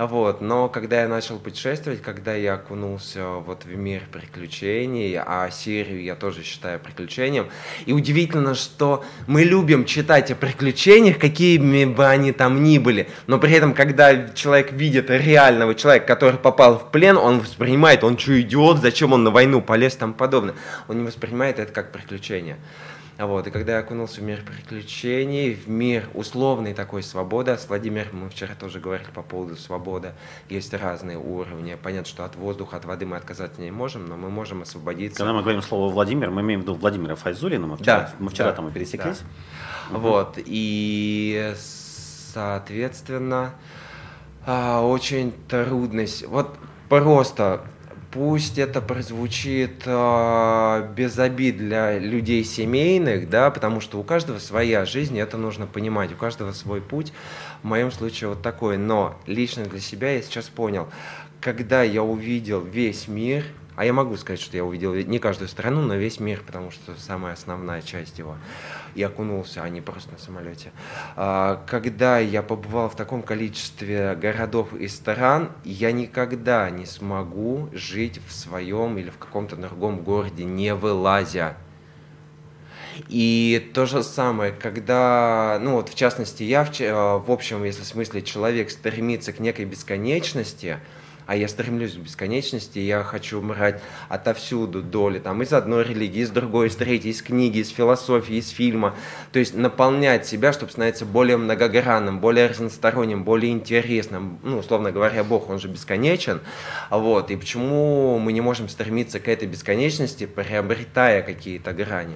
вот. 0.05 0.41
Но 0.41 0.69
когда 0.69 1.01
я 1.01 1.07
начал 1.07 1.39
путешествовать, 1.39 2.03
когда 2.03 2.35
я 2.35 2.53
окунулся 2.53 3.25
вот 3.27 3.65
в 3.65 3.75
мир 3.75 4.03
приключений, 4.11 5.17
а 5.17 5.49
Сирию 5.49 6.03
я 6.03 6.15
тоже 6.15 6.43
считаю 6.43 6.79
приключением, 6.79 7.47
и 7.87 7.93
удивительно, 7.93 8.53
что 8.53 9.03
мы 9.25 9.43
любим 9.43 9.85
читать 9.85 10.29
о 10.29 10.35
приключениях, 10.35 11.17
какими 11.17 11.85
бы 11.85 12.05
они 12.05 12.31
там 12.31 12.63
ни 12.63 12.77
были, 12.77 13.09
но 13.25 13.39
при 13.39 13.53
этом, 13.53 13.73
когда 13.73 14.29
человек 14.29 14.71
видит 14.71 15.09
реального 15.09 15.73
человека, 15.73 16.05
который 16.05 16.37
попал 16.37 16.77
в 16.77 16.91
плен, 16.91 17.17
он 17.17 17.39
воспринимает, 17.39 18.03
он 18.03 18.19
что, 18.19 18.39
идиот, 18.39 18.77
зачем 18.77 19.13
он 19.13 19.23
на 19.23 19.31
войну 19.31 19.61
полез, 19.61 19.95
там 19.95 20.13
подобное. 20.13 20.53
Он 20.87 20.99
не 20.99 21.07
воспринимает 21.07 21.57
это 21.57 21.73
как 21.73 21.91
приключение. 21.91 22.57
Вот, 23.18 23.47
и 23.47 23.51
когда 23.51 23.74
я 23.74 23.80
окунулся 23.80 24.22
в 24.22 24.24
мир 24.24 24.43
приключений, 24.43 25.55
в 25.55 25.68
мир 25.68 26.07
условной 26.13 26.76
такой 26.76 27.01
свободы, 27.01 27.57
с 27.57 27.68
Владимиром 27.68 28.22
мы 28.22 28.30
вчера 28.30 28.53
тоже 28.53 28.80
говорили 28.80 29.09
по 29.09 29.24
поводу 29.24 29.55
свободы, 29.55 30.13
есть 30.49 30.72
разные 30.74 31.18
уровни. 31.18 31.76
Понятно, 31.82 32.07
что 32.07 32.26
от 32.26 32.36
воздуха, 32.36 32.78
от 32.78 32.86
воды 32.86 33.07
мы 33.07 33.18
отказаться 33.18 33.59
не 33.59 33.72
можем, 33.72 34.05
но 34.05 34.18
мы 34.18 34.30
можем 34.30 34.61
освободиться. 34.61 35.18
Когда 35.18 35.34
мы 35.34 35.41
говорим 35.41 35.63
слово 35.63 35.91
Владимир, 35.91 36.30
мы 36.30 36.41
имеем 36.41 36.59
в 36.59 36.63
виду 36.63 36.76
Владимира 36.76 37.15
Файзулина, 37.15 37.65
мы 37.65 37.78
вчера, 37.78 37.99
да, 38.01 38.11
мы 38.20 38.30
вчера 38.30 38.49
да, 38.51 38.55
там 38.55 38.68
и 38.68 38.72
пересеклись. 38.72 39.20
Да. 39.89 39.97
Угу. 39.97 40.07
Вот, 40.07 40.34
и, 40.38 41.53
соответственно, 41.57 43.55
а, 44.45 44.82
очень 44.82 45.34
трудность. 45.47 46.24
Вот 46.28 46.55
просто 46.88 47.63
пусть 48.11 48.57
это 48.57 48.81
прозвучит 48.81 49.83
э, 49.85 50.93
без 50.95 51.19
обид 51.19 51.57
для 51.57 51.99
людей 51.99 52.43
семейных, 52.43 53.29
да, 53.29 53.51
потому 53.51 53.81
что 53.81 53.99
у 53.99 54.03
каждого 54.03 54.39
своя 54.39 54.85
жизнь, 54.85 55.19
это 55.19 55.37
нужно 55.37 55.67
понимать, 55.67 56.11
у 56.11 56.15
каждого 56.15 56.51
свой 56.51 56.81
путь. 56.81 57.13
В 57.63 57.67
моем 57.67 57.91
случае 57.91 58.29
вот 58.29 58.41
такой. 58.41 58.77
Но 58.77 59.19
лично 59.25 59.65
для 59.65 59.79
себя 59.79 60.11
я 60.13 60.21
сейчас 60.21 60.45
понял, 60.45 60.87
когда 61.41 61.83
я 61.83 62.03
увидел 62.03 62.61
весь 62.61 63.07
мир, 63.07 63.43
а 63.78 63.86
я 63.86 63.93
могу 63.93 64.17
сказать, 64.17 64.41
что 64.41 64.57
я 64.57 64.65
увидел 64.65 64.95
не 64.95 65.19
каждую 65.19 65.47
страну, 65.47 65.82
но 65.84 65.93
весь 65.93 66.19
мир, 66.19 66.41
потому 66.43 66.71
что 66.71 66.95
самая 66.97 67.34
основная 67.34 67.84
часть 67.84 68.17
его. 68.17 68.36
И 68.95 69.03
окунулся, 69.03 69.61
а 69.61 69.69
не 69.69 69.82
просто 69.82 70.13
на 70.13 70.17
самолете. 70.17 70.71
А, 71.15 71.63
когда 71.67 72.17
я 72.17 72.41
побывал 72.41 72.89
в 72.89 72.95
таком 72.95 73.21
количестве 73.21 74.15
городов 74.15 74.73
и 74.73 74.88
стран, 74.88 75.51
я 75.63 75.91
никогда 75.91 76.71
не 76.71 76.88
смогу 76.88 77.69
жить 77.71 78.19
в 78.28 78.34
своем 78.34 78.97
или 78.97 79.11
в 79.11 79.19
каком-то 79.19 79.55
другом 79.55 80.01
городе, 80.01 80.43
не 80.43 80.73
вылазя. 80.73 81.55
И 83.09 83.69
то 83.75 83.86
же 83.86 84.01
самое, 84.01 84.53
когда, 84.53 85.59
ну 85.61 85.73
вот 85.73 85.89
в 85.89 85.93
частности, 85.93 86.41
я 86.41 86.63
в, 86.63 86.71
в 87.28 87.32
общем, 87.32 87.63
если 87.63 87.84
в 87.84 87.86
смысле 87.86 88.23
человек 88.23 88.71
стремится 88.71 89.34
к 89.34 89.39
некой 89.39 89.65
бесконечности, 89.65 90.80
а 91.28 91.36
я 91.36 91.47
стремлюсь 91.47 91.93
к 91.93 91.97
бесконечности, 91.97 92.80
я 92.80 93.03
хочу 93.03 93.39
умирать 93.39 93.82
отовсюду 94.09 94.82
доли, 94.82 95.19
там, 95.19 95.43
из 95.43 95.53
одной 95.53 95.84
религии, 95.84 96.21
из 96.21 96.30
другой, 96.30 96.67
из 96.67 96.75
третьей, 96.75 97.11
из 97.11 97.21
книги, 97.21 97.59
из 97.59 97.69
философии, 97.69 98.36
из 98.36 98.49
фильма, 98.49 98.95
то 99.34 99.39
есть 99.39 99.53
наполнять 99.53 100.25
себя, 100.25 100.53
чтобы 100.53 100.71
становиться 100.71 101.05
более 101.05 101.36
многогранным, 101.38 102.19
более 102.19 102.47
разносторонним, 102.47 103.25
более 103.25 103.51
интересным, 103.51 104.39
ну, 104.41 104.59
условно 104.59 104.91
говоря, 104.91 105.23
Бог, 105.23 105.49
он 105.49 105.59
же 105.59 105.67
бесконечен, 105.67 106.39
вот, 106.89 107.30
и 107.30 107.36
почему 107.36 108.17
мы 108.19 108.32
не 108.32 108.41
можем 108.41 108.69
стремиться 108.69 109.19
к 109.19 109.28
этой 109.28 109.47
бесконечности, 109.47 110.25
приобретая 110.25 111.21
какие-то 111.21 111.73
грани. 111.73 112.15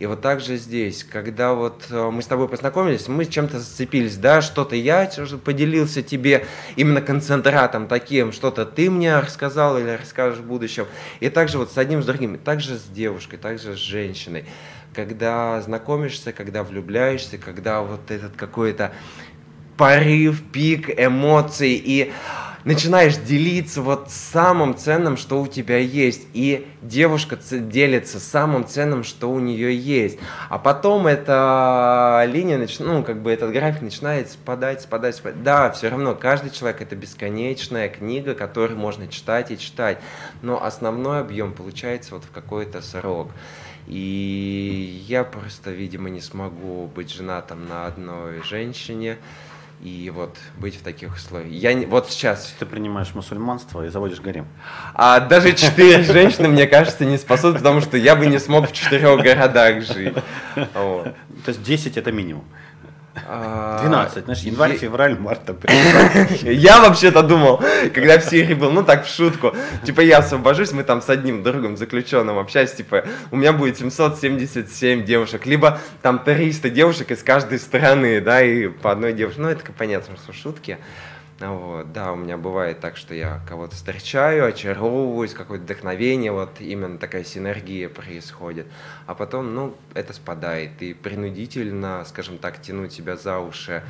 И 0.00 0.06
вот 0.06 0.22
так 0.22 0.40
же 0.40 0.56
здесь, 0.56 1.04
когда 1.04 1.52
вот 1.52 1.84
э, 1.90 2.10
мы 2.10 2.22
с 2.22 2.26
тобой 2.26 2.48
познакомились, 2.48 3.06
мы 3.06 3.26
чем-то 3.26 3.58
зацепились, 3.58 4.16
да, 4.16 4.40
что-то 4.40 4.74
я 4.74 5.10
поделился 5.44 6.02
тебе 6.02 6.46
именно 6.74 7.02
концентратом 7.02 7.86
таким, 7.86 8.32
что-то 8.32 8.64
ты 8.64 8.90
мне 8.90 9.18
рассказал 9.18 9.78
или 9.78 9.90
расскажешь 9.90 10.38
в 10.38 10.46
будущем. 10.46 10.86
И 11.20 11.28
также 11.28 11.58
вот 11.58 11.70
с 11.70 11.76
одним, 11.76 12.02
с 12.02 12.06
другим, 12.06 12.38
также 12.38 12.78
с 12.78 12.84
девушкой, 12.84 13.36
также 13.36 13.76
с 13.76 13.78
женщиной. 13.78 14.46
Когда 14.94 15.60
знакомишься, 15.60 16.32
когда 16.32 16.64
влюбляешься, 16.64 17.36
когда 17.36 17.82
вот 17.82 18.10
этот 18.10 18.34
какой-то 18.36 18.92
порыв, 19.76 20.42
пик 20.50 20.88
эмоций 20.98 21.74
и 21.74 22.10
начинаешь 22.64 23.16
делиться 23.16 23.82
вот 23.82 24.10
самым 24.10 24.76
ценным, 24.76 25.16
что 25.16 25.40
у 25.40 25.46
тебя 25.46 25.78
есть, 25.78 26.26
и 26.32 26.66
девушка 26.82 27.38
делится 27.50 28.20
самым 28.20 28.66
ценным, 28.66 29.04
что 29.04 29.30
у 29.30 29.38
нее 29.38 29.76
есть. 29.76 30.18
А 30.48 30.58
потом 30.58 31.06
эта 31.06 32.24
линия, 32.26 32.66
ну, 32.78 33.02
как 33.02 33.22
бы 33.22 33.30
этот 33.30 33.52
график 33.52 33.82
начинает 33.82 34.30
спадать, 34.30 34.82
спадать, 34.82 35.16
спадать. 35.16 35.42
Да, 35.42 35.70
все 35.70 35.88
равно 35.88 36.14
каждый 36.14 36.50
человек 36.50 36.82
это 36.82 36.96
бесконечная 36.96 37.88
книга, 37.88 38.34
которую 38.34 38.78
можно 38.78 39.08
читать 39.08 39.50
и 39.50 39.58
читать, 39.58 39.98
но 40.42 40.62
основной 40.62 41.20
объем 41.20 41.52
получается 41.52 42.14
вот 42.14 42.24
в 42.24 42.30
какой-то 42.30 42.82
срок. 42.82 43.30
И 43.86 45.02
я 45.08 45.24
просто, 45.24 45.70
видимо, 45.70 46.10
не 46.10 46.20
смогу 46.20 46.86
быть 46.94 47.12
женатым 47.12 47.66
на 47.68 47.86
одной 47.86 48.42
женщине 48.42 49.18
и 49.82 50.10
вот 50.14 50.36
быть 50.58 50.76
в 50.76 50.82
таких 50.82 51.14
условиях. 51.14 51.50
Я 51.50 51.72
не, 51.72 51.86
вот 51.86 52.10
сейчас... 52.10 52.54
Ты 52.58 52.66
принимаешь 52.66 53.14
мусульманство 53.14 53.84
и 53.84 53.88
заводишь 53.88 54.20
гарем. 54.20 54.46
А 54.94 55.20
даже 55.20 55.54
четыре 55.54 56.02
женщины, 56.02 56.48
мне 56.48 56.66
кажется, 56.66 57.04
не 57.04 57.16
спасут, 57.16 57.56
потому 57.56 57.80
что 57.80 57.96
я 57.96 58.14
бы 58.14 58.26
не 58.26 58.38
смог 58.38 58.68
в 58.68 58.72
четырех 58.72 59.20
городах 59.22 59.82
жить. 59.82 60.14
То 60.54 61.14
есть 61.46 61.62
10 61.62 61.96
это 61.96 62.12
минимум. 62.12 62.44
12, 63.26 64.24
знаешь, 64.24 64.40
январь, 64.40 64.76
февраль, 64.76 65.18
март, 65.18 65.40
Я 66.42 66.80
вообще-то 66.80 67.22
думал, 67.22 67.62
когда 67.94 68.18
в 68.18 68.24
Сирии 68.24 68.54
был, 68.54 68.70
ну 68.70 68.82
так, 68.82 69.04
в 69.06 69.08
шутку, 69.08 69.54
типа 69.84 70.00
я 70.00 70.18
освобожусь, 70.18 70.72
мы 70.72 70.84
там 70.84 71.02
с 71.02 71.08
одним 71.08 71.42
другом 71.42 71.76
заключенным 71.76 72.38
общались, 72.38 72.72
типа 72.72 73.04
у 73.30 73.36
меня 73.36 73.52
будет 73.52 73.78
777 73.78 75.04
девушек, 75.04 75.46
либо 75.46 75.78
там 76.02 76.18
300 76.18 76.70
девушек 76.70 77.10
из 77.10 77.22
каждой 77.22 77.58
страны, 77.58 78.20
да, 78.20 78.42
и 78.42 78.68
по 78.68 78.92
одной 78.92 79.12
девушке, 79.12 79.40
ну 79.40 79.48
это 79.48 79.64
понятно, 79.72 80.16
что 80.16 80.32
шутки. 80.32 80.78
Вот, 81.40 81.92
да, 81.92 82.12
у 82.12 82.16
меня 82.16 82.36
бывает 82.36 82.80
так, 82.80 82.98
что 82.98 83.14
я 83.14 83.40
кого-то 83.48 83.74
встречаю, 83.74 84.46
очаровываюсь, 84.46 85.32
какое-то 85.32 85.64
вдохновение, 85.64 86.32
вот 86.32 86.60
именно 86.60 86.98
такая 86.98 87.24
синергия 87.24 87.88
происходит. 87.88 88.66
А 89.06 89.14
потом, 89.14 89.54
ну, 89.54 89.74
это 89.94 90.12
спадает, 90.12 90.82
и 90.82 90.92
принудительно, 90.92 92.04
скажем 92.06 92.36
так, 92.36 92.60
тянуть 92.60 92.92
себя 92.92 93.16
за 93.16 93.38
уши 93.38 93.82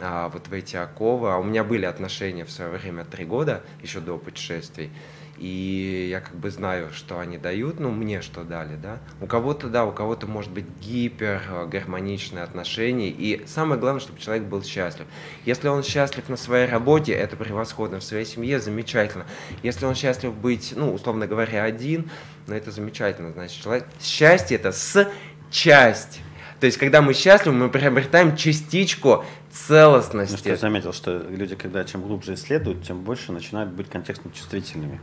а, 0.00 0.28
вот 0.30 0.48
в 0.48 0.52
эти 0.52 0.74
оковы. 0.74 1.32
А 1.32 1.36
у 1.36 1.44
меня 1.44 1.62
были 1.62 1.84
отношения 1.84 2.44
в 2.44 2.50
свое 2.50 2.72
время 2.72 3.04
три 3.04 3.24
года, 3.24 3.62
еще 3.82 4.00
до 4.00 4.18
путешествий. 4.18 4.90
И 5.38 6.08
я 6.10 6.20
как 6.20 6.34
бы 6.36 6.50
знаю, 6.50 6.92
что 6.92 7.18
они 7.18 7.38
дают, 7.38 7.80
ну, 7.80 7.90
мне 7.90 8.22
что 8.22 8.44
дали, 8.44 8.76
да. 8.76 8.98
У 9.20 9.26
кого-то, 9.26 9.68
да, 9.68 9.84
у 9.84 9.92
кого-то 9.92 10.26
может 10.26 10.50
быть 10.50 10.66
гипер 10.80 11.42
гармоничные 11.68 12.42
отношения, 12.42 13.08
и 13.08 13.46
самое 13.46 13.80
главное, 13.80 14.00
чтобы 14.00 14.18
человек 14.18 14.44
был 14.44 14.62
счастлив. 14.62 15.06
Если 15.44 15.68
он 15.68 15.82
счастлив 15.82 16.28
на 16.28 16.36
своей 16.36 16.68
работе, 16.68 17.12
это 17.12 17.36
превосходно, 17.36 18.00
в 18.00 18.04
своей 18.04 18.24
семье 18.24 18.60
замечательно. 18.60 19.26
Если 19.62 19.84
он 19.84 19.94
счастлив 19.94 20.34
быть, 20.34 20.72
ну, 20.76 20.92
условно 20.92 21.26
говоря, 21.26 21.64
один, 21.64 22.10
ну, 22.46 22.54
это 22.54 22.70
замечательно, 22.70 23.32
значит, 23.32 23.62
человек... 23.62 23.86
Счастье– 24.00 24.56
это 24.58 24.72
с 24.72 25.08
часть. 25.50 26.20
То 26.60 26.66
есть, 26.66 26.78
когда 26.78 27.02
мы 27.02 27.12
счастливы, 27.12 27.56
мы 27.56 27.68
приобретаем 27.68 28.36
частичку 28.36 29.24
целостности. 29.50 30.32
Ну, 30.32 30.38
что 30.38 30.48
я 30.48 30.56
заметил, 30.56 30.92
что 30.92 31.18
люди, 31.28 31.54
когда 31.54 31.84
чем 31.84 32.02
глубже 32.02 32.34
исследуют, 32.34 32.84
тем 32.84 33.02
больше 33.02 33.32
начинают 33.32 33.70
быть 33.70 33.90
контекстно 33.90 34.30
чувствительными. 34.32 35.00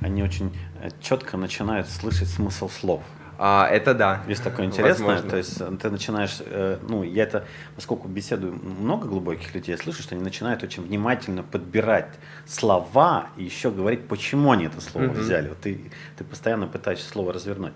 Они 0.00 0.22
очень 0.22 0.56
э, 0.80 0.90
четко 1.00 1.36
начинают 1.36 1.88
слышать 1.88 2.28
смысл 2.28 2.68
слов. 2.68 3.02
А, 3.44 3.66
это 3.66 3.92
да. 3.92 4.22
Есть 4.28 4.44
такое 4.44 4.66
интересное, 4.66 5.16
Возможно. 5.16 5.30
то 5.30 5.36
есть 5.36 5.60
э, 5.60 5.76
ты 5.82 5.90
начинаешь, 5.90 6.36
э, 6.38 6.78
ну, 6.88 7.02
я 7.02 7.24
это, 7.24 7.44
поскольку 7.74 8.06
беседую 8.06 8.52
много 8.52 9.08
глубоких 9.08 9.52
людей, 9.52 9.72
я 9.72 9.78
слышу, 9.78 10.00
что 10.00 10.14
они 10.14 10.22
начинают 10.22 10.62
очень 10.62 10.84
внимательно 10.84 11.42
подбирать 11.42 12.14
слова 12.46 13.30
и 13.36 13.42
еще 13.42 13.72
говорить, 13.72 14.06
почему 14.06 14.52
они 14.52 14.66
это 14.66 14.80
слово 14.80 15.06
mm-hmm. 15.06 15.18
взяли. 15.18 15.48
Вот 15.48 15.58
ты, 15.60 15.90
ты 16.16 16.22
постоянно 16.22 16.68
пытаешься 16.68 17.08
слово 17.08 17.32
развернуть. 17.32 17.72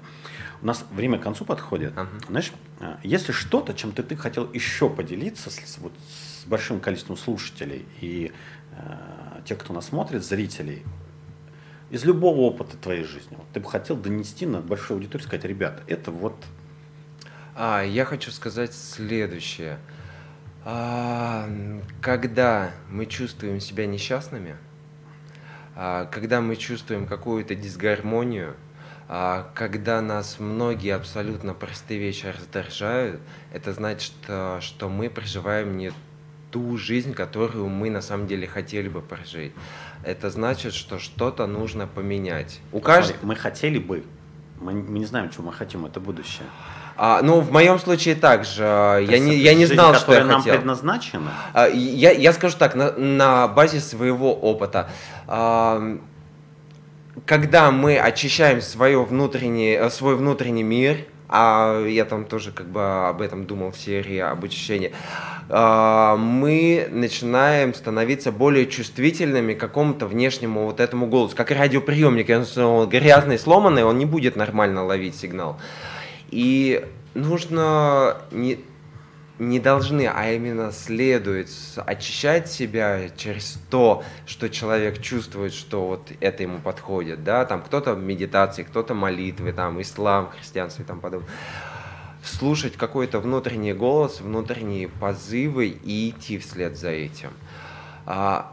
У 0.63 0.67
нас 0.67 0.85
время 0.93 1.19
к 1.19 1.23
концу 1.23 1.45
подходит. 1.45 1.95
Uh-huh. 1.95 2.07
Знаешь, 2.29 2.53
э, 2.79 2.99
если 3.03 3.33
что-то, 3.33 3.75
чем 3.75 3.91
ты, 3.91 4.05
ты 4.05 4.15
хотел 4.15 4.49
еще 4.53 4.89
поделиться 4.89 5.51
с, 5.51 5.79
вот, 5.79 5.93
с 6.09 6.47
большим 6.47 6.79
количеством 6.79 7.17
слушателей 7.17 7.87
и 8.01 8.31
э, 8.71 9.41
тех, 9.45 9.59
кто 9.59 9.73
нас 9.73 9.87
смотрит, 9.87 10.25
зрителей, 10.25 10.85
из 11.91 12.05
любого 12.05 12.41
опыта 12.41 12.77
твоей 12.77 13.05
жизни, 13.05 13.37
вот, 13.37 13.47
ты 13.53 13.61
бы 13.61 13.71
хотел 13.71 13.97
донести 13.97 14.47
на 14.47 14.61
большую 14.61 14.97
аудиторию, 14.97 15.27
сказать, 15.27 15.45
ребята, 15.45 15.83
это 15.87 16.11
вот... 16.11 16.37
А, 17.55 17.83
я 17.83 18.05
хочу 18.05 18.31
сказать 18.31 18.75
следующее. 18.75 19.79
А, 20.65 21.49
когда 22.01 22.73
мы 22.91 23.07
чувствуем 23.07 23.61
себя 23.61 23.87
несчастными, 23.87 24.57
а, 25.77 26.07
когда 26.07 26.41
мы 26.41 26.57
чувствуем 26.57 27.07
какую-то 27.07 27.55
дисгармонию, 27.55 28.57
а 29.09 29.53
когда 29.55 30.03
нас 30.03 30.41
многие 30.41 30.93
абсолютно 30.93 31.55
простые 31.55 32.01
вещи 32.01 32.27
раздражают, 32.27 33.21
это 33.53 33.73
значит, 33.73 34.13
что 34.25 34.89
мы 34.89 35.09
проживаем 35.09 35.77
не 35.77 35.93
ту 36.51 36.77
жизнь, 36.77 37.15
которую 37.15 37.69
мы 37.69 37.91
на 37.91 38.01
самом 38.01 38.27
деле 38.27 38.49
хотели 38.49 38.89
бы 38.89 39.03
прожить. 39.03 39.53
Это 40.07 40.31
значит, 40.31 40.73
что 40.73 41.01
что-то 41.01 41.49
нужно 41.49 41.89
поменять. 41.89 42.61
У 42.71 42.79
каждого... 42.79 43.19
Мы 43.23 43.35
хотели 43.35 43.81
бы, 43.81 44.05
мы 44.61 44.73
не 44.73 45.05
знаем, 45.05 45.31
чего 45.31 45.47
мы 45.47 45.53
хотим, 45.53 45.85
это 45.85 45.99
будущее. 45.99 46.47
А, 46.97 47.21
ну, 47.23 47.41
в 47.41 47.51
моем 47.51 47.81
случае 47.81 48.15
также. 48.15 48.63
я 48.63 49.19
не, 49.19 49.35
я 49.37 49.55
не 49.55 49.67
знал, 49.67 49.97
что 49.97 50.15
я 50.15 50.25
нам 50.25 50.43
хотел. 50.43 50.55
предназначена? 50.55 51.33
А, 51.53 51.67
я, 51.67 52.13
я 52.13 52.33
скажу 52.33 52.57
так, 52.57 52.77
на, 52.77 52.93
на 52.93 53.49
базе 53.49 53.81
своего 53.81 54.33
опыта. 54.33 54.89
А, 55.27 55.99
когда 57.25 57.73
мы 57.73 57.99
очищаем 57.99 58.61
свое 58.61 59.03
внутреннее, 59.03 59.77
э, 59.77 59.91
свой 59.91 60.15
внутренний 60.15 60.63
мир, 60.63 60.99
а 61.29 61.85
я 61.85 62.05
там 62.05 62.27
тоже 62.27 62.53
как 62.53 62.69
бы 62.69 63.09
об 63.09 63.21
этом 63.21 63.45
думал 63.45 63.73
в 63.73 63.77
серии 63.77 64.19
об 64.19 64.45
очищении, 64.45 64.93
мы 65.49 66.89
начинаем 66.91 67.73
становиться 67.73 68.33
более 68.33 68.67
чувствительными 68.67 69.55
к 69.55 69.61
какому-то 69.61 70.07
внешнему 70.07 70.67
вот 70.67 70.81
этому 70.81 71.07
голосу. 71.07 71.37
Как 71.37 71.51
радиоприемник, 71.51 72.29
если 72.29 72.63
он 72.63 72.89
грязный, 72.89 73.39
сломанный, 73.39 73.85
он 73.85 73.99
не 73.99 74.07
будет 74.07 74.35
нормально 74.37 74.85
ловить 74.85 75.15
сигнал. 75.17 75.59
И 76.31 76.85
нужно 77.15 78.19
не, 78.31 78.59
не 79.39 79.61
должны, 79.61 80.11
а 80.13 80.33
именно 80.33 80.73
следует 80.73 81.49
очищать 81.77 82.51
себя 82.51 83.09
через 83.17 83.59
то, 83.71 84.03
что 84.27 84.49
человек 84.49 85.01
чувствует, 85.01 85.53
что 85.53 85.87
вот 85.87 86.11
это 86.21 86.43
ему 86.43 86.59
подходит, 86.59 87.23
да, 87.25 87.45
там 87.45 87.63
кто-то 87.63 87.95
медитации, 87.95 88.63
кто-то 88.63 88.95
молитвы, 88.95 89.53
там 89.53 89.81
ислам, 89.81 90.31
христианство 90.31 90.83
и 90.83 90.87
там 90.87 91.01
подобное. 91.01 91.29
Слушать 92.39 92.75
какой-то 92.75 93.21
внутренний 93.21 93.73
голос, 93.73 94.21
внутренние 94.21 94.89
позывы 94.89 95.69
и 95.69 96.11
идти 96.11 96.39
вслед 96.39 96.77
за 96.77 96.91
этим. 96.91 97.31
А, 98.05 98.53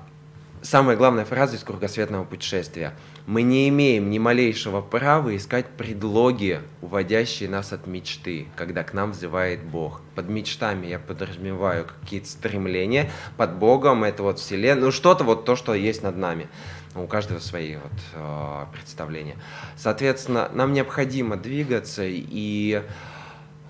самая 0.61 0.95
главная 0.95 1.25
фраза 1.25 1.57
из 1.57 1.63
кругосветного 1.63 2.23
путешествия– 2.23 2.93
мы 3.25 3.41
не 3.41 3.69
имеем 3.69 4.09
ни 4.09 4.19
малейшего 4.19 4.81
права 4.81 5.35
искать 5.35 5.67
предлоги, 5.77 6.59
уводящие 6.81 7.47
нас 7.47 7.71
от 7.71 7.87
мечты, 7.87 8.47
когда 8.57 8.83
к 8.83 8.93
нам 8.93 9.11
взывает 9.11 9.63
Бог. 9.63 10.01
Под 10.13 10.27
мечтами 10.27 10.87
я 10.87 10.99
подразумеваю 10.99 11.85
какие-то 11.85 12.27
стремления, 12.27 13.09
под 13.37 13.55
Богом 13.55 14.03
это 14.03 14.23
вот 14.23 14.39
вселенная, 14.39 14.85
ну 14.85 14.91
что-то 14.91 15.23
вот 15.23 15.45
то, 15.45 15.55
что 15.55 15.73
есть 15.73 16.03
над 16.03 16.17
нами. 16.17 16.49
У 16.95 17.07
каждого 17.07 17.39
свои 17.39 17.77
вот 17.77 17.93
э, 18.13 18.65
представления. 18.73 19.37
Соответственно, 19.77 20.49
нам 20.53 20.73
необходимо 20.73 21.37
двигаться 21.37 22.03
и 22.05 22.83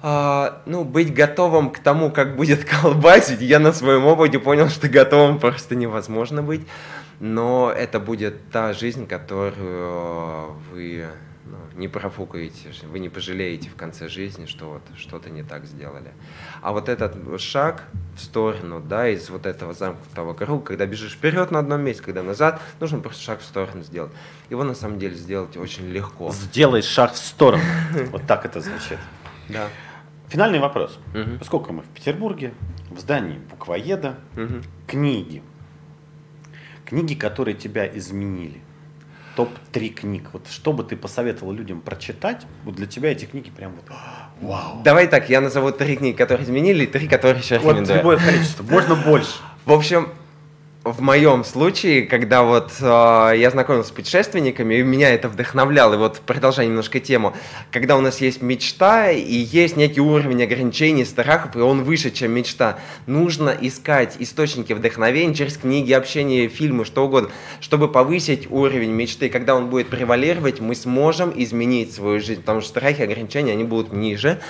ну, 0.03 0.83
быть 0.83 1.13
готовым 1.13 1.71
к 1.71 1.79
тому, 1.79 2.11
как 2.11 2.35
будет 2.35 2.65
колбасить. 2.81 3.41
Я 3.41 3.59
на 3.59 3.71
своем 3.71 4.05
опыте 4.05 4.37
понял, 4.37 4.69
что 4.69 4.89
готовым 4.89 5.39
просто 5.39 5.75
невозможно 5.75 6.43
быть 6.43 6.67
но 7.23 7.71
это 7.71 8.01
будет 8.01 8.49
та 8.49 8.73
жизнь, 8.73 9.07
которую 9.07 10.55
вы 10.71 11.07
ну, 11.45 11.57
не 11.75 11.87
профукаете, 11.87 12.71
вы 12.83 12.99
не 12.99 13.07
пожалеете 13.07 13.69
в 13.69 13.75
конце 13.75 14.09
жизни, 14.09 14.45
что 14.45 14.71
вот 14.71 14.81
что-то 14.97 15.29
не 15.29 15.41
так 15.41 15.65
сделали. 15.65 16.11
А 16.61 16.73
вот 16.73 16.89
этот 16.89 17.39
шаг 17.39 17.83
в 18.17 18.19
сторону, 18.21 18.81
да, 18.81 19.07
из 19.07 19.29
вот 19.29 19.45
этого 19.45 19.73
замкнутого 19.73 20.33
круга, 20.33 20.65
когда 20.65 20.85
бежишь 20.85 21.13
вперед 21.13 21.49
на 21.51 21.59
одном 21.59 21.79
месте, 21.79 22.03
когда 22.03 22.23
назад, 22.23 22.61
нужно 22.81 22.99
просто 22.99 23.21
шаг 23.21 23.39
в 23.39 23.45
сторону 23.45 23.83
сделать. 23.83 24.11
Его 24.49 24.65
на 24.65 24.75
самом 24.75 24.99
деле 24.99 25.15
сделать 25.15 25.55
очень 25.55 25.87
легко. 25.87 26.29
Сделай 26.33 26.81
шаг 26.81 27.13
в 27.13 27.17
сторону. 27.17 27.63
Вот 28.11 28.27
так 28.27 28.45
это 28.45 28.59
звучит. 28.59 28.99
Да. 29.47 29.69
Финальный 30.29 30.59
вопрос. 30.59 30.99
Поскольку 31.39 31.73
мы 31.73 31.83
в 31.83 31.87
Петербурге, 31.87 32.53
в 32.89 32.99
здании 32.99 33.37
буквоеда, 33.49 34.17
книги 34.87 35.41
Книги, 36.85 37.15
которые 37.15 37.55
тебя 37.55 37.87
изменили. 37.87 38.61
Топ-3 39.35 39.89
книг. 39.89 40.29
Вот 40.31 40.47
что 40.47 40.73
бы 40.73 40.83
ты 40.83 40.95
посоветовал 40.95 41.51
людям 41.53 41.81
прочитать, 41.81 42.45
вот 42.65 42.75
для 42.75 42.85
тебя 42.85 43.11
эти 43.11 43.25
книги 43.25 43.49
прям 43.49 43.71
вот 43.71 43.85
вау. 44.41 44.83
Давай 44.83 45.07
так, 45.07 45.27
я 45.27 45.41
назову 45.41 45.71
три 45.71 45.95
книги, 45.95 46.15
которые 46.15 46.45
изменили, 46.45 46.83
и 46.83 46.87
три, 46.87 47.07
которые 47.07 47.41
еще 47.41 47.55
рекомендую. 47.55 47.87
Вот 47.87 47.95
любое 47.95 48.17
количество, 48.17 48.63
можно 48.63 48.95
больше. 48.95 49.31
В 49.65 49.71
общем, 49.71 50.09
в 50.83 51.01
моем 51.01 51.45
случае, 51.45 52.01
когда 52.01 52.43
вот 52.43 52.73
э, 52.81 53.33
я 53.37 53.49
знакомился 53.51 53.89
с 53.89 53.91
путешественниками, 53.93 54.75
и 54.75 54.83
меня 54.83 55.11
это 55.11 55.29
вдохновляло, 55.29 55.93
и 55.93 55.97
вот 55.97 56.19
продолжая 56.19 56.65
немножко 56.65 56.99
тему, 56.99 57.33
когда 57.71 57.95
у 57.95 58.01
нас 58.01 58.19
есть 58.19 58.41
мечта, 58.41 59.09
и 59.09 59.33
есть 59.33 59.77
некий 59.77 60.01
уровень 60.01 60.43
ограничений, 60.43 61.05
страхов, 61.05 61.55
и 61.55 61.59
он 61.59 61.83
выше, 61.83 62.11
чем 62.11 62.31
мечта, 62.31 62.79
нужно 63.07 63.55
искать 63.61 64.17
источники 64.19 64.73
вдохновения 64.73 65.33
через 65.33 65.55
книги, 65.55 65.93
общение, 65.93 66.49
фильмы, 66.49 66.83
что 66.83 67.05
угодно, 67.05 67.29
чтобы 67.61 67.87
повысить 67.87 68.51
уровень 68.51 68.91
мечты. 68.91 69.29
Когда 69.29 69.55
он 69.55 69.69
будет 69.69 69.87
превалировать, 69.87 70.59
мы 70.59 70.75
сможем 70.75 71.31
изменить 71.33 71.93
свою 71.93 72.19
жизнь, 72.19 72.41
потому 72.41 72.59
что 72.59 72.69
страхи, 72.69 73.01
ограничения, 73.03 73.53
они 73.53 73.63
будут 73.63 73.93
ниже. 73.93 74.41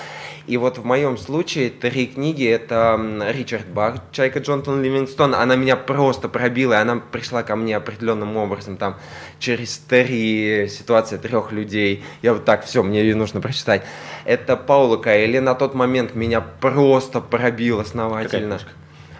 И 0.46 0.58
вот 0.58 0.76
в 0.76 0.84
моем 0.84 1.16
случае 1.16 1.70
три 1.70 2.06
книги, 2.06 2.46
это 2.46 3.00
Ричард 3.30 3.66
Бах, 3.66 3.96
Чайка 4.12 4.40
Джонатан 4.40 4.82
Ливингстон, 4.82 5.34
она 5.34 5.56
меня 5.56 5.74
просто 5.74 6.28
пробила, 6.28 6.74
и 6.74 6.76
она 6.76 6.96
пришла 6.96 7.42
ко 7.42 7.56
мне 7.56 7.74
определенным 7.76 8.36
образом, 8.36 8.76
там, 8.76 8.96
через 9.38 9.78
три 9.78 10.68
ситуации 10.68 11.16
трех 11.16 11.50
людей. 11.50 12.04
Я 12.20 12.34
вот 12.34 12.44
так, 12.44 12.66
все, 12.66 12.82
мне 12.82 13.00
ее 13.00 13.16
нужно 13.16 13.40
прочитать. 13.40 13.84
Это 14.26 14.56
Паула 14.56 14.98
Каэли, 14.98 15.38
на 15.38 15.54
тот 15.54 15.74
момент 15.74 16.14
меня 16.14 16.42
просто 16.42 17.20
пробил 17.22 17.80
основательно. 17.80 18.58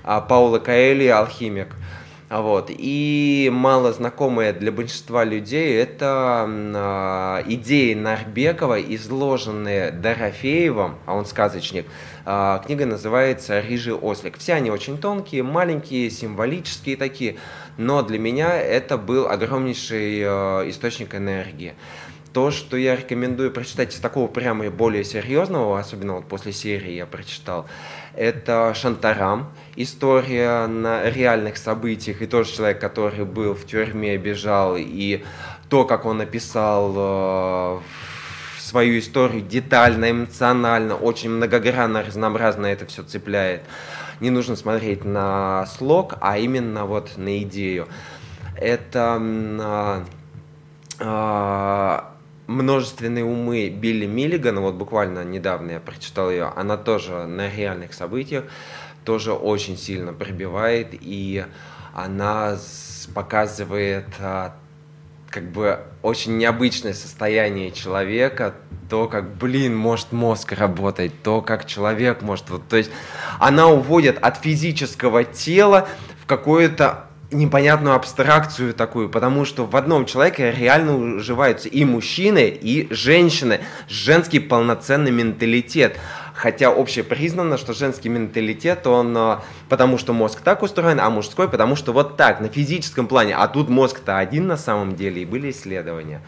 А 0.03 0.21
Паула 0.21 0.59
Каэли 0.59 1.07
«Алхимик». 1.07 1.69
Вот. 2.31 2.71
И 2.71 3.51
мало 3.53 3.93
знакомые 3.93 4.53
для 4.55 4.73
большинства 4.73 5.25
людей 5.25 5.77
это 5.77 6.47
э, 6.49 7.53
идеи 7.53 7.93
Нарбекова, 7.93 8.81
изложенные 8.81 9.91
Дорофеевым, 9.91 10.97
а 11.05 11.15
он 11.15 11.27
сказочник. 11.27 11.87
Э, 12.25 12.61
книга 12.65 12.87
называется 12.87 13.61
«Рыжий 13.61 13.93
ослик». 13.93 14.39
Все 14.39 14.55
они 14.55 14.71
очень 14.71 14.97
тонкие, 14.97 15.43
маленькие, 15.43 16.11
символические 16.11 16.97
такие, 16.97 17.37
но 17.77 18.03
для 18.03 18.19
меня 18.19 18.57
это 18.57 18.97
был 18.97 19.29
огромнейший 19.29 20.21
э, 20.21 20.71
источник 20.71 21.15
энергии. 21.15 21.75
То, 22.35 22.51
что 22.51 22.77
я 22.77 22.97
рекомендую 22.97 23.53
прочитать 23.53 23.95
из 23.95 24.01
такого 24.01 24.27
прямо 24.27 24.69
более 24.69 25.05
серьезного, 25.05 25.79
особенно 25.79 26.15
вот 26.15 26.27
после 26.27 26.51
серии 26.53 26.91
я 26.91 27.07
прочитал, 27.07 27.67
это 28.17 28.75
Шантарам, 28.75 29.53
история 29.77 30.67
на 30.67 31.09
реальных 31.09 31.57
событиях, 31.57 32.23
и 32.23 32.27
тоже 32.27 32.53
человек, 32.53 32.81
который 32.81 33.25
был 33.25 33.55
в 33.55 33.65
тюрьме, 33.67 34.17
бежал, 34.19 34.75
и 34.77 35.23
то, 35.69 35.85
как 35.85 36.07
он 36.07 36.19
написал 36.19 36.93
э, 36.97 37.81
свою 38.59 38.99
историю 38.99 39.41
детально, 39.43 40.11
эмоционально, 40.11 40.97
очень 40.97 41.31
многогранно, 41.31 42.03
разнообразно 42.03 42.67
это 42.67 42.85
все 42.87 43.05
цепляет. 43.05 43.63
Не 44.19 44.31
нужно 44.31 44.57
смотреть 44.57 45.05
на 45.05 45.67
слог, 45.67 46.15
а 46.21 46.37
именно 46.37 46.85
вот 46.85 47.17
на 47.17 47.41
идею. 47.43 47.87
Это 48.57 49.21
а, 49.21 50.05
а, 50.99 52.14
множественные 52.47 53.25
умы 53.25 53.69
Билли 53.69 54.07
Миллигана, 54.07 54.61
вот 54.61 54.75
буквально 54.75 55.25
недавно 55.25 55.73
я 55.73 55.81
прочитал 55.81 56.31
ее, 56.31 56.53
она 56.57 56.77
тоже 56.77 57.27
на 57.27 57.49
реальных 57.49 57.95
событиях, 57.95 58.45
тоже 59.05 59.33
очень 59.33 59.77
сильно 59.77 60.13
пробивает, 60.13 60.89
и 60.93 61.45
она 61.95 62.59
показывает 63.15 64.07
а, 64.19 64.57
как 65.31 65.51
бы 65.51 65.81
очень 66.03 66.37
необычное 66.37 66.95
состояние 66.95 67.71
человека, 67.71 68.55
то, 68.89 69.09
как, 69.09 69.37
блин, 69.37 69.77
может 69.77 70.13
мозг 70.13 70.53
работать, 70.53 71.13
то, 71.23 71.41
как 71.41 71.67
человек 71.67 72.23
может, 72.23 72.51
вот, 72.51 72.69
то 72.69 72.77
есть 72.77 72.91
она 73.39 73.69
уводит 73.69 74.19
от 74.19 74.37
физического 74.39 75.25
тела 75.25 75.89
в 76.23 76.27
какое-то 76.27 77.07
непонятную 77.31 77.95
абстракцию 77.95 78.75
такую, 78.75 79.09
потому 79.09 79.45
что 79.45 79.67
в 79.67 79.77
одном 79.77 80.07
человеке 80.07 80.53
реально 80.53 81.17
уживаются 81.17 81.69
и 81.69 81.85
мужчины, 81.85 82.49
и 82.49 82.93
женщины, 82.93 83.61
женский 83.89 84.41
полноценный 84.41 85.11
менталитет. 85.11 85.99
Хотя 86.35 86.69
общепризнано, 86.69 87.57
что 87.59 87.73
женский 87.73 88.09
менталитет, 88.09 88.89
он 88.89 89.17
э, 89.17 89.37
потому 89.69 89.99
что 89.99 90.13
мозг 90.13 90.41
так 90.41 90.63
устроен, 90.63 90.99
а 90.99 91.09
мужской 91.09 91.49
потому 91.49 91.77
что 91.77 91.93
вот 91.93 92.17
так, 92.17 92.41
на 92.41 92.49
физическом 92.49 93.07
плане. 93.07 93.37
А 93.37 93.47
тут 93.47 93.69
мозг-то 93.69 94.19
один 94.19 94.49
на 94.49 94.57
самом 94.57 94.97
деле, 94.97 95.23
и 95.23 95.25
были 95.25 95.51
исследования. 95.51 96.21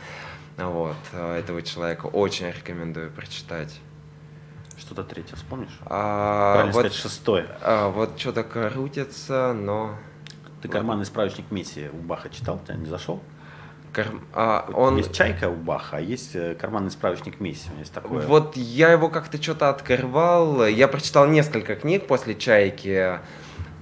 Вот, 0.56 0.96
э, 1.12 1.40
этого 1.40 1.60
человека 1.60 2.06
очень 2.06 2.46
рекомендую 2.46 3.10
прочитать. 3.10 3.80
Что-то 4.78 5.02
третье 5.02 5.34
вспомнишь? 5.34 5.76
А, 5.86 6.54
Правильно 6.54 6.72
вот, 6.72 6.80
сказать, 6.86 6.94
шестое. 6.94 7.46
А, 7.60 7.88
вот 7.88 8.18
что-то 8.18 8.44
крутится, 8.44 9.52
но... 9.54 9.96
Ты 10.62 10.68
карманный 10.68 11.04
справочник 11.04 11.50
миссии 11.50 11.90
у 11.92 11.98
Баха 11.98 12.28
читал? 12.28 12.60
Тебя 12.64 12.76
не 12.76 12.86
зашел? 12.86 13.22
Кар... 13.92 14.08
А, 14.34 14.68
он... 14.74 14.96
Есть 14.96 15.14
чайка 15.14 15.48
у 15.48 15.54
Баха, 15.54 15.98
а 15.98 16.00
есть 16.00 16.34
э, 16.34 16.54
карманный 16.54 16.90
справочник 16.90 17.40
миссии. 17.40 17.68
У 17.68 17.70
него 17.72 17.80
есть 17.80 17.92
такое. 17.92 18.26
Вот 18.26 18.56
я 18.56 18.92
его 18.92 19.08
как-то 19.08 19.42
что-то 19.42 19.70
открывал. 19.70 20.66
Я 20.66 20.88
прочитал 20.88 21.26
несколько 21.26 21.76
книг 21.76 22.06
после 22.06 22.34
чайки. 22.34 23.20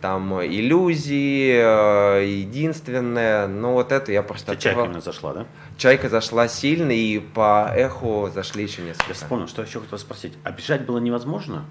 Там 0.01 0.41
иллюзии, 0.45 1.55
э, 1.55 2.27
единственное. 2.27 3.47
Но 3.47 3.73
вот 3.73 3.91
это 3.91 4.13
я 4.13 4.23
просто 4.23 4.53
Тебе 4.53 4.63
чайка 4.63 4.85
именно 4.85 5.01
зашла, 5.01 5.33
да? 5.33 5.47
Чайка 5.79 6.09
зашла 6.09 6.47
сильно, 6.49 6.93
и 6.93 7.19
по 7.19 7.71
эху 7.75 8.31
зашли 8.33 8.65
еще 8.65 8.83
несколько. 8.83 9.09
Я 9.09 9.15
вспомнил, 9.15 9.49
что 9.49 9.63
еще 9.63 9.81
хотел 9.81 9.99
спросить. 9.99 10.35
А 10.45 10.51
бежать 10.51 10.85
было 10.85 10.99
невозможно? 10.99 11.65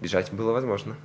Бежать 0.00 0.32
было 0.32 0.52
возможно 0.52 0.96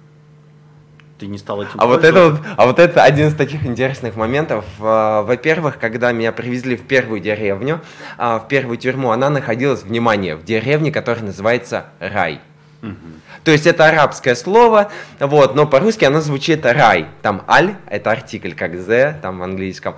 ты 1.19 1.27
не 1.27 1.37
стал 1.37 1.61
этим 1.61 1.73
а 1.77 1.85
вот 1.85 2.03
это 2.03 2.29
вот, 2.29 2.41
А 2.55 2.65
вот 2.65 2.79
это 2.79 3.03
один 3.03 3.27
из 3.27 3.35
таких 3.35 3.65
интересных 3.65 4.15
моментов. 4.15 4.65
А, 4.79 5.21
во-первых, 5.23 5.77
когда 5.77 6.11
меня 6.13 6.31
привезли 6.31 6.77
в 6.77 6.87
первую 6.87 7.19
деревню, 7.19 7.81
а, 8.17 8.39
в 8.39 8.47
первую 8.47 8.77
тюрьму, 8.77 9.11
она 9.11 9.29
находилась, 9.29 9.83
внимание, 9.83 10.35
в 10.35 10.45
деревне, 10.45 10.91
которая 10.91 11.25
называется 11.25 11.87
Рай. 11.99 12.39
Угу. 12.81 12.95
То 13.43 13.51
есть 13.51 13.67
это 13.67 13.87
арабское 13.87 14.35
слово, 14.35 14.89
вот, 15.19 15.53
но 15.53 15.67
по-русски 15.67 16.05
оно 16.05 16.21
звучит 16.21 16.65
рай. 16.65 17.07
Там 17.21 17.43
аль, 17.47 17.75
это 17.87 18.11
артикль, 18.11 18.53
как 18.53 18.73
the, 18.73 19.19
там 19.21 19.39
в 19.39 19.43
английском. 19.43 19.95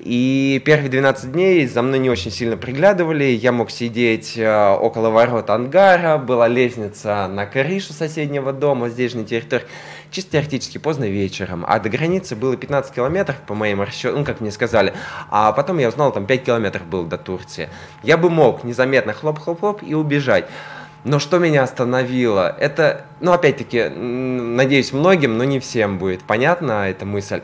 И 0.00 0.60
первые 0.64 0.90
12 0.90 1.30
дней 1.30 1.66
за 1.68 1.82
мной 1.82 2.00
не 2.00 2.10
очень 2.10 2.32
сильно 2.32 2.56
приглядывали. 2.56 3.24
Я 3.24 3.52
мог 3.52 3.70
сидеть 3.70 4.36
э, 4.36 4.76
около 4.80 5.10
ворот 5.10 5.48
ангара, 5.50 6.18
была 6.18 6.48
лестница 6.48 7.28
на 7.28 7.46
крышу 7.46 7.92
соседнего 7.92 8.52
дома, 8.52 8.88
здесь 8.88 9.12
же 9.12 9.18
на 9.18 9.24
территории 9.24 9.66
чисто 10.14 10.32
теоретически, 10.32 10.78
поздно 10.78 11.04
вечером, 11.04 11.64
а 11.66 11.78
до 11.78 11.88
границы 11.88 12.36
было 12.36 12.56
15 12.56 12.94
километров, 12.94 13.36
по 13.46 13.54
моим 13.54 13.82
расчетам, 13.82 14.20
ну, 14.20 14.24
как 14.24 14.40
мне 14.40 14.50
сказали, 14.50 14.94
а 15.30 15.52
потом 15.52 15.78
я 15.78 15.88
узнал, 15.88 16.12
там 16.12 16.26
5 16.26 16.44
километров 16.44 16.86
было 16.86 17.06
до 17.06 17.18
Турции. 17.18 17.68
Я 18.02 18.16
бы 18.16 18.30
мог 18.30 18.64
незаметно 18.64 19.12
хлоп-хлоп-хлоп 19.12 19.82
и 19.82 19.94
убежать. 19.94 20.48
Но 21.02 21.18
что 21.18 21.38
меня 21.38 21.62
остановило, 21.62 22.56
это, 22.58 23.04
ну, 23.20 23.32
опять-таки, 23.32 23.88
надеюсь, 23.88 24.92
многим, 24.92 25.36
но 25.36 25.44
не 25.44 25.60
всем 25.60 25.98
будет 25.98 26.22
понятна 26.22 26.88
эта 26.88 27.04
мысль. 27.04 27.42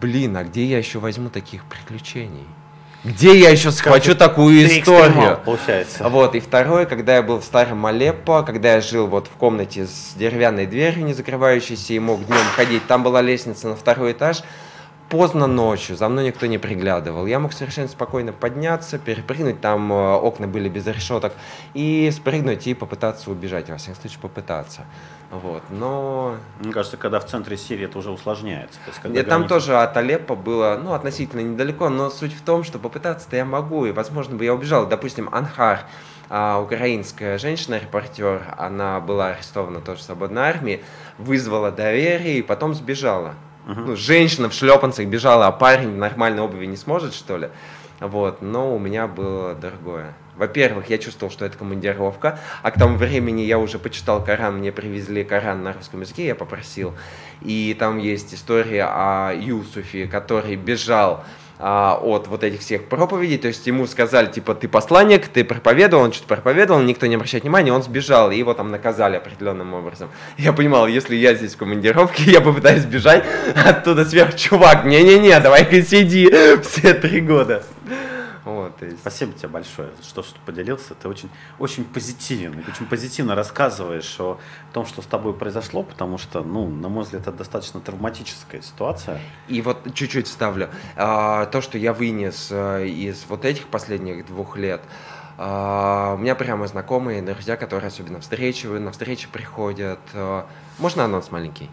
Блин, 0.00 0.36
а 0.36 0.44
где 0.44 0.64
я 0.64 0.78
еще 0.78 0.98
возьму 0.98 1.28
таких 1.28 1.64
приключений? 1.66 2.46
Где 3.04 3.36
я 3.36 3.50
еще 3.50 3.72
схвачу 3.72 4.14
такую 4.14 4.64
историю? 4.64 5.40
получается. 5.44 6.08
Вот, 6.08 6.36
и 6.36 6.40
второе, 6.40 6.86
когда 6.86 7.16
я 7.16 7.22
был 7.22 7.40
в 7.40 7.44
старом 7.44 7.84
Алеппо, 7.84 8.44
когда 8.44 8.74
я 8.74 8.80
жил 8.80 9.08
вот 9.08 9.26
в 9.26 9.30
комнате 9.30 9.86
с 9.86 10.14
деревянной 10.14 10.66
дверью, 10.66 11.04
не 11.04 11.12
закрывающейся, 11.12 11.94
и 11.94 11.98
мог 11.98 12.24
днем 12.24 12.36
ходить, 12.54 12.86
там 12.86 13.02
была 13.02 13.20
лестница 13.20 13.68
на 13.68 13.76
второй 13.76 14.12
этаж, 14.12 14.42
поздно 15.12 15.46
ночью, 15.46 15.94
за 15.94 16.08
мной 16.08 16.24
никто 16.24 16.46
не 16.46 16.56
приглядывал. 16.56 17.26
Я 17.26 17.38
мог 17.38 17.52
совершенно 17.52 17.86
спокойно 17.86 18.32
подняться, 18.32 18.98
перепрыгнуть, 18.98 19.60
там 19.60 19.92
э, 19.92 20.14
окна 20.14 20.48
были 20.48 20.70
без 20.70 20.86
решеток, 20.86 21.34
и 21.74 22.10
спрыгнуть 22.10 22.66
и 22.66 22.72
попытаться 22.72 23.30
убежать, 23.30 23.68
во 23.68 23.76
всяком 23.76 24.00
случае 24.00 24.20
попытаться. 24.20 24.86
Вот, 25.30 25.64
но... 25.68 26.36
Мне 26.60 26.72
кажется, 26.72 26.96
когда 26.96 27.20
в 27.20 27.26
центре 27.26 27.58
Сирии 27.58 27.84
это 27.84 27.98
уже 27.98 28.10
усложняется. 28.10 28.78
То 28.86 28.90
есть, 28.90 29.00
когда 29.00 29.18
Нет, 29.18 29.26
граница... 29.26 29.48
Там 29.48 29.48
тоже 29.48 29.76
от 29.76 29.94
Алеппо 29.98 30.34
было, 30.34 30.80
ну, 30.82 30.94
относительно 30.94 31.40
недалеко, 31.40 31.90
но 31.90 32.08
суть 32.08 32.32
в 32.32 32.40
том, 32.40 32.64
что 32.64 32.78
попытаться-то 32.78 33.36
я 33.36 33.44
могу, 33.44 33.84
и, 33.84 33.92
возможно, 33.92 34.36
бы 34.36 34.46
я 34.46 34.54
убежал. 34.54 34.86
Допустим, 34.86 35.28
Анхар, 35.30 35.80
а, 36.30 36.58
украинская 36.58 37.36
женщина-репортер, 37.36 38.54
она 38.56 38.98
была 39.00 39.32
арестована 39.32 39.82
тоже 39.82 40.00
в 40.00 40.04
свободной 40.04 40.44
армии, 40.44 40.82
вызвала 41.18 41.70
доверие 41.70 42.38
и 42.38 42.42
потом 42.42 42.72
сбежала. 42.72 43.34
Ну, 43.66 43.96
женщина 43.96 44.48
в 44.48 44.54
шлепанцах 44.54 45.06
бежала, 45.06 45.46
а 45.46 45.52
парень 45.52 45.94
в 45.94 45.96
нормальной 45.96 46.42
обуви 46.42 46.66
не 46.66 46.76
сможет, 46.76 47.14
что 47.14 47.36
ли? 47.36 47.48
Вот, 48.00 48.42
но 48.42 48.74
у 48.74 48.78
меня 48.80 49.06
было 49.06 49.54
другое. 49.54 50.14
Во-первых, 50.36 50.90
я 50.90 50.98
чувствовал, 50.98 51.30
что 51.30 51.44
это 51.44 51.56
командировка, 51.56 52.40
а 52.62 52.70
к 52.72 52.78
тому 52.78 52.96
времени 52.96 53.42
я 53.42 53.58
уже 53.58 53.78
почитал 53.78 54.24
Коран, 54.24 54.58
мне 54.58 54.72
привезли 54.72 55.22
Коран 55.22 55.62
на 55.62 55.72
русском 55.72 56.00
языке, 56.00 56.26
я 56.26 56.34
попросил. 56.34 56.94
И 57.42 57.76
там 57.78 57.98
есть 57.98 58.34
история 58.34 58.84
о 58.84 59.32
Юсуфе, 59.32 60.08
который 60.08 60.56
бежал 60.56 61.24
а, 61.64 61.96
от 62.02 62.26
вот 62.26 62.42
этих 62.42 62.58
всех 62.58 62.86
проповедей, 62.86 63.38
то 63.38 63.46
есть 63.46 63.64
ему 63.68 63.86
сказали, 63.86 64.26
типа, 64.26 64.56
ты 64.56 64.66
посланник, 64.66 65.28
ты 65.28 65.44
проповедовал, 65.44 66.02
он 66.02 66.12
что-то 66.12 66.34
проповедовал, 66.34 66.82
никто 66.82 67.06
не 67.06 67.14
обращает 67.14 67.44
внимания, 67.44 67.72
он 67.72 67.84
сбежал, 67.84 68.32
и 68.32 68.36
его 68.36 68.52
там 68.52 68.72
наказали 68.72 69.14
определенным 69.14 69.72
образом. 69.72 70.10
Я 70.36 70.52
понимал, 70.52 70.88
если 70.88 71.14
я 71.14 71.34
здесь 71.34 71.54
в 71.54 71.58
командировке, 71.58 72.24
я 72.32 72.40
попытаюсь 72.40 72.82
сбежать 72.82 73.24
оттуда 73.64 74.04
сверх, 74.04 74.34
чувак, 74.34 74.84
не-не-не, 74.84 75.38
давай-ка 75.38 75.82
сиди 75.82 76.28
все 76.62 76.94
три 76.94 77.20
года. 77.20 77.62
Вот, 78.62 78.82
есть... 78.82 79.00
Спасибо 79.00 79.32
тебе 79.32 79.48
большое, 79.48 79.90
что, 80.02 80.22
что 80.22 80.38
поделился. 80.46 80.94
Ты 80.94 81.08
очень, 81.08 81.28
очень 81.58 81.84
позитивен, 81.84 82.64
очень 82.68 82.86
позитивно 82.86 83.34
рассказываешь 83.34 84.18
о 84.20 84.38
том, 84.72 84.86
что 84.86 85.02
с 85.02 85.06
тобой 85.06 85.34
произошло, 85.34 85.82
потому 85.82 86.18
что, 86.18 86.42
ну, 86.42 86.68
на 86.68 86.88
мой 86.88 87.04
взгляд, 87.04 87.22
это 87.22 87.32
достаточно 87.32 87.80
травматическая 87.80 88.62
ситуация. 88.62 89.20
И 89.48 89.60
вот 89.62 89.94
чуть-чуть 89.94 90.28
ставлю. 90.28 90.70
А, 90.96 91.46
то, 91.46 91.60
что 91.60 91.78
я 91.78 91.92
вынес 91.92 92.48
а, 92.52 92.84
из 92.84 93.24
вот 93.28 93.44
этих 93.44 93.66
последних 93.66 94.26
двух 94.26 94.56
лет, 94.56 94.82
а, 95.38 96.14
у 96.14 96.18
меня 96.18 96.34
прямо 96.34 96.66
знакомые, 96.66 97.22
друзья, 97.22 97.56
которые 97.56 97.88
особенно 97.88 98.20
встречи, 98.20 98.66
на 98.66 98.92
встречи 98.92 99.28
приходят. 99.28 100.00
А, 100.14 100.46
можно 100.78 101.04
анонс 101.04 101.30
маленький? 101.30 101.70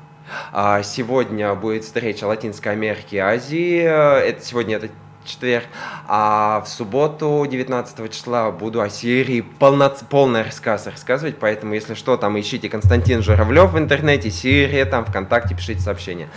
А, 0.52 0.84
сегодня 0.84 1.54
будет 1.56 1.84
встреча 1.84 2.26
Латинской 2.26 2.72
Америки 2.72 3.16
и 3.16 3.20
Азии. 3.20 3.82
Это 3.82 4.44
сегодня 4.44 4.78
это 4.78 4.90
четверг. 5.30 5.66
А 6.08 6.62
в 6.66 6.68
субботу, 6.68 7.46
19 7.50 8.12
числа, 8.12 8.52
буду 8.52 8.82
о 8.82 8.90
серии 8.90 9.42
полно... 9.42 9.92
полный 10.10 10.44
рассказ 10.44 10.88
рассказывать, 10.88 11.38
поэтому, 11.40 11.74
если 11.74 11.94
что, 11.94 12.18
там 12.18 12.40
ищите 12.40 12.70
Константин 12.70 13.22
Журавлев 13.22 13.72
в 13.72 13.78
интернете, 13.78 14.32
серия, 14.32 14.86
там, 14.86 15.06
ВКонтакте, 15.06 15.56
пишите 15.56 15.82
сообщения. 15.82 16.30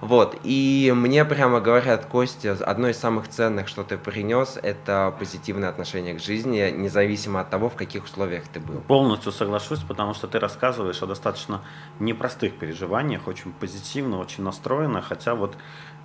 Вот, 0.00 0.38
и 0.44 0.92
мне 0.96 1.26
прямо 1.26 1.60
говорят, 1.60 2.06
Костя, 2.06 2.56
одно 2.64 2.88
из 2.88 2.96
самых 2.96 3.28
ценных, 3.28 3.68
что 3.68 3.84
ты 3.84 3.98
принес, 3.98 4.58
это 4.62 5.14
позитивное 5.18 5.68
отношение 5.68 6.14
к 6.14 6.20
жизни, 6.20 6.72
независимо 6.74 7.40
от 7.40 7.50
того, 7.50 7.68
в 7.68 7.74
каких 7.74 8.04
условиях 8.04 8.44
ты 8.48 8.60
был. 8.60 8.80
Полностью 8.80 9.30
соглашусь, 9.30 9.80
потому 9.80 10.14
что 10.14 10.26
ты 10.26 10.38
рассказываешь 10.38 11.02
о 11.02 11.06
достаточно 11.06 11.60
непростых 11.98 12.58
переживаниях, 12.58 13.28
очень 13.28 13.52
позитивно, 13.52 14.18
очень 14.18 14.42
настроено, 14.42 15.02
хотя 15.02 15.34
вот 15.34 15.58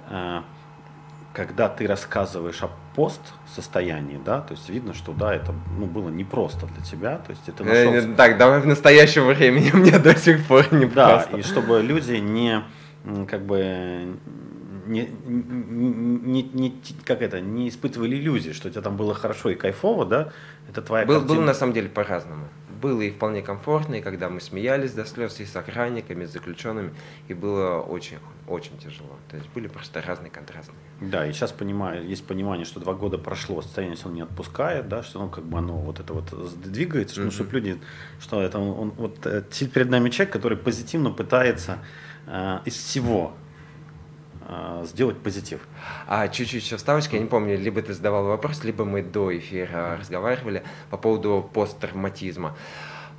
э, 0.10 0.42
когда 1.36 1.68
ты 1.68 1.86
рассказываешь 1.86 2.64
о 2.64 2.70
пост 2.96 3.22
состоянии, 3.54 4.20
да, 4.24 4.42
то 4.42 4.54
есть 4.54 4.70
видно, 4.70 4.94
что 4.94 5.12
да, 5.12 5.36
это 5.36 5.54
ну, 5.78 5.86
было 5.86 6.10
непросто 6.10 6.66
для 6.68 6.84
тебя, 6.84 7.18
то 7.18 7.32
есть 7.32 7.48
это 7.48 7.64
нашел... 7.64 7.94
э, 7.94 8.16
Так, 8.16 8.38
давай 8.38 8.62
в 8.62 8.68
настоящем 8.68 9.26
времени 9.26 9.70
мне 9.74 10.00
до 10.00 10.16
сих 10.16 10.46
пор 10.48 10.74
не 10.74 10.86
Да, 10.86 11.20
просто. 11.20 11.38
и 11.38 11.42
чтобы 11.44 11.82
люди 11.82 12.14
не 12.14 12.64
как 13.28 13.46
бы 13.46 14.18
не, 14.88 15.10
не, 15.26 16.44
не, 16.44 16.82
как 17.04 17.22
это, 17.22 17.42
не 17.42 17.68
испытывали 17.70 18.16
иллюзии, 18.16 18.52
что 18.52 18.68
у 18.68 18.72
тебя 18.72 18.82
там 18.82 18.96
было 18.96 19.14
хорошо 19.14 19.50
и 19.50 19.56
кайфово, 19.56 20.06
да, 20.06 20.30
это 20.70 20.82
твоя 20.82 21.06
Был, 21.06 21.16
картина. 21.16 21.36
Было 21.36 21.46
на 21.46 21.54
самом 21.54 21.74
деле 21.74 21.90
по-разному. 21.90 22.48
Было 22.86 23.02
и 23.02 23.10
вполне 23.10 23.42
комфортно, 23.42 23.96
и 23.96 24.02
когда 24.02 24.30
мы 24.30 24.40
смеялись 24.40 24.94
до 24.94 25.06
слез 25.06 25.40
и 25.40 25.46
с 25.46 25.56
охранниками, 25.56 26.26
с 26.26 26.34
заключенными, 26.34 26.94
и 27.28 27.34
было 27.34 27.80
очень, 27.80 28.20
очень 28.48 28.78
тяжело. 28.78 29.18
То 29.28 29.38
есть 29.38 29.50
были 29.56 29.68
просто 29.68 30.04
разные 30.04 30.30
контрастные. 30.30 30.78
Да, 31.02 31.26
и 31.26 31.34
сейчас 31.34 31.52
понимаю, 31.52 32.08
есть 32.08 32.28
понимание, 32.28 32.64
что 32.64 32.80
два 32.80 32.94
года 32.94 33.18
прошло, 33.18 33.64
состояние 33.64 33.98
он 34.06 34.14
не 34.14 34.22
отпускает, 34.22 34.88
да, 34.88 35.02
что 35.02 35.18
ну 35.18 35.30
как 35.30 35.46
бы 35.46 35.58
оно 35.58 35.78
вот 35.78 36.00
это 36.00 36.14
вот 36.14 36.32
двигается, 36.62 37.22
mm-hmm. 37.22 37.32
чтобы 37.32 37.52
люди, 37.54 37.82
что 38.20 38.40
это 38.40 38.60
он, 38.60 38.80
он 38.80 38.90
вот 38.92 39.26
э, 39.26 39.42
перед 39.74 39.90
нами 39.90 40.12
человек, 40.12 40.32
который 40.32 40.58
позитивно 40.60 41.10
пытается 41.10 41.80
э, 42.28 42.60
из 42.66 42.76
всего 42.76 43.34
сделать 44.84 45.18
позитив. 45.18 45.60
А 46.08 46.28
чуть-чуть 46.28 46.64
еще 46.64 46.78
вставочка, 46.78 47.16
я 47.16 47.22
не 47.22 47.28
помню, 47.28 47.58
либо 47.58 47.82
ты 47.82 47.94
задавал 47.94 48.26
вопрос, 48.26 48.64
либо 48.64 48.86
мы 48.86 49.02
до 49.02 49.36
эфира 49.38 49.98
разговаривали 50.00 50.64
по 50.90 50.98
поводу 50.98 51.50
посттравматизма. 51.54 52.56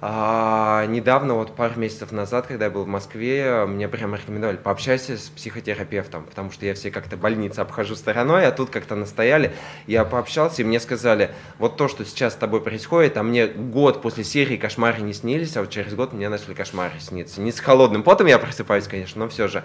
А, 0.02 0.84
недавно, 0.86 1.34
вот 1.34 1.56
пару 1.56 1.80
месяцев 1.80 2.12
назад, 2.12 2.46
когда 2.46 2.66
я 2.66 2.70
был 2.70 2.84
в 2.84 2.88
Москве, 2.88 3.64
мне 3.64 3.88
прямо 3.88 4.18
рекомендовали 4.18 4.58
пообщайся 4.58 5.16
с 5.16 5.30
психотерапевтом, 5.30 6.24
потому 6.24 6.50
что 6.50 6.66
я 6.66 6.74
все 6.74 6.90
как-то 6.90 7.16
больницы 7.16 7.60
обхожу 7.60 7.96
стороной, 7.96 8.46
а 8.46 8.52
тут 8.52 8.68
как-то 8.68 8.94
настояли. 8.94 9.54
Я 9.86 10.04
пообщался, 10.04 10.60
и 10.60 10.64
мне 10.66 10.80
сказали, 10.80 11.30
вот 11.58 11.78
то, 11.78 11.88
что 11.88 12.04
сейчас 12.04 12.34
с 12.34 12.36
тобой 12.36 12.60
происходит, 12.60 13.16
а 13.16 13.22
мне 13.22 13.46
год 13.46 14.02
после 14.02 14.22
серии 14.22 14.58
кошмары 14.58 15.00
не 15.00 15.14
снились, 15.14 15.56
а 15.56 15.60
вот 15.60 15.70
через 15.70 15.94
год 15.94 16.12
мне 16.12 16.28
начали 16.28 16.52
кошмары 16.52 17.00
сниться. 17.00 17.40
Не 17.40 17.50
с 17.50 17.60
холодным 17.60 18.02
потом 18.02 18.26
я 18.26 18.38
просыпаюсь, 18.38 18.86
конечно, 18.86 19.24
но 19.24 19.30
все 19.30 19.48
же. 19.48 19.64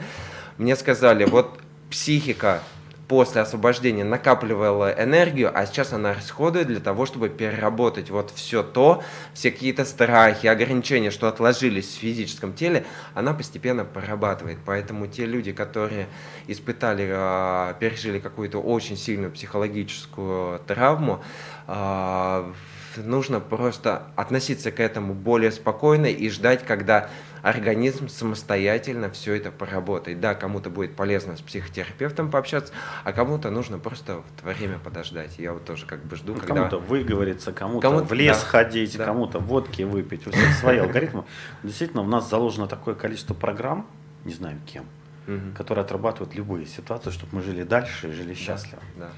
Мне 0.58 0.78
сказали, 0.78 1.26
вот 1.26 1.60
психика 1.90 2.64
после 3.12 3.42
освобождения 3.42 4.06
накапливала 4.06 4.90
энергию, 4.90 5.52
а 5.54 5.66
сейчас 5.66 5.92
она 5.92 6.14
расходует 6.14 6.68
для 6.68 6.80
того, 6.80 7.06
чтобы 7.06 7.28
переработать 7.28 8.10
вот 8.10 8.32
все 8.34 8.64
то, 8.64 9.04
все 9.34 9.52
какие-то 9.52 9.84
страхи, 9.84 10.48
ограничения, 10.48 11.12
что 11.12 11.28
отложились 11.28 11.88
в 11.88 12.00
физическом 12.00 12.54
теле, 12.54 12.86
она 13.14 13.34
постепенно 13.34 13.84
прорабатывает. 13.84 14.60
Поэтому 14.66 15.08
те 15.08 15.26
люди, 15.26 15.52
которые 15.52 16.08
испытали, 16.48 17.06
а, 17.12 17.74
пережили 17.74 18.20
какую-то 18.20 18.60
очень 18.60 18.96
сильную 18.96 19.34
психологическую 19.34 20.60
травму, 20.60 21.22
а, 21.68 22.50
нужно 22.98 23.40
просто 23.40 24.08
относиться 24.16 24.72
к 24.72 24.80
этому 24.80 25.14
более 25.14 25.52
спокойно 25.52 26.06
и 26.06 26.30
ждать, 26.30 26.66
когда 26.66 27.10
организм 27.42 28.08
самостоятельно 28.08 29.10
все 29.10 29.34
это 29.34 29.52
поработает. 29.52 30.20
Да, 30.20 30.36
кому-то 30.36 30.70
будет 30.70 30.96
полезно 30.96 31.36
с 31.38 31.42
психотерапевтом 31.42 32.30
пообщаться, 32.30 32.74
а 33.04 33.14
кому-то 33.14 33.50
нужно 33.50 33.80
просто 33.80 34.22
в 34.42 34.44
время 34.44 34.80
подождать. 34.80 35.38
Я 35.40 35.54
вот 35.54 35.66
тоже 35.66 35.86
как 35.86 36.04
бы 36.04 36.16
жду, 36.16 36.34
ну, 36.34 36.40
когда... 36.40 36.56
Кому-то 36.56 36.80
выговориться, 36.80 37.52
кому-то 37.52 37.82
кому 37.82 38.04
в 38.04 38.14
лес 38.14 38.40
да, 38.40 38.46
ходить, 38.46 38.98
да. 38.98 39.06
кому-то 39.06 39.40
водки 39.40 39.84
выпить. 39.84 40.28
У 40.28 40.32
всех 40.32 40.54
свои 40.56 40.78
алгоритмы. 40.78 41.26
Действительно, 41.64 42.04
у 42.04 42.08
нас 42.08 42.30
заложено 42.30 42.68
такое 42.68 42.96
количество 42.96 43.34
программ, 43.34 43.88
не 44.26 44.34
знаю 44.34 44.60
кем, 44.66 44.86
угу. 45.28 45.56
которые 45.56 45.84
отрабатывают 45.84 46.36
любые 46.36 46.66
ситуации, 46.66 47.10
чтобы 47.12 47.38
мы 47.38 47.42
жили 47.42 47.64
дальше 47.64 48.10
и 48.10 48.12
жили 48.12 48.34
счастливо. 48.34 48.82
Да, 48.98 49.06
да. 49.06 49.12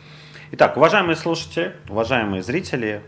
Итак, 0.52 0.78
уважаемые 0.78 1.16
слушатели, 1.16 1.76
уважаемые 1.90 2.44
зрители, 2.44 3.02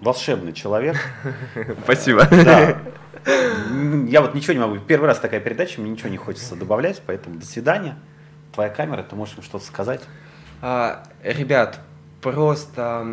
волшебный 0.00 0.52
человек. 0.52 0.96
Спасибо. 1.84 2.26
Да. 2.30 2.78
Я 4.06 4.22
вот 4.22 4.34
ничего 4.34 4.54
не 4.54 4.60
могу. 4.60 4.78
Первый 4.78 5.06
раз 5.06 5.18
такая 5.18 5.40
передача, 5.40 5.80
мне 5.80 5.90
ничего 5.90 6.08
не 6.08 6.16
хочется 6.16 6.56
добавлять, 6.56 7.02
поэтому 7.04 7.36
до 7.36 7.46
свидания. 7.46 7.98
Твоя 8.52 8.70
камера, 8.70 9.02
ты 9.02 9.16
можешь 9.16 9.36
им 9.36 9.42
что-то 9.42 9.64
сказать? 9.64 10.02
А, 10.62 11.04
ребят, 11.22 11.80
просто 12.20 13.06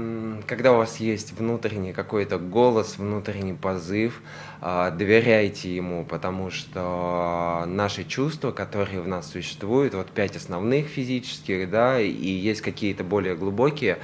когда 0.48 0.74
у 0.74 0.78
вас 0.78 0.98
есть 0.98 1.34
внутренний 1.34 1.94
какой-то 1.94 2.38
голос, 2.40 2.98
внутренний 2.98 3.54
позыв, 3.54 4.22
а, 4.62 4.92
доверяйте 4.92 5.76
ему, 5.76 6.06
потому 6.06 6.50
что 6.50 7.66
наши 7.68 8.04
чувства, 8.04 8.52
которые 8.52 9.02
в 9.02 9.08
нас 9.08 9.30
существуют, 9.30 9.94
вот 9.94 10.08
пять 10.08 10.36
основных 10.36 10.88
физических, 10.88 11.70
да, 11.70 12.00
и 12.00 12.10
есть 12.10 12.62
какие-то 12.62 13.04
более 13.04 13.36
глубокие, 13.36 14.00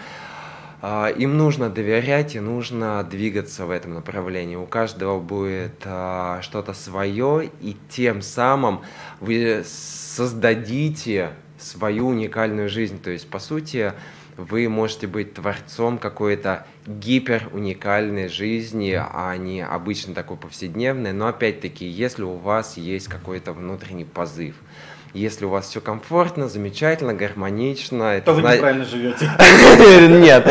им 0.82 1.38
нужно 1.38 1.70
доверять 1.70 2.36
и 2.36 2.40
нужно 2.40 3.04
двигаться 3.04 3.66
в 3.66 3.70
этом 3.70 3.94
направлении. 3.94 4.56
У 4.56 4.66
каждого 4.66 5.20
будет 5.20 5.82
а, 5.86 6.42
что-то 6.42 6.74
свое, 6.74 7.52
и 7.62 7.78
тем 7.90 8.24
самым 8.24 8.82
вы 9.20 9.64
создадите 9.66 11.32
свою 11.60 12.08
уникальную 12.08 12.68
жизнь. 12.68 13.00
То 13.00 13.12
есть, 13.12 13.30
по 13.30 13.38
сути, 13.38 13.94
вы 14.38 14.68
можете 14.70 15.06
быть 15.06 15.36
творцом 15.36 16.00
какой-то 16.00 16.66
гипер 16.88 17.50
уникальной 17.54 18.28
жизни, 18.28 19.00
а 19.00 19.38
не 19.38 19.64
обычно 19.64 20.16
такой 20.16 20.38
повседневной. 20.38 21.14
Но 21.14 21.28
опять-таки, 21.28 21.86
если 21.86 22.24
у 22.24 22.38
вас 22.38 22.78
есть 22.78 23.08
какой-то 23.08 23.54
внутренний 23.54 24.06
позыв– 24.06 24.56
если 25.14 25.46
у 25.46 25.50
вас 25.50 25.68
все 25.68 25.82
комфортно, 25.82 26.48
замечательно, 26.48 27.14
гармонично, 27.14 28.22
то 28.22 28.34
вы 28.34 28.42
зна... 28.42 28.56
неправильно 28.56 28.86
живете. 28.86 29.30
Нет, 30.20 30.44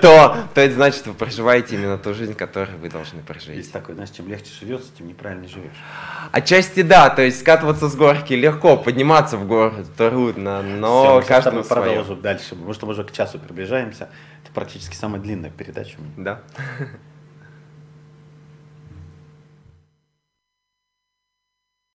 то, 0.00 0.36
то 0.54 0.60
это 0.60 0.74
значит, 0.74 1.06
вы 1.06 1.14
проживаете 1.14 1.76
именно 1.76 1.98
ту 1.98 2.14
жизнь, 2.14 2.34
которую 2.34 2.78
вы 2.78 2.88
должны 2.88 3.22
прожить. 3.22 3.56
Есть 3.56 3.72
такой, 3.72 3.94
знаешь, 3.94 4.10
чем 4.10 4.28
легче 4.28 4.50
живется, 4.58 4.90
тем 4.96 5.08
неправильно 5.08 5.46
живешь. 5.48 5.76
Отчасти 6.32 6.82
да, 6.82 7.10
то 7.10 7.22
есть 7.22 7.40
скатываться 7.40 7.88
с 7.88 7.94
горки 7.94 8.32
легко, 8.32 8.76
подниматься 8.76 9.36
в 9.36 9.46
гору 9.46 9.74
трудно, 9.96 10.62
но 10.62 11.20
Все, 11.20 11.28
каждому 11.28 11.62
продолжим 11.62 12.20
дальше, 12.20 12.50
потому 12.50 12.72
что 12.72 12.86
мы 12.86 12.92
уже 12.92 13.04
к 13.04 13.12
часу 13.12 13.38
приближаемся. 13.38 14.08
Это 14.42 14.52
практически 14.52 14.96
самая 14.96 15.20
длинная 15.20 15.50
передача. 15.50 15.96
Да. 16.16 16.42